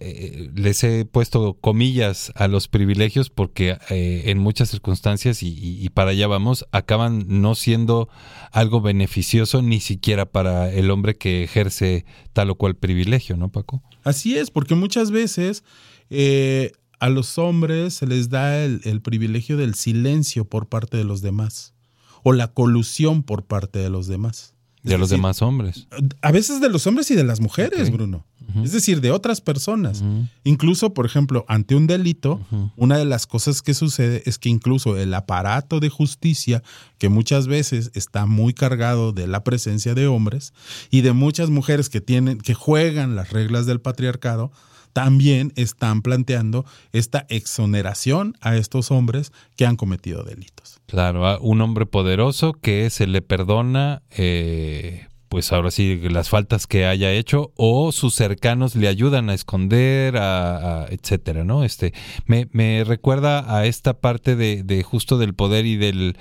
eh, 0.00 0.50
les 0.54 0.82
he 0.84 1.04
puesto 1.04 1.54
comillas 1.60 2.32
a 2.34 2.48
los 2.48 2.68
privilegios 2.68 3.28
porque 3.30 3.76
eh, 3.90 4.22
en 4.26 4.38
muchas 4.38 4.70
circunstancias, 4.70 5.42
y, 5.42 5.48
y- 5.48 5.84
y 5.84 5.88
para 5.90 6.10
allá 6.12 6.26
vamos, 6.26 6.66
acaban 6.72 7.24
no 7.28 7.54
siendo 7.54 8.08
algo 8.52 8.80
beneficioso 8.80 9.60
ni 9.62 9.80
siquiera 9.80 10.26
para 10.32 10.72
el 10.72 10.90
hombre 10.90 11.16
que 11.16 11.44
ejerce 11.44 12.04
tal 12.32 12.50
o 12.50 12.54
cual 12.54 12.74
privilegio, 12.76 13.36
¿no, 13.36 13.50
Paco? 13.50 13.82
Así 14.04 14.38
es, 14.38 14.50
porque 14.50 14.74
muchas 14.74 15.10
veces 15.10 15.64
eh, 16.10 16.72
a 17.00 17.10
los 17.10 17.36
hombres 17.38 17.94
se 17.94 18.06
les 18.06 18.30
da 18.30 18.64
el, 18.64 18.80
el 18.84 19.02
privilegio 19.02 19.56
del 19.56 19.74
silencio 19.74 20.46
por 20.46 20.68
parte 20.68 20.96
de 20.96 21.04
los 21.04 21.20
demás 21.20 21.74
o 22.22 22.32
la 22.32 22.48
colusión 22.48 23.22
por 23.22 23.44
parte 23.44 23.78
de 23.78 23.90
los 23.90 24.06
demás. 24.08 24.54
De 24.82 24.98
los 24.98 25.10
demás 25.10 25.42
hombres. 25.42 25.86
A 26.22 26.32
veces 26.32 26.60
de 26.60 26.68
los 26.68 26.86
hombres 26.86 27.10
y 27.10 27.14
de 27.14 27.24
las 27.24 27.40
mujeres. 27.40 27.90
Bruno. 27.90 28.24
Es 28.64 28.72
decir, 28.72 29.00
de 29.00 29.10
otras 29.10 29.40
personas. 29.40 30.02
Incluso, 30.44 30.94
por 30.94 31.06
ejemplo, 31.06 31.44
ante 31.48 31.74
un 31.74 31.86
delito, 31.86 32.40
una 32.76 32.96
de 32.96 33.04
las 33.04 33.26
cosas 33.26 33.62
que 33.62 33.74
sucede 33.74 34.22
es 34.26 34.38
que 34.38 34.48
incluso 34.48 34.96
el 34.96 35.12
aparato 35.14 35.80
de 35.80 35.90
justicia, 35.90 36.62
que 36.98 37.08
muchas 37.08 37.46
veces 37.46 37.90
está 37.94 38.26
muy 38.26 38.54
cargado 38.54 39.12
de 39.12 39.26
la 39.26 39.44
presencia 39.44 39.94
de 39.94 40.06
hombres 40.06 40.54
y 40.90 41.02
de 41.02 41.12
muchas 41.12 41.50
mujeres 41.50 41.88
que 41.88 42.00
tienen, 42.00 42.38
que 42.38 42.54
juegan 42.54 43.16
las 43.16 43.30
reglas 43.30 43.66
del 43.66 43.80
patriarcado, 43.80 44.50
también 44.98 45.52
están 45.54 46.02
planteando 46.02 46.64
esta 46.92 47.24
exoneración 47.28 48.36
a 48.40 48.56
estos 48.56 48.90
hombres 48.90 49.30
que 49.54 49.64
han 49.64 49.76
cometido 49.76 50.24
delitos. 50.24 50.80
Claro, 50.86 51.24
a 51.24 51.38
un 51.38 51.60
hombre 51.60 51.86
poderoso 51.86 52.52
que 52.52 52.90
se 52.90 53.06
le 53.06 53.22
perdona, 53.22 54.02
eh, 54.10 55.06
pues 55.28 55.52
ahora 55.52 55.70
sí, 55.70 56.00
las 56.10 56.30
faltas 56.30 56.66
que 56.66 56.84
haya 56.84 57.12
hecho 57.12 57.52
o 57.54 57.92
sus 57.92 58.16
cercanos 58.16 58.74
le 58.74 58.88
ayudan 58.88 59.30
a 59.30 59.34
esconder, 59.34 60.16
a, 60.16 60.86
etcétera, 60.90 61.44
¿no? 61.44 61.62
Este, 61.62 61.94
me, 62.26 62.82
recuerda 62.82 63.56
a 63.56 63.66
esta 63.66 64.00
parte 64.00 64.34
de, 64.34 64.64
de 64.64 64.82
justo 64.82 65.16
del 65.16 65.32
poder 65.32 65.64
y 65.64 65.76
del 65.76 66.16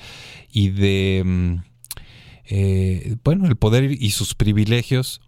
y 0.51 0.69
de 0.69 1.23
mm, 1.25 1.55
eh, 2.45 3.15
bueno, 3.23 3.47
el 3.47 3.55
poder 3.55 3.91
y 3.91 4.11
sus 4.11 4.35
privilegios, 4.35 5.19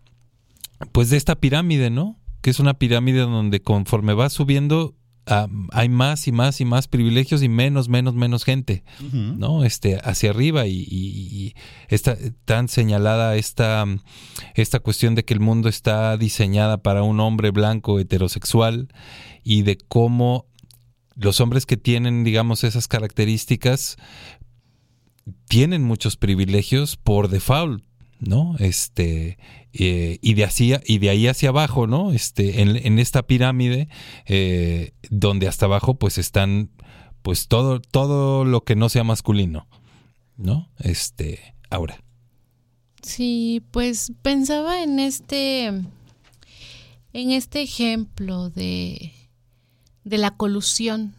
pues 0.91 1.10
de 1.10 1.18
esta 1.18 1.36
pirámide, 1.39 1.89
¿no? 1.89 2.18
Que 2.42 2.50
es 2.50 2.60
una 2.60 2.74
pirámide 2.76 3.20
donde 3.22 3.62
conforme 3.62 4.14
va 4.14 4.30
subiendo 4.30 4.96
hay 5.72 5.90
más 5.90 6.28
y 6.28 6.32
más 6.32 6.60
y 6.60 6.66
más 6.66 6.88
privilegios 6.88 7.44
y 7.44 7.50
menos, 7.50 7.88
menos, 7.88 8.16
menos 8.16 8.44
gente, 8.44 8.84
¿no? 9.38 9.64
Este, 9.64 9.98
hacia 10.04 10.32
arriba 10.32 10.66
y, 10.66 10.88
y- 10.90 11.28
y 11.46 11.54
está 11.88 12.18
tan 12.46 12.68
señalada 12.68 13.36
esta, 13.36 13.86
esta 14.56 14.80
cuestión 14.80 15.14
de 15.14 15.24
que 15.26 15.36
el 15.36 15.40
mundo 15.40 15.70
está 15.70 16.18
diseñada 16.18 16.82
para 16.82 17.04
un 17.04 17.20
hombre 17.20 17.52
blanco 17.52 18.00
heterosexual 18.00 18.88
y 19.44 19.62
de 19.62 19.78
cómo 19.78 20.48
los 21.16 21.40
hombres 21.42 21.68
que 21.68 21.78
tienen, 21.78 22.24
digamos, 22.24 22.64
esas 22.64 22.88
características 22.88 23.98
tienen 25.48 25.84
muchos 25.84 26.18
privilegios 26.18 26.98
por 26.98 27.28
default, 27.28 27.84
¿no? 28.20 28.55
Este, 28.59 29.38
eh, 29.74 30.20
y 30.22 30.34
de 30.34 30.43
así, 30.43 30.74
y 30.86 30.97
de 30.99 31.09
ahí 31.09 31.28
hacia 31.28 31.49
abajo, 31.49 31.88
¿no? 31.88 32.11
Este, 32.11 32.61
en, 32.61 32.76
en 32.76 32.99
esta 32.99 33.24
pirámide, 33.24 33.88
eh, 34.26 34.93
donde 35.09 35.47
hasta 35.47 35.65
abajo, 35.65 35.95
pues 35.95 36.17
están, 36.17 36.70
pues 37.22 37.47
todo, 37.47 37.80
todo 37.80 38.45
lo 38.45 38.63
que 38.63 38.76
no 38.76 38.89
sea 38.89 39.03
masculino, 39.03 39.67
¿no? 40.38 40.70
Este, 40.80 41.55
ahora. 41.70 42.03
Sí, 43.01 43.63
pues 43.72 44.11
pensaba 44.22 44.84
en 44.84 44.99
este, 44.99 45.65
en 45.67 45.86
este 47.13 47.61
ejemplo 47.61 48.49
de, 48.49 49.13
de 50.03 50.17
la 50.17 50.32
colusión, 50.32 51.15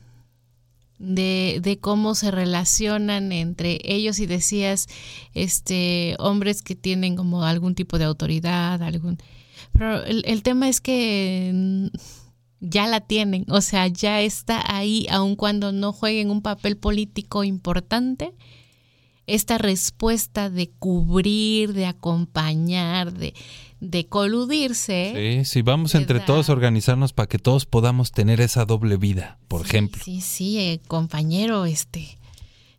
de, 1.01 1.61
de 1.62 1.78
cómo 1.78 2.14
se 2.14 2.30
relacionan 2.30 3.32
entre 3.32 3.80
ellos 3.82 4.18
y 4.20 4.26
decías, 4.26 4.86
este, 5.32 6.14
hombres 6.18 6.62
que 6.62 6.76
tienen 6.76 7.16
como 7.16 7.42
algún 7.42 7.74
tipo 7.74 7.98
de 7.98 8.05
autoridad, 8.05 8.82
algún, 8.82 9.16
pero 9.72 10.05
el, 10.05 10.22
el 10.26 10.42
tema 10.42 10.68
es 10.68 10.82
que 10.82 11.90
ya 12.61 12.86
la 12.86 13.01
tienen, 13.01 13.46
o 13.48 13.62
sea, 13.62 13.88
ya 13.88 14.20
está 14.20 14.62
ahí, 14.66 15.07
aun 15.11 15.36
cuando 15.36 15.72
no 15.72 15.94
jueguen 15.94 16.30
un 16.30 16.42
papel 16.42 16.76
político 16.76 17.44
importante, 17.44 18.34
esta 19.26 19.57
respuesta 19.57 20.51
de 20.51 20.68
cubrir, 20.68 21.72
de 21.72 21.86
acompañar, 21.86 23.14
de, 23.14 23.32
de 23.81 24.07
coludirse. 24.07 25.41
Sí, 25.45 25.45
sí, 25.45 25.62
vamos 25.62 25.95
entre 25.95 26.20
todos 26.20 26.49
a 26.49 26.53
organizarnos 26.53 27.12
para 27.12 27.28
que 27.28 27.39
todos 27.39 27.66
podamos 27.66 28.12
tener 28.12 28.41
esa 28.41 28.64
doble 28.66 28.97
vida, 28.97 29.39
por 29.49 29.62
ejemplo. 29.64 30.03
Sí, 30.05 30.20
sí, 30.20 30.59
eh, 30.59 30.81
compañero, 30.87 31.64
este, 31.64 32.18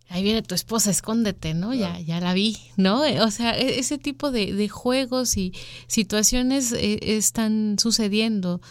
ahí 0.09 0.21
viene 0.23 0.41
tu 0.43 0.53
esposa, 0.53 0.91
escóndete, 0.91 1.53
¿no? 1.55 1.73
Ya, 1.73 1.99
ya 1.99 2.19
la 2.19 2.33
vi, 2.33 2.57
¿no? 2.77 3.03
Eh, 3.03 3.19
O 3.21 3.31
sea, 3.31 3.57
e- 3.57 3.79
ese 3.79 3.97
tipo 3.97 4.31
de, 4.31 4.53
de 4.53 4.69
juegos 4.69 5.37
y 5.37 5.53
situaciones 5.87 6.71
eh, 6.71 6.99
están 7.17 7.77
sucediendo 7.79 8.61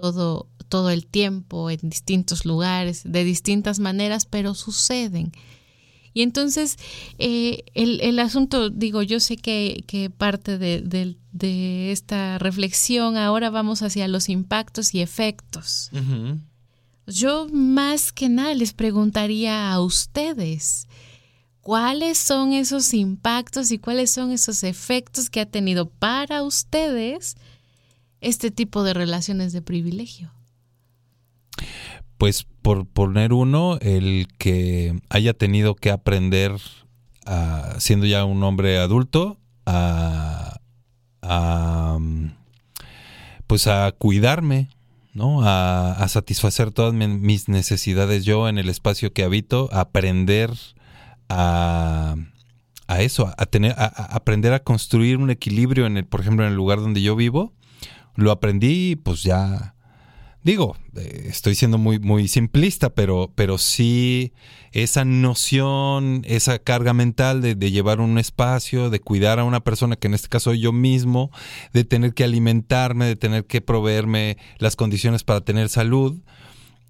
todo, 0.00 0.48
todo 0.68 0.90
el 0.90 1.06
tiempo, 1.06 1.70
en 1.70 1.78
distintos 1.82 2.44
lugares, 2.44 3.02
de 3.04 3.24
distintas 3.24 3.78
maneras, 3.78 4.26
pero 4.26 4.54
suceden. 4.54 5.32
Y 6.18 6.22
entonces, 6.22 6.78
eh, 7.20 7.62
el, 7.74 8.00
el 8.00 8.18
asunto, 8.18 8.70
digo, 8.70 9.02
yo 9.02 9.20
sé 9.20 9.36
que, 9.36 9.84
que 9.86 10.10
parte 10.10 10.58
de, 10.58 10.80
de- 10.80 11.16
de 11.30 11.92
esta 11.92 12.38
reflexión 12.38 13.16
ahora 13.16 13.50
vamos 13.50 13.82
hacia 13.82 14.08
los 14.08 14.28
impactos 14.28 14.94
y 14.96 15.00
efectos. 15.00 15.90
Yo 17.06 17.46
más 17.52 18.10
que 18.12 18.28
nada 18.28 18.52
les 18.54 18.72
preguntaría 18.72 19.70
a 19.70 19.80
ustedes, 19.80 20.88
¿cuáles 21.60 22.18
son 22.18 22.52
esos 22.52 22.92
impactos 22.94 23.70
y 23.70 23.78
cuáles 23.78 24.10
son 24.10 24.32
esos 24.32 24.64
efectos 24.64 25.30
que 25.30 25.40
ha 25.40 25.46
tenido 25.46 25.88
para 25.88 26.42
ustedes 26.42 27.36
este 28.20 28.50
tipo 28.50 28.82
de 28.82 28.92
relaciones 28.92 29.52
de 29.52 29.62
privilegio? 29.62 30.32
Pues 32.18 32.46
por 32.62 32.86
poner 32.86 33.32
uno, 33.32 33.78
el 33.80 34.26
que 34.38 35.00
haya 35.08 35.32
tenido 35.34 35.74
que 35.76 35.90
aprender, 35.90 36.52
a- 37.26 37.74
siendo 37.78 38.06
ya 38.06 38.24
un 38.24 38.42
hombre 38.42 38.78
adulto, 38.78 39.38
a, 39.66 40.58
a, 41.22 41.96
mm, 42.00 42.32
pues 43.46 43.66
a 43.66 43.92
cuidarme, 43.92 44.68
¿no? 45.14 45.40
A, 45.44 46.06
satisfacer 46.08 46.70
todas 46.72 46.92
mi- 46.94 47.06
mis 47.08 47.48
necesidades 47.48 48.24
yo 48.24 48.48
en 48.48 48.58
el 48.58 48.68
espacio 48.68 49.12
que 49.12 49.22
habito, 49.24 49.68
aprender 49.72 50.50
a, 51.28 52.16
a 52.88 53.00
eso, 53.02 53.32
a 53.36 53.46
tener, 53.46 53.72
a 53.78 53.86
aprender 53.86 54.52
a 54.54 54.62
construir 54.64 55.18
un 55.18 55.30
equilibrio 55.30 55.86
en 55.86 55.96
el, 55.98 56.04
por 56.06 56.20
ejemplo, 56.20 56.44
en 56.44 56.50
el 56.50 56.56
lugar 56.56 56.80
donde 56.80 57.02
yo 57.02 57.14
vivo. 57.16 57.52
Lo 58.16 58.32
aprendí, 58.32 58.96
pues 58.96 59.22
ya, 59.22 59.74
digo, 60.48 60.76
eh, 60.96 61.26
estoy 61.26 61.54
siendo 61.54 61.76
muy, 61.76 61.98
muy 61.98 62.26
simplista, 62.26 62.88
pero, 62.88 63.30
pero 63.34 63.58
sí 63.58 64.32
esa 64.72 65.04
noción, 65.04 66.22
esa 66.24 66.58
carga 66.58 66.94
mental 66.94 67.42
de, 67.42 67.54
llevar 67.70 68.00
un 68.00 68.16
espacio, 68.18 68.88
de 68.88 68.98
cuidar 68.98 69.38
a 69.38 69.44
una 69.44 69.60
persona, 69.60 69.96
que 69.96 70.08
en 70.08 70.14
este 70.14 70.28
caso 70.28 70.50
soy 70.50 70.60
yo 70.60 70.72
mismo, 70.72 71.30
de 71.74 71.84
tener 71.84 72.14
que 72.14 72.24
alimentarme, 72.24 73.04
de 73.04 73.16
tener 73.16 73.44
que 73.44 73.60
proveerme 73.60 74.38
las 74.56 74.74
condiciones 74.74 75.22
para 75.22 75.42
tener 75.42 75.68
salud, 75.68 76.22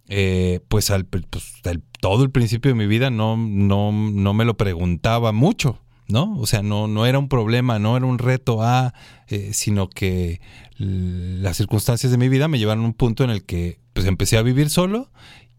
eh, 0.09 0.61
pues, 0.69 0.91
al, 0.91 1.05
pues 1.05 1.55
todo 2.01 2.23
el 2.23 2.31
principio 2.31 2.71
de 2.71 2.77
mi 2.77 2.87
vida 2.87 3.11
no, 3.11 3.37
no, 3.37 3.91
no 3.91 4.35
me 4.35 4.45
lo 4.45 4.57
preguntaba 4.57 5.33
mucho. 5.33 5.81
¿No? 6.09 6.39
O 6.39 6.47
sea, 6.47 6.63
no, 6.63 6.89
no 6.89 7.05
era 7.05 7.19
un 7.19 7.29
problema, 7.29 7.79
no 7.79 7.97
era 7.97 8.07
un 8.07 8.19
reto, 8.19 8.63
ah, 8.63 8.95
eh, 9.27 9.51
sino 9.53 9.91
que 9.91 10.41
las 10.79 11.57
circunstancias 11.57 12.11
de 12.11 12.19
mi 12.19 12.29
vida 12.29 12.49
me 12.49 12.59
llevaron 12.59 12.85
a 12.85 12.87
un 12.87 12.95
punto 12.95 13.25
en 13.25 13.31
el 13.31 13.45
que 13.45 13.81
pues 13.93 14.07
empecé 14.07 14.39
a 14.39 14.43
vivir 14.43 14.71
solo 14.71 15.11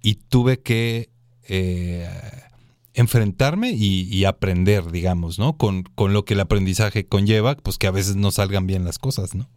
y 0.02 0.16
tuve 0.16 0.62
que 0.62 1.10
eh, 1.48 2.10
enfrentarme 2.94 3.72
y, 3.72 4.04
y 4.14 4.26
aprender, 4.26 4.92
digamos, 4.92 5.40
¿no? 5.40 5.58
Con, 5.58 5.84
con 5.84 6.14
lo 6.14 6.26
que 6.26 6.34
el 6.34 6.40
aprendizaje 6.40 7.06
conlleva, 7.06 7.56
pues 7.56 7.78
que 7.78 7.88
a 7.88 7.92
veces 7.92 8.16
no 8.16 8.32
salgan 8.32 8.68
bien 8.68 8.86
las 8.86 9.00
cosas, 9.00 9.36
¿no? 9.36 9.50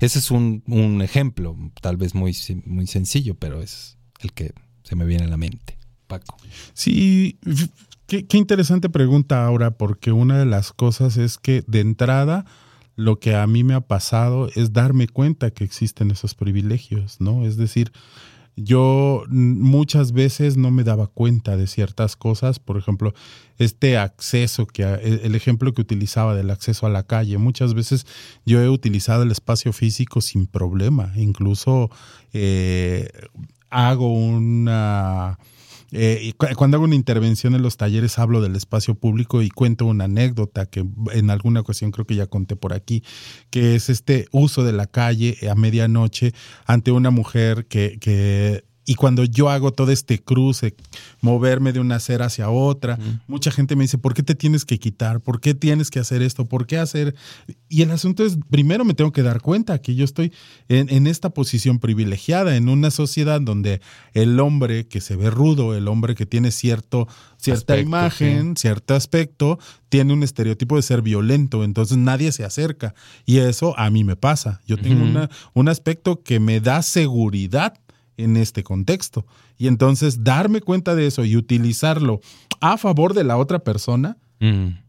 Ese 0.00 0.18
es 0.18 0.30
un, 0.30 0.62
un 0.66 1.00
ejemplo, 1.00 1.56
tal 1.80 1.96
vez 1.96 2.14
muy, 2.14 2.36
muy 2.66 2.86
sencillo, 2.86 3.34
pero 3.36 3.62
es 3.62 3.96
el 4.20 4.32
que 4.32 4.52
se 4.82 4.96
me 4.96 5.04
viene 5.04 5.24
a 5.24 5.28
la 5.28 5.36
mente. 5.36 5.78
Paco. 6.06 6.36
Sí, 6.74 7.38
qué, 8.10 8.36
interesante 8.36 8.88
pregunta 8.88 9.46
ahora, 9.46 9.70
porque 9.70 10.10
una 10.10 10.38
de 10.38 10.46
las 10.46 10.72
cosas 10.72 11.16
es 11.16 11.38
que 11.38 11.62
de 11.66 11.80
entrada 11.80 12.44
lo 12.96 13.20
que 13.20 13.36
a 13.36 13.46
mí 13.46 13.62
me 13.62 13.74
ha 13.74 13.80
pasado 13.80 14.48
es 14.54 14.72
darme 14.72 15.06
cuenta 15.06 15.52
que 15.52 15.64
existen 15.64 16.10
esos 16.10 16.34
privilegios, 16.34 17.20
¿no? 17.20 17.46
Es 17.46 17.56
decir, 17.56 17.92
yo 18.56 19.22
muchas 19.28 20.12
veces 20.12 20.56
no 20.56 20.70
me 20.70 20.82
daba 20.82 21.06
cuenta 21.06 21.56
de 21.56 21.68
ciertas 21.68 22.16
cosas, 22.16 22.58
por 22.58 22.76
ejemplo, 22.76 23.14
este 23.58 23.96
acceso 23.96 24.66
que 24.66 24.82
el 24.82 25.20
el 25.22 25.34
ejemplo 25.36 25.72
que 25.72 25.80
utilizaba 25.80 26.34
del 26.34 26.50
acceso 26.50 26.86
a 26.86 26.90
la 26.90 27.04
calle, 27.04 27.38
muchas 27.38 27.74
veces 27.74 28.06
yo 28.44 28.60
he 28.60 28.68
utilizado 28.68 29.22
el 29.22 29.30
espacio 29.30 29.72
físico 29.72 30.20
sin 30.20 30.46
problema, 30.46 31.12
incluso 31.16 31.90
eh, 32.32 33.08
hago 33.70 34.12
una 34.12 35.38
eh, 35.92 36.32
cuando 36.56 36.76
hago 36.76 36.84
una 36.84 36.94
intervención 36.94 37.54
en 37.54 37.62
los 37.62 37.76
talleres 37.76 38.18
hablo 38.18 38.40
del 38.40 38.56
espacio 38.56 38.94
público 38.94 39.42
y 39.42 39.50
cuento 39.50 39.86
una 39.86 40.04
anécdota 40.04 40.66
que 40.66 40.84
en 41.12 41.30
alguna 41.30 41.60
ocasión 41.60 41.90
creo 41.90 42.06
que 42.06 42.14
ya 42.14 42.26
conté 42.26 42.56
por 42.56 42.72
aquí, 42.72 43.02
que 43.50 43.74
es 43.74 43.90
este 43.90 44.26
uso 44.30 44.64
de 44.64 44.72
la 44.72 44.86
calle 44.86 45.36
a 45.50 45.54
medianoche 45.54 46.32
ante 46.66 46.92
una 46.92 47.10
mujer 47.10 47.66
que, 47.66 47.98
que 48.00 48.64
y 48.90 48.96
cuando 48.96 49.22
yo 49.22 49.50
hago 49.50 49.72
todo 49.72 49.92
este 49.92 50.18
cruce, 50.18 50.74
moverme 51.20 51.72
de 51.72 51.78
una 51.78 51.94
acera 51.94 52.26
hacia 52.26 52.50
otra, 52.50 52.98
mucha 53.28 53.52
gente 53.52 53.76
me 53.76 53.84
dice, 53.84 53.98
¿por 53.98 54.14
qué 54.14 54.24
te 54.24 54.34
tienes 54.34 54.64
que 54.64 54.80
quitar? 54.80 55.20
¿Por 55.20 55.40
qué 55.40 55.54
tienes 55.54 55.90
que 55.90 56.00
hacer 56.00 56.22
esto? 56.22 56.46
¿Por 56.46 56.66
qué 56.66 56.76
hacer? 56.76 57.14
Y 57.68 57.82
el 57.82 57.92
asunto 57.92 58.24
es, 58.24 58.36
primero 58.50 58.84
me 58.84 58.94
tengo 58.94 59.12
que 59.12 59.22
dar 59.22 59.42
cuenta 59.42 59.80
que 59.80 59.94
yo 59.94 60.04
estoy 60.04 60.32
en, 60.68 60.92
en 60.92 61.06
esta 61.06 61.30
posición 61.30 61.78
privilegiada, 61.78 62.56
en 62.56 62.68
una 62.68 62.90
sociedad 62.90 63.40
donde 63.40 63.80
el 64.12 64.40
hombre 64.40 64.88
que 64.88 65.00
se 65.00 65.14
ve 65.14 65.30
rudo, 65.30 65.76
el 65.76 65.86
hombre 65.86 66.16
que 66.16 66.26
tiene 66.26 66.50
cierto, 66.50 67.06
cierta 67.36 67.74
Aspecto, 67.74 67.88
imagen, 67.88 68.56
cierto 68.56 68.96
aspecto, 68.96 69.60
tiene 69.88 70.14
un 70.14 70.24
estereotipo 70.24 70.74
de 70.74 70.82
ser 70.82 71.00
violento, 71.00 71.62
entonces 71.62 71.96
nadie 71.96 72.32
se 72.32 72.42
acerca. 72.42 72.96
Y 73.24 73.38
eso 73.38 73.78
a 73.78 73.88
mí 73.88 74.02
me 74.02 74.16
pasa. 74.16 74.62
Yo 74.66 74.76
tengo 74.76 75.04
una, 75.04 75.30
un 75.54 75.68
aspecto 75.68 76.24
que 76.24 76.40
me 76.40 76.60
da 76.60 76.82
seguridad 76.82 77.74
en 78.16 78.36
este 78.36 78.62
contexto. 78.62 79.26
Y 79.58 79.66
entonces 79.66 80.24
darme 80.24 80.60
cuenta 80.60 80.94
de 80.94 81.06
eso 81.06 81.24
y 81.24 81.36
utilizarlo 81.36 82.20
a 82.60 82.76
favor 82.76 83.14
de 83.14 83.24
la 83.24 83.36
otra 83.36 83.60
persona, 83.60 84.16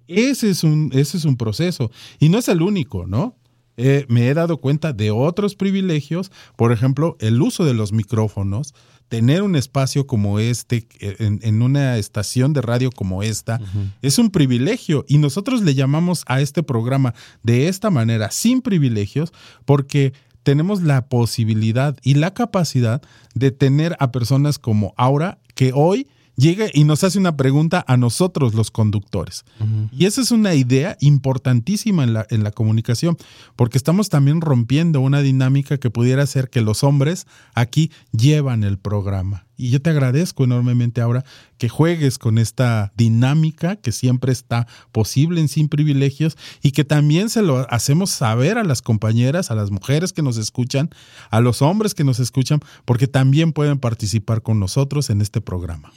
ese 0.08 0.50
es 0.50 0.64
un, 0.64 0.92
ese 0.94 1.18
es 1.18 1.26
un 1.26 1.38
proceso. 1.38 1.92
Y 2.20 2.30
no 2.30 2.38
es 2.38 2.48
el 2.48 2.62
único, 2.62 3.06
¿no? 3.06 3.36
Eh, 3.78 4.06
me 4.10 4.28
he 4.28 4.34
dado 4.34 4.58
cuenta 4.58 4.94
de 4.94 5.12
otros 5.12 5.56
privilegios, 5.56 6.32
por 6.56 6.72
ejemplo, 6.72 7.18
el 7.20 7.42
uso 7.42 7.66
de 7.66 7.74
los 7.74 7.94
micrófonos, 7.94 8.74
tener 9.08 9.42
un 9.42 9.56
espacio 9.56 10.08
como 10.08 10.40
este, 10.40 10.88
eh, 11.00 11.16
en, 11.20 11.40
en 11.42 11.62
una 11.62 11.98
estación 11.98 12.54
de 12.54 12.62
radio 12.62 12.92
como 12.92 13.24
esta, 13.24 13.60
es 14.02 14.20
un 14.20 14.30
privilegio. 14.30 15.04
Y 15.08 15.18
nosotros 15.18 15.62
le 15.64 15.74
llamamos 15.74 16.24
a 16.28 16.42
este 16.42 16.64
programa 16.64 17.14
de 17.44 17.68
esta 17.68 17.90
manera, 17.90 18.32
sin 18.32 18.62
privilegios, 18.62 19.34
porque 19.66 20.14
tenemos 20.44 20.82
la 20.82 21.08
posibilidad 21.08 21.98
y 22.04 22.16
la 22.16 22.34
capacidad 22.34 23.02
de 23.36 23.52
tener 23.52 23.96
a 24.00 24.12
personas 24.12 24.60
como 24.60 24.94
Aura, 24.98 25.40
que 25.56 25.72
hoy 25.74 26.08
llega 26.36 26.68
y 26.74 26.84
nos 26.84 27.04
hace 27.04 27.20
una 27.20 27.38
pregunta 27.38 27.84
a 27.88 27.98
nosotros 27.98 28.54
los 28.54 28.72
conductores. 28.72 29.46
Y 29.92 30.06
esa 30.06 30.22
es 30.22 30.32
una 30.32 30.56
idea 30.56 30.98
importantísima 31.00 32.04
en 32.04 32.14
la, 32.14 32.26
en 32.30 32.44
la 32.44 32.52
comunicación, 32.52 33.18
porque 33.56 33.78
estamos 33.78 34.10
también 34.10 34.42
rompiendo 34.42 35.02
una 35.02 35.22
dinámica 35.22 35.78
que 35.78 35.90
pudiera 35.90 36.26
ser 36.26 36.50
que 36.50 36.62
los 36.62 36.84
hombres 36.84 37.28
aquí 37.54 37.92
llevan 38.12 38.64
el 38.64 38.78
programa. 38.78 39.46
Y 39.62 39.70
yo 39.70 39.80
te 39.80 39.92
agradezco 39.92 40.44
enormemente 40.44 41.02
ahora 41.02 41.24
que 41.60 41.70
juegues 41.70 42.18
con 42.18 42.40
esta 42.40 42.92
dinámica 42.98 43.76
que 43.76 43.92
siempre 43.92 44.32
está 44.32 44.66
posible 44.92 45.40
en 45.40 45.48
Sin 45.48 45.70
Privilegios 45.70 46.36
y 46.64 46.72
que 46.72 46.84
también 46.84 47.30
se 47.30 47.44
lo 47.44 47.72
hacemos 47.72 48.10
saber 48.10 48.58
a 48.58 48.64
las 48.64 48.82
compañeras, 48.82 49.52
a 49.52 49.56
las 49.56 49.70
mujeres 49.70 50.14
que 50.14 50.24
nos 50.24 50.38
escuchan, 50.38 50.90
a 51.30 51.40
los 51.40 51.62
hombres 51.62 51.94
que 51.94 52.04
nos 52.04 52.20
escuchan, 52.20 52.62
porque 52.86 53.06
también 53.06 53.54
pueden 53.54 53.78
participar 53.78 54.42
con 54.42 54.60
nosotros 54.60 55.12
en 55.12 55.22
este 55.22 55.40
programa. 55.42 55.94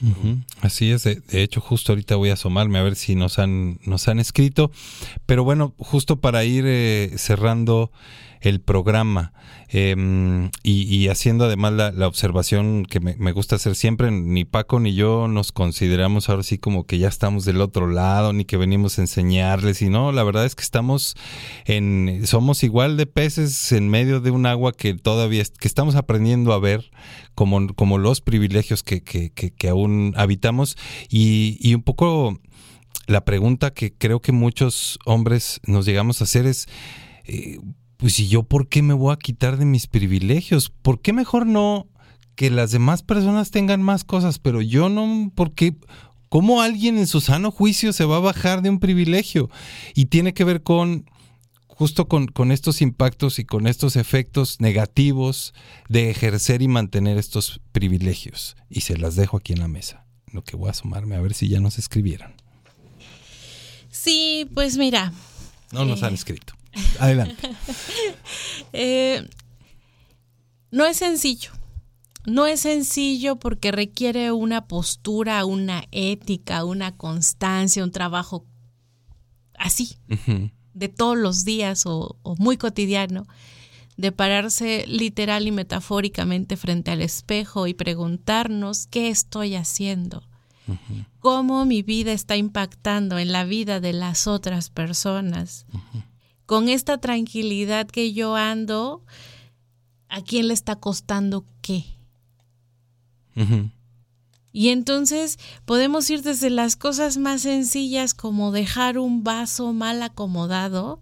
Así 0.60 0.90
es, 0.90 1.04
de, 1.04 1.22
hecho 1.30 1.62
justo 1.62 1.92
ahorita 1.92 2.16
voy 2.16 2.28
a 2.28 2.34
asomarme 2.34 2.78
a 2.78 2.82
ver 2.82 2.96
si 2.96 3.14
nos 3.14 3.38
han, 3.38 3.78
nos 3.86 4.08
han 4.08 4.18
escrito, 4.18 4.70
pero 5.24 5.44
bueno, 5.44 5.72
justo 5.78 6.20
para 6.20 6.44
ir 6.44 6.64
eh, 6.66 7.14
cerrando 7.16 7.90
el 8.42 8.60
programa 8.60 9.32
eh, 9.70 9.96
y, 10.62 11.08
haciendo 11.08 11.46
además 11.46 11.72
la, 11.72 12.06
observación 12.06 12.84
que 12.84 13.00
me 13.00 13.32
gusta 13.32 13.53
hacer 13.56 13.74
siempre, 13.74 14.10
ni 14.10 14.44
Paco 14.44 14.80
ni 14.80 14.94
yo 14.94 15.28
nos 15.28 15.52
consideramos 15.52 16.28
ahora 16.28 16.42
sí 16.42 16.58
como 16.58 16.84
que 16.84 16.98
ya 16.98 17.08
estamos 17.08 17.44
del 17.44 17.60
otro 17.60 17.88
lado, 17.88 18.32
ni 18.32 18.44
que 18.44 18.56
venimos 18.56 18.98
a 18.98 19.02
enseñarles, 19.02 19.82
y 19.82 19.88
no, 19.88 20.12
la 20.12 20.22
verdad 20.24 20.44
es 20.44 20.54
que 20.54 20.62
estamos 20.62 21.16
en, 21.64 22.22
somos 22.26 22.62
igual 22.62 22.96
de 22.96 23.06
peces 23.06 23.72
en 23.72 23.88
medio 23.88 24.20
de 24.20 24.30
un 24.30 24.46
agua 24.46 24.72
que 24.72 24.94
todavía, 24.94 25.44
que 25.58 25.68
estamos 25.68 25.94
aprendiendo 25.94 26.52
a 26.52 26.58
ver 26.58 26.90
como, 27.34 27.74
como 27.74 27.98
los 27.98 28.20
privilegios 28.20 28.82
que, 28.82 29.02
que, 29.02 29.30
que, 29.30 29.50
que 29.50 29.68
aún 29.68 30.14
habitamos, 30.16 30.76
y, 31.08 31.58
y 31.60 31.74
un 31.74 31.82
poco 31.82 32.38
la 33.06 33.24
pregunta 33.24 33.72
que 33.72 33.92
creo 33.92 34.20
que 34.20 34.32
muchos 34.32 34.98
hombres 35.04 35.60
nos 35.66 35.86
llegamos 35.86 36.20
a 36.20 36.24
hacer 36.24 36.46
es, 36.46 36.68
eh, 37.24 37.58
pues 37.96 38.18
¿y 38.18 38.28
yo 38.28 38.42
por 38.42 38.68
qué 38.68 38.82
me 38.82 38.94
voy 38.94 39.12
a 39.12 39.16
quitar 39.16 39.56
de 39.56 39.64
mis 39.64 39.86
privilegios? 39.86 40.70
¿Por 40.70 41.00
qué 41.00 41.12
mejor 41.12 41.46
no 41.46 41.86
que 42.36 42.50
las 42.50 42.70
demás 42.70 43.02
personas 43.02 43.50
tengan 43.50 43.82
más 43.82 44.04
cosas, 44.04 44.38
pero 44.38 44.60
yo 44.62 44.88
no? 44.88 45.30
¿Por 45.34 45.54
qué? 45.54 45.74
¿Cómo 46.28 46.62
alguien 46.62 46.98
en 46.98 47.06
su 47.06 47.20
sano 47.20 47.50
juicio 47.52 47.92
se 47.92 48.04
va 48.04 48.16
a 48.16 48.20
bajar 48.20 48.60
de 48.62 48.70
un 48.70 48.80
privilegio? 48.80 49.50
Y 49.94 50.06
tiene 50.06 50.34
que 50.34 50.42
ver 50.44 50.62
con 50.62 51.08
justo 51.68 52.06
con, 52.08 52.26
con 52.26 52.52
estos 52.52 52.80
impactos 52.82 53.38
y 53.38 53.44
con 53.44 53.66
estos 53.66 53.96
efectos 53.96 54.60
negativos 54.60 55.54
de 55.88 56.10
ejercer 56.10 56.62
y 56.62 56.68
mantener 56.68 57.18
estos 57.18 57.60
privilegios. 57.72 58.56
Y 58.68 58.82
se 58.82 58.96
las 58.96 59.16
dejo 59.16 59.36
aquí 59.36 59.52
en 59.52 59.60
la 59.60 59.68
mesa. 59.68 60.04
Lo 60.32 60.42
que 60.42 60.56
voy 60.56 60.68
a 60.68 60.70
asomarme 60.72 61.14
a 61.16 61.20
ver 61.20 61.34
si 61.34 61.48
ya 61.48 61.60
nos 61.60 61.78
escribieron. 61.78 62.34
Sí, 63.90 64.48
pues 64.54 64.76
mira. 64.76 65.12
No 65.72 65.84
nos 65.84 66.02
Eh. 66.02 66.06
han 66.06 66.14
escrito. 66.14 66.54
Adelante. 66.98 67.48
Eh, 68.72 69.28
no 70.72 70.84
es 70.84 70.96
sencillo. 70.96 71.52
No 72.26 72.46
es 72.46 72.60
sencillo 72.60 73.36
porque 73.36 73.70
requiere 73.70 74.32
una 74.32 74.66
postura, 74.66 75.44
una 75.44 75.84
ética, 75.90 76.64
una 76.64 76.96
constancia, 76.96 77.84
un 77.84 77.90
trabajo 77.90 78.46
así, 79.58 79.98
de 80.72 80.88
todos 80.88 81.18
los 81.18 81.44
días 81.44 81.84
o, 81.86 82.18
o 82.22 82.34
muy 82.36 82.56
cotidiano, 82.56 83.26
de 83.96 84.10
pararse 84.10 84.84
literal 84.88 85.46
y 85.46 85.52
metafóricamente 85.52 86.56
frente 86.56 86.90
al 86.90 87.02
espejo 87.02 87.66
y 87.66 87.74
preguntarnos 87.74 88.86
qué 88.86 89.08
estoy 89.08 89.54
haciendo, 89.54 90.22
cómo 91.20 91.64
mi 91.66 91.82
vida 91.82 92.12
está 92.12 92.36
impactando 92.36 93.18
en 93.18 93.32
la 93.32 93.44
vida 93.44 93.80
de 93.80 93.92
las 93.92 94.26
otras 94.26 94.70
personas. 94.70 95.66
Con 96.46 96.68
esta 96.68 96.98
tranquilidad 96.98 97.86
que 97.86 98.12
yo 98.12 98.34
ando, 98.34 99.04
¿a 100.08 100.22
quién 100.22 100.48
le 100.48 100.54
está 100.54 100.76
costando 100.76 101.46
qué? 101.60 101.93
Y 104.52 104.68
entonces 104.68 105.38
podemos 105.64 106.08
ir 106.10 106.22
desde 106.22 106.48
las 106.48 106.76
cosas 106.76 107.16
más 107.16 107.42
sencillas 107.42 108.14
como 108.14 108.52
dejar 108.52 108.98
un 108.98 109.24
vaso 109.24 109.72
mal 109.72 110.00
acomodado, 110.02 111.00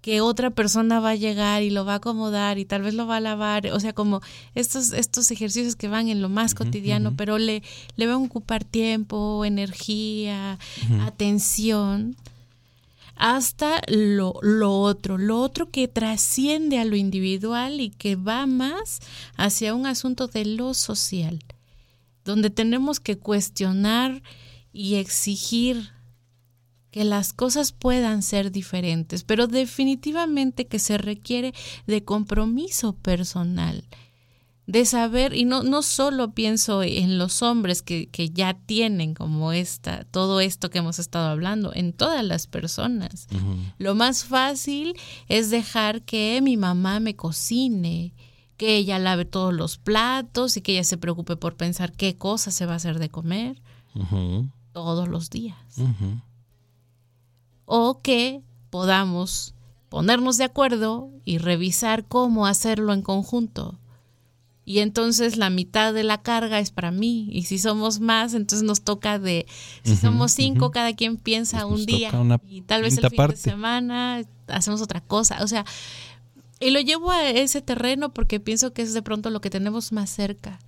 que 0.00 0.20
otra 0.20 0.50
persona 0.50 1.00
va 1.00 1.10
a 1.10 1.16
llegar 1.16 1.62
y 1.62 1.70
lo 1.70 1.84
va 1.84 1.94
a 1.94 1.96
acomodar 1.96 2.58
y 2.58 2.64
tal 2.64 2.82
vez 2.82 2.94
lo 2.94 3.06
va 3.06 3.16
a 3.16 3.20
lavar, 3.20 3.66
o 3.66 3.80
sea, 3.80 3.92
como 3.92 4.20
estos, 4.54 4.92
estos 4.92 5.30
ejercicios 5.32 5.74
que 5.74 5.88
van 5.88 6.08
en 6.08 6.22
lo 6.22 6.28
más 6.28 6.54
cotidiano, 6.54 7.14
pero 7.16 7.36
le, 7.38 7.64
le 7.96 8.06
van 8.06 8.14
a 8.14 8.24
ocupar 8.24 8.62
tiempo, 8.62 9.44
energía, 9.44 10.58
atención, 11.00 12.16
hasta 13.18 13.82
lo, 13.88 14.34
lo 14.42 14.80
otro, 14.80 15.18
lo 15.18 15.40
otro 15.40 15.70
que 15.70 15.88
trasciende 15.88 16.78
a 16.78 16.84
lo 16.84 16.96
individual 16.96 17.80
y 17.80 17.90
que 17.90 18.16
va 18.16 18.46
más 18.46 19.00
hacia 19.36 19.74
un 19.74 19.86
asunto 19.86 20.28
de 20.28 20.44
lo 20.44 20.72
social 20.74 21.40
donde 22.28 22.50
tenemos 22.50 23.00
que 23.00 23.18
cuestionar 23.18 24.22
y 24.70 24.96
exigir 24.96 25.90
que 26.90 27.04
las 27.04 27.32
cosas 27.32 27.72
puedan 27.72 28.22
ser 28.22 28.52
diferentes, 28.52 29.24
pero 29.24 29.46
definitivamente 29.46 30.66
que 30.66 30.78
se 30.78 30.98
requiere 30.98 31.54
de 31.86 32.04
compromiso 32.04 32.94
personal, 32.94 33.88
de 34.68 34.84
saber, 34.84 35.34
y 35.34 35.46
no, 35.46 35.62
no 35.62 35.80
solo 35.80 36.32
pienso 36.32 36.82
en 36.82 37.16
los 37.16 37.40
hombres 37.40 37.80
que, 37.80 38.10
que 38.10 38.28
ya 38.28 38.52
tienen 38.52 39.14
como 39.14 39.52
esta, 39.52 40.04
todo 40.04 40.40
esto 40.40 40.68
que 40.68 40.80
hemos 40.80 40.98
estado 40.98 41.30
hablando, 41.30 41.72
en 41.74 41.94
todas 41.94 42.22
las 42.22 42.46
personas. 42.46 43.28
Lo 43.78 43.94
más 43.94 44.24
fácil 44.24 44.92
es 45.26 45.48
dejar 45.48 46.02
que 46.02 46.40
mi 46.42 46.58
mamá 46.58 47.00
me 47.00 47.16
cocine, 47.16 48.12
que 48.58 48.76
ella 48.76 48.98
lave 48.98 49.24
todos 49.24 49.54
los 49.54 49.78
platos 49.78 50.58
y 50.58 50.60
que 50.60 50.72
ella 50.72 50.84
se 50.84 50.98
preocupe 50.98 51.36
por 51.36 51.56
pensar 51.56 51.92
qué 51.92 52.18
cosa 52.18 52.50
se 52.50 52.66
va 52.66 52.74
a 52.74 52.76
hacer 52.76 52.98
de 52.98 53.08
comer 53.08 53.62
todos 54.72 55.08
los 55.08 55.30
días. 55.30 55.56
O 57.64 58.02
que 58.02 58.42
podamos 58.68 59.54
ponernos 59.88 60.36
de 60.36 60.44
acuerdo 60.44 61.08
y 61.24 61.38
revisar 61.38 62.04
cómo 62.06 62.46
hacerlo 62.46 62.92
en 62.92 63.00
conjunto. 63.00 63.78
Y 64.68 64.80
entonces 64.80 65.38
la 65.38 65.48
mitad 65.48 65.94
de 65.94 66.02
la 66.02 66.20
carga 66.20 66.58
es 66.58 66.70
para 66.70 66.90
mí. 66.90 67.26
Y 67.32 67.44
si 67.44 67.58
somos 67.58 68.00
más, 68.00 68.34
entonces 68.34 68.66
nos 68.66 68.82
toca 68.82 69.18
de, 69.18 69.46
si 69.82 69.96
somos 69.96 70.32
cinco, 70.32 70.72
cada 70.72 70.92
quien 70.94 71.16
piensa 71.16 71.64
un 71.64 71.76
nos 71.76 71.86
día. 71.86 72.10
Y 72.46 72.60
tal 72.60 72.82
vez 72.82 72.98
el 72.98 73.08
fin 73.08 73.16
parte. 73.16 73.36
de 73.36 73.40
semana 73.40 74.20
hacemos 74.46 74.82
otra 74.82 75.00
cosa. 75.00 75.42
O 75.42 75.48
sea, 75.48 75.64
y 76.60 76.68
lo 76.68 76.80
llevo 76.80 77.10
a 77.10 77.30
ese 77.30 77.62
terreno 77.62 78.12
porque 78.12 78.40
pienso 78.40 78.74
que 78.74 78.82
es 78.82 78.92
de 78.92 79.00
pronto 79.00 79.30
lo 79.30 79.40
que 79.40 79.48
tenemos 79.48 79.90
más 79.90 80.10
cerca. 80.10 80.58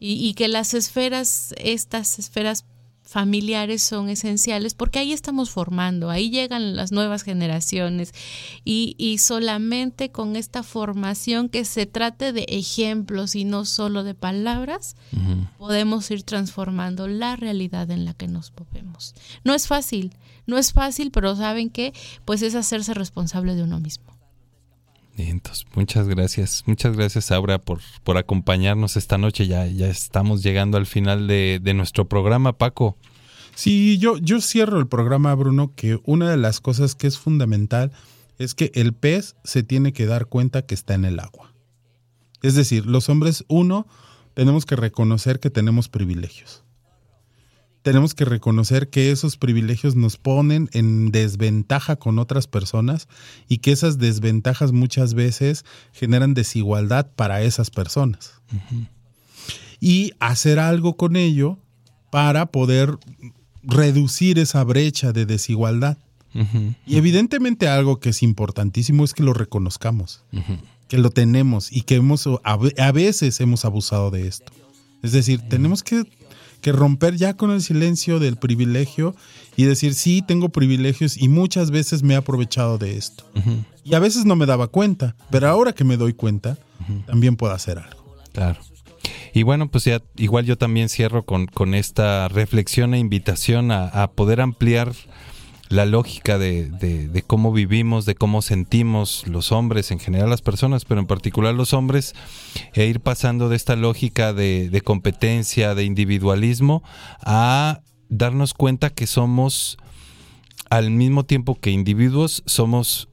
Y, 0.00 0.14
y 0.26 0.34
que 0.34 0.48
las 0.48 0.74
esferas, 0.74 1.54
estas 1.58 2.18
esferas 2.18 2.64
familiares 3.06 3.82
son 3.82 4.08
esenciales 4.08 4.74
porque 4.74 4.98
ahí 4.98 5.12
estamos 5.12 5.50
formando, 5.50 6.10
ahí 6.10 6.28
llegan 6.28 6.74
las 6.76 6.92
nuevas 6.92 7.22
generaciones 7.22 8.12
y, 8.64 8.96
y 8.98 9.18
solamente 9.18 10.10
con 10.10 10.36
esta 10.36 10.62
formación 10.62 11.48
que 11.48 11.64
se 11.64 11.86
trate 11.86 12.32
de 12.32 12.44
ejemplos 12.48 13.36
y 13.36 13.44
no 13.44 13.64
solo 13.64 14.02
de 14.02 14.14
palabras, 14.14 14.96
podemos 15.56 16.10
ir 16.10 16.24
transformando 16.24 17.06
la 17.06 17.36
realidad 17.36 17.90
en 17.90 18.04
la 18.04 18.14
que 18.14 18.26
nos 18.26 18.52
movemos. 18.58 19.14
No 19.44 19.54
es 19.54 19.68
fácil, 19.68 20.12
no 20.46 20.58
es 20.58 20.72
fácil, 20.72 21.10
pero 21.12 21.36
saben 21.36 21.70
que 21.70 21.94
pues 22.24 22.42
es 22.42 22.54
hacerse 22.54 22.92
responsable 22.92 23.54
de 23.54 23.62
uno 23.62 23.78
mismo. 23.78 24.15
Entonces, 25.16 25.66
muchas 25.74 26.08
gracias. 26.08 26.62
Muchas 26.66 26.96
gracias, 26.96 27.30
Aura, 27.32 27.58
por, 27.58 27.80
por 28.04 28.18
acompañarnos 28.18 28.96
esta 28.96 29.18
noche. 29.18 29.46
Ya, 29.46 29.66
ya 29.66 29.88
estamos 29.88 30.42
llegando 30.42 30.76
al 30.76 30.86
final 30.86 31.26
de, 31.26 31.60
de 31.62 31.74
nuestro 31.74 32.06
programa, 32.08 32.52
Paco. 32.58 32.96
Sí, 33.54 33.96
yo, 33.98 34.18
yo 34.18 34.42
cierro 34.42 34.78
el 34.78 34.86
programa, 34.86 35.34
Bruno, 35.34 35.72
que 35.74 35.98
una 36.04 36.30
de 36.30 36.36
las 36.36 36.60
cosas 36.60 36.94
que 36.94 37.06
es 37.06 37.18
fundamental 37.18 37.90
es 38.38 38.54
que 38.54 38.70
el 38.74 38.92
pez 38.92 39.36
se 39.44 39.62
tiene 39.62 39.94
que 39.94 40.04
dar 40.04 40.26
cuenta 40.26 40.62
que 40.62 40.74
está 40.74 40.92
en 40.92 41.06
el 41.06 41.18
agua. 41.18 41.54
Es 42.42 42.54
decir, 42.54 42.84
los 42.84 43.08
hombres, 43.08 43.46
uno, 43.48 43.86
tenemos 44.34 44.66
que 44.66 44.76
reconocer 44.76 45.40
que 45.40 45.48
tenemos 45.48 45.88
privilegios. 45.88 46.65
Tenemos 47.86 48.14
que 48.14 48.24
reconocer 48.24 48.90
que 48.90 49.12
esos 49.12 49.36
privilegios 49.36 49.94
nos 49.94 50.16
ponen 50.16 50.68
en 50.72 51.12
desventaja 51.12 51.94
con 51.94 52.18
otras 52.18 52.48
personas 52.48 53.06
y 53.48 53.58
que 53.58 53.70
esas 53.70 53.98
desventajas 53.98 54.72
muchas 54.72 55.14
veces 55.14 55.64
generan 55.92 56.34
desigualdad 56.34 57.06
para 57.14 57.42
esas 57.42 57.70
personas. 57.70 58.32
Y 59.78 60.10
hacer 60.18 60.58
algo 60.58 60.96
con 60.96 61.14
ello 61.14 61.58
para 62.10 62.46
poder 62.46 62.96
reducir 63.62 64.40
esa 64.40 64.64
brecha 64.64 65.12
de 65.12 65.24
desigualdad. 65.24 65.96
Y 66.86 66.96
evidentemente 66.96 67.68
algo 67.68 68.00
que 68.00 68.08
es 68.10 68.20
importantísimo 68.24 69.04
es 69.04 69.14
que 69.14 69.22
lo 69.22 69.32
reconozcamos, 69.32 70.24
que 70.88 70.98
lo 70.98 71.10
tenemos 71.10 71.70
y 71.70 71.82
que 71.82 71.94
hemos 71.94 72.28
a 72.42 72.56
ve- 72.56 72.74
a 72.78 72.90
veces 72.90 73.40
hemos 73.40 73.64
abusado 73.64 74.10
de 74.10 74.26
esto. 74.26 74.52
Es 75.04 75.12
decir, 75.12 75.40
tenemos 75.48 75.84
que, 75.84 76.02
que 76.66 76.72
romper 76.72 77.14
ya 77.14 77.34
con 77.36 77.52
el 77.52 77.62
silencio 77.62 78.18
del 78.18 78.38
privilegio 78.38 79.14
y 79.56 79.66
decir, 79.66 79.94
sí, 79.94 80.20
tengo 80.20 80.48
privilegios 80.48 81.16
y 81.16 81.28
muchas 81.28 81.70
veces 81.70 82.02
me 82.02 82.14
he 82.14 82.16
aprovechado 82.16 82.76
de 82.76 82.96
esto. 82.96 83.22
Y 83.84 83.94
a 83.94 84.00
veces 84.00 84.24
no 84.24 84.34
me 84.34 84.46
daba 84.46 84.66
cuenta, 84.66 85.14
pero 85.30 85.48
ahora 85.48 85.72
que 85.74 85.84
me 85.84 85.96
doy 85.96 86.12
cuenta, 86.12 86.58
también 87.06 87.36
puedo 87.36 87.52
hacer 87.52 87.78
algo. 87.78 88.16
Claro. 88.32 88.58
Y 89.32 89.44
bueno, 89.44 89.70
pues 89.70 89.84
ya 89.84 90.02
igual 90.16 90.44
yo 90.44 90.58
también 90.58 90.88
cierro 90.88 91.24
con, 91.24 91.46
con 91.46 91.72
esta 91.72 92.26
reflexión 92.26 92.94
e 92.94 92.98
invitación 92.98 93.70
a, 93.70 93.86
a 93.86 94.10
poder 94.10 94.40
ampliar 94.40 94.92
la 95.68 95.84
lógica 95.84 96.38
de, 96.38 96.68
de- 96.70 97.08
de 97.08 97.22
cómo 97.22 97.52
vivimos, 97.52 98.06
de 98.06 98.14
cómo 98.14 98.42
sentimos 98.42 99.24
los 99.26 99.50
hombres, 99.52 99.90
en 99.90 99.98
general 99.98 100.30
las 100.30 100.42
personas, 100.42 100.84
pero 100.84 101.00
en 101.00 101.06
particular 101.06 101.54
los 101.54 101.72
hombres, 101.72 102.14
e 102.74 102.86
ir 102.86 103.00
pasando 103.00 103.48
de 103.48 103.56
esta 103.56 103.74
lógica 103.76 104.32
de, 104.32 104.70
de 104.70 104.80
competencia, 104.80 105.74
de 105.74 105.84
individualismo, 105.84 106.82
a 107.20 107.80
darnos 108.08 108.54
cuenta 108.54 108.90
que 108.90 109.06
somos, 109.06 109.76
al 110.70 110.90
mismo 110.90 111.24
tiempo 111.24 111.58
que 111.58 111.70
individuos, 111.70 112.42
somos 112.46 113.08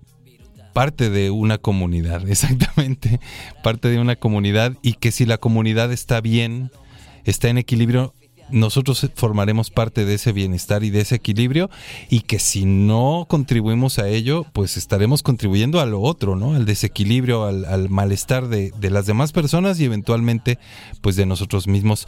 parte 0.73 1.09
de 1.09 1.31
una 1.31 1.57
comunidad, 1.57 2.27
exactamente, 2.29 3.19
parte 3.63 3.89
de 3.89 3.99
una 3.99 4.15
comunidad 4.15 4.77
y 4.81 4.93
que 4.93 5.11
si 5.11 5.25
la 5.25 5.37
comunidad 5.37 5.91
está 5.91 6.21
bien, 6.21 6.71
está 7.25 7.49
en 7.49 7.57
equilibrio, 7.57 8.13
nosotros 8.49 9.09
formaremos 9.15 9.69
parte 9.69 10.05
de 10.05 10.15
ese 10.15 10.31
bienestar 10.31 10.83
y 10.83 10.89
de 10.89 11.01
ese 11.01 11.15
equilibrio 11.15 11.69
y 12.09 12.21
que 12.21 12.39
si 12.39 12.65
no 12.65 13.25
contribuimos 13.29 13.99
a 13.99 14.07
ello, 14.07 14.45
pues 14.53 14.77
estaremos 14.77 15.23
contribuyendo 15.23 15.79
a 15.79 15.85
lo 15.85 16.01
otro, 16.01 16.35
¿no? 16.35 16.55
Al 16.55 16.65
desequilibrio, 16.65 17.45
al, 17.45 17.65
al 17.65 17.89
malestar 17.89 18.47
de, 18.47 18.71
de, 18.79 18.89
las 18.89 19.05
demás 19.05 19.31
personas 19.31 19.79
y 19.79 19.85
eventualmente 19.85 20.59
pues 21.01 21.15
de 21.15 21.25
nosotros 21.25 21.67
mismos. 21.67 22.07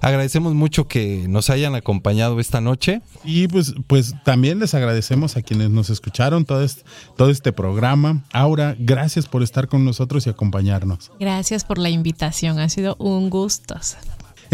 Agradecemos 0.00 0.54
mucho 0.54 0.88
que 0.88 1.26
nos 1.28 1.50
hayan 1.50 1.74
acompañado 1.74 2.40
esta 2.40 2.60
noche. 2.60 3.02
Y 3.24 3.48
pues, 3.48 3.74
pues 3.86 4.14
también 4.24 4.58
les 4.58 4.74
agradecemos 4.74 5.36
a 5.36 5.42
quienes 5.42 5.70
nos 5.70 5.90
escucharon 5.90 6.44
todo 6.44 6.62
este, 6.62 6.82
todo 7.16 7.30
este 7.30 7.52
programa. 7.52 8.24
Aura, 8.32 8.76
gracias 8.78 9.26
por 9.26 9.42
estar 9.42 9.68
con 9.68 9.84
nosotros 9.84 10.26
y 10.26 10.30
acompañarnos. 10.30 11.10
Gracias 11.20 11.64
por 11.64 11.78
la 11.78 11.90
invitación, 11.90 12.58
ha 12.58 12.68
sido 12.68 12.96
un 12.98 13.30
gusto. 13.30 13.74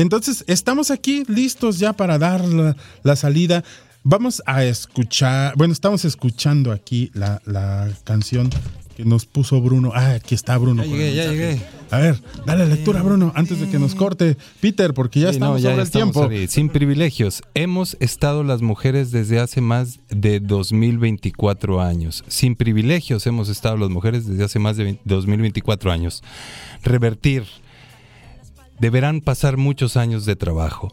Entonces, 0.01 0.45
estamos 0.47 0.91
aquí 0.91 1.25
listos 1.29 1.79
ya 1.79 1.93
para 1.93 2.19
dar 2.19 2.45
la, 2.47 2.77
la, 3.03 3.17
salida. 3.17 3.63
Vamos 4.03 4.43
a 4.47 4.65
escuchar, 4.65 5.55
bueno, 5.57 5.73
estamos 5.75 6.05
escuchando 6.07 6.73
aquí 6.73 7.11
la, 7.13 7.43
la 7.45 7.89
canción 8.05 8.49
que 8.97 9.05
nos 9.05 9.27
puso 9.27 9.61
Bruno. 9.61 9.93
Ah, 9.95 10.13
aquí 10.13 10.35
está 10.35 10.57
Bruno. 10.57 10.83
Ya 10.85 10.91
llegué, 10.91 11.15
ya 11.15 11.31
llegué. 11.31 11.61
A 11.91 11.99
ver, 11.99 12.19
dale 12.47 12.65
lectura, 12.67 13.03
Bruno, 13.03 13.31
antes 13.37 13.61
de 13.61 13.69
que 13.69 13.79
nos 13.79 13.95
corte. 13.95 14.39
Peter, 14.61 14.95
porque 14.95 15.21
ya 15.21 15.29
Sí, 15.29 15.35
estamos 15.35 15.57
no, 15.57 15.59
ya 15.59 15.71
sobre 15.71 15.83
el 15.83 15.87
estamos 15.87 16.15
tiempo. 16.15 16.31
ahí. 16.31 16.49
Sin 16.49 16.69
privilegios. 16.71 17.43
Hemos 17.53 17.97
estado 18.01 18.43
las 18.43 18.63
mujeres 18.63 19.11
desde 19.11 19.39
hace 19.39 19.61
más 19.61 20.01
de 20.09 20.41
2024 20.41 21.83
años. 21.83 22.25
Sin 22.27 22.57
privilegios 22.57 23.27
hemos 23.27 23.51
estado 23.51 23.77
las 23.77 23.91
mujeres 23.91 24.27
desde 24.27 24.45
hace 24.45 24.59
más 24.59 24.79
de 24.79 24.85
20 24.85 25.03
2024 25.05 25.93
años. 25.93 26.23
Revertir. 26.83 27.45
Deberán 28.81 29.21
pasar 29.21 29.57
muchos 29.57 29.97
años 29.97 30.25
de 30.25 30.37
trabajo. 30.37 30.93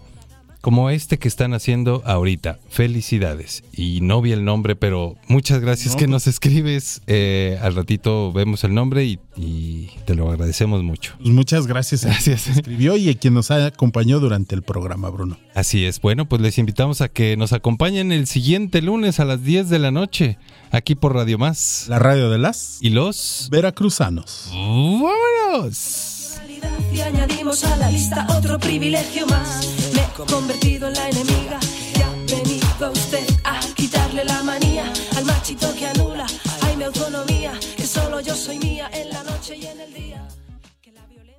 Como 0.59 0.89
este 0.89 1.17
que 1.17 1.29
están 1.29 1.53
haciendo 1.53 2.01
ahorita. 2.05 2.59
Felicidades. 2.67 3.63
Y 3.71 4.01
no 4.01 4.21
vi 4.21 4.33
el 4.33 4.43
nombre, 4.43 4.75
pero 4.75 5.15
muchas 5.27 5.61
gracias 5.61 5.93
No, 5.93 5.99
que 5.99 6.05
pues- 6.05 6.09
nos 6.11 6.27
escribes. 6.27 7.01
Eh, 7.07 7.57
al 7.61 7.73
ratito 7.75 8.33
vemos 8.33 8.65
el 8.65 8.73
nombre 8.73 9.05
y, 9.05 9.19
y 9.37 9.91
te 10.05 10.15
lo 10.15 10.29
agradecemos 10.29 10.83
mucho. 10.83 11.13
Pues 11.21 11.29
muchas 11.29 11.67
gracias 11.67 12.05
a 12.05 12.17
quien 12.17 12.35
escribió 12.35 12.97
y 12.97 13.07
a 13.09 13.13
quien 13.13 13.35
nos 13.35 13.49
acompañó 13.51 14.19
durante 14.19 14.55
el 14.55 14.63
programa, 14.63 15.09
Bruno. 15.09 15.37
Así 15.55 15.85
es. 15.85 16.01
Bueno, 16.01 16.27
pues 16.27 16.41
les 16.41 16.57
invitamos 16.57 16.99
a 16.99 17.07
que 17.07 17.37
nos 17.37 17.53
acompañen 17.53 18.11
el 18.11 18.27
siguiente 18.27 18.81
lunes 18.81 19.21
a 19.21 19.25
las 19.25 19.43
10 19.43 19.69
de 19.69 19.79
la 19.79 19.91
noche, 19.91 20.37
aquí 20.71 20.95
por 20.95 21.13
Radio 21.13 21.37
Más. 21.37 21.85
La 21.87 21.99
radio 21.99 22.29
de 22.29 22.39
las 22.39 22.79
y 22.81 22.89
los 22.89 23.47
veracruzanos. 23.51 24.49
¡Vámonos! 24.51 26.15
Y 26.91 27.01
añadimos 27.01 27.63
a 27.63 27.75
la 27.77 27.89
lista 27.89 28.25
otro 28.37 28.57
privilegio 28.59 29.25
más. 29.27 29.67
Me 29.93 30.01
he 30.01 30.25
convertido 30.25 30.87
en 30.87 30.93
la 30.93 31.09
enemiga. 31.09 31.59
Y 31.95 32.01
ha 32.01 32.09
venido 32.35 32.91
usted 32.91 33.27
a 33.43 33.59
quitarle 33.75 34.25
la 34.25 34.43
manía 34.43 34.91
al 35.15 35.25
machito 35.25 35.73
que 35.75 35.87
anula. 35.87 36.25
Hay 36.61 36.75
mi 36.77 36.83
autonomía, 36.85 37.53
que 37.75 37.85
solo 37.85 38.19
yo 38.21 38.35
soy 38.35 38.59
mía 38.59 38.89
en 38.93 39.09
la 39.09 39.26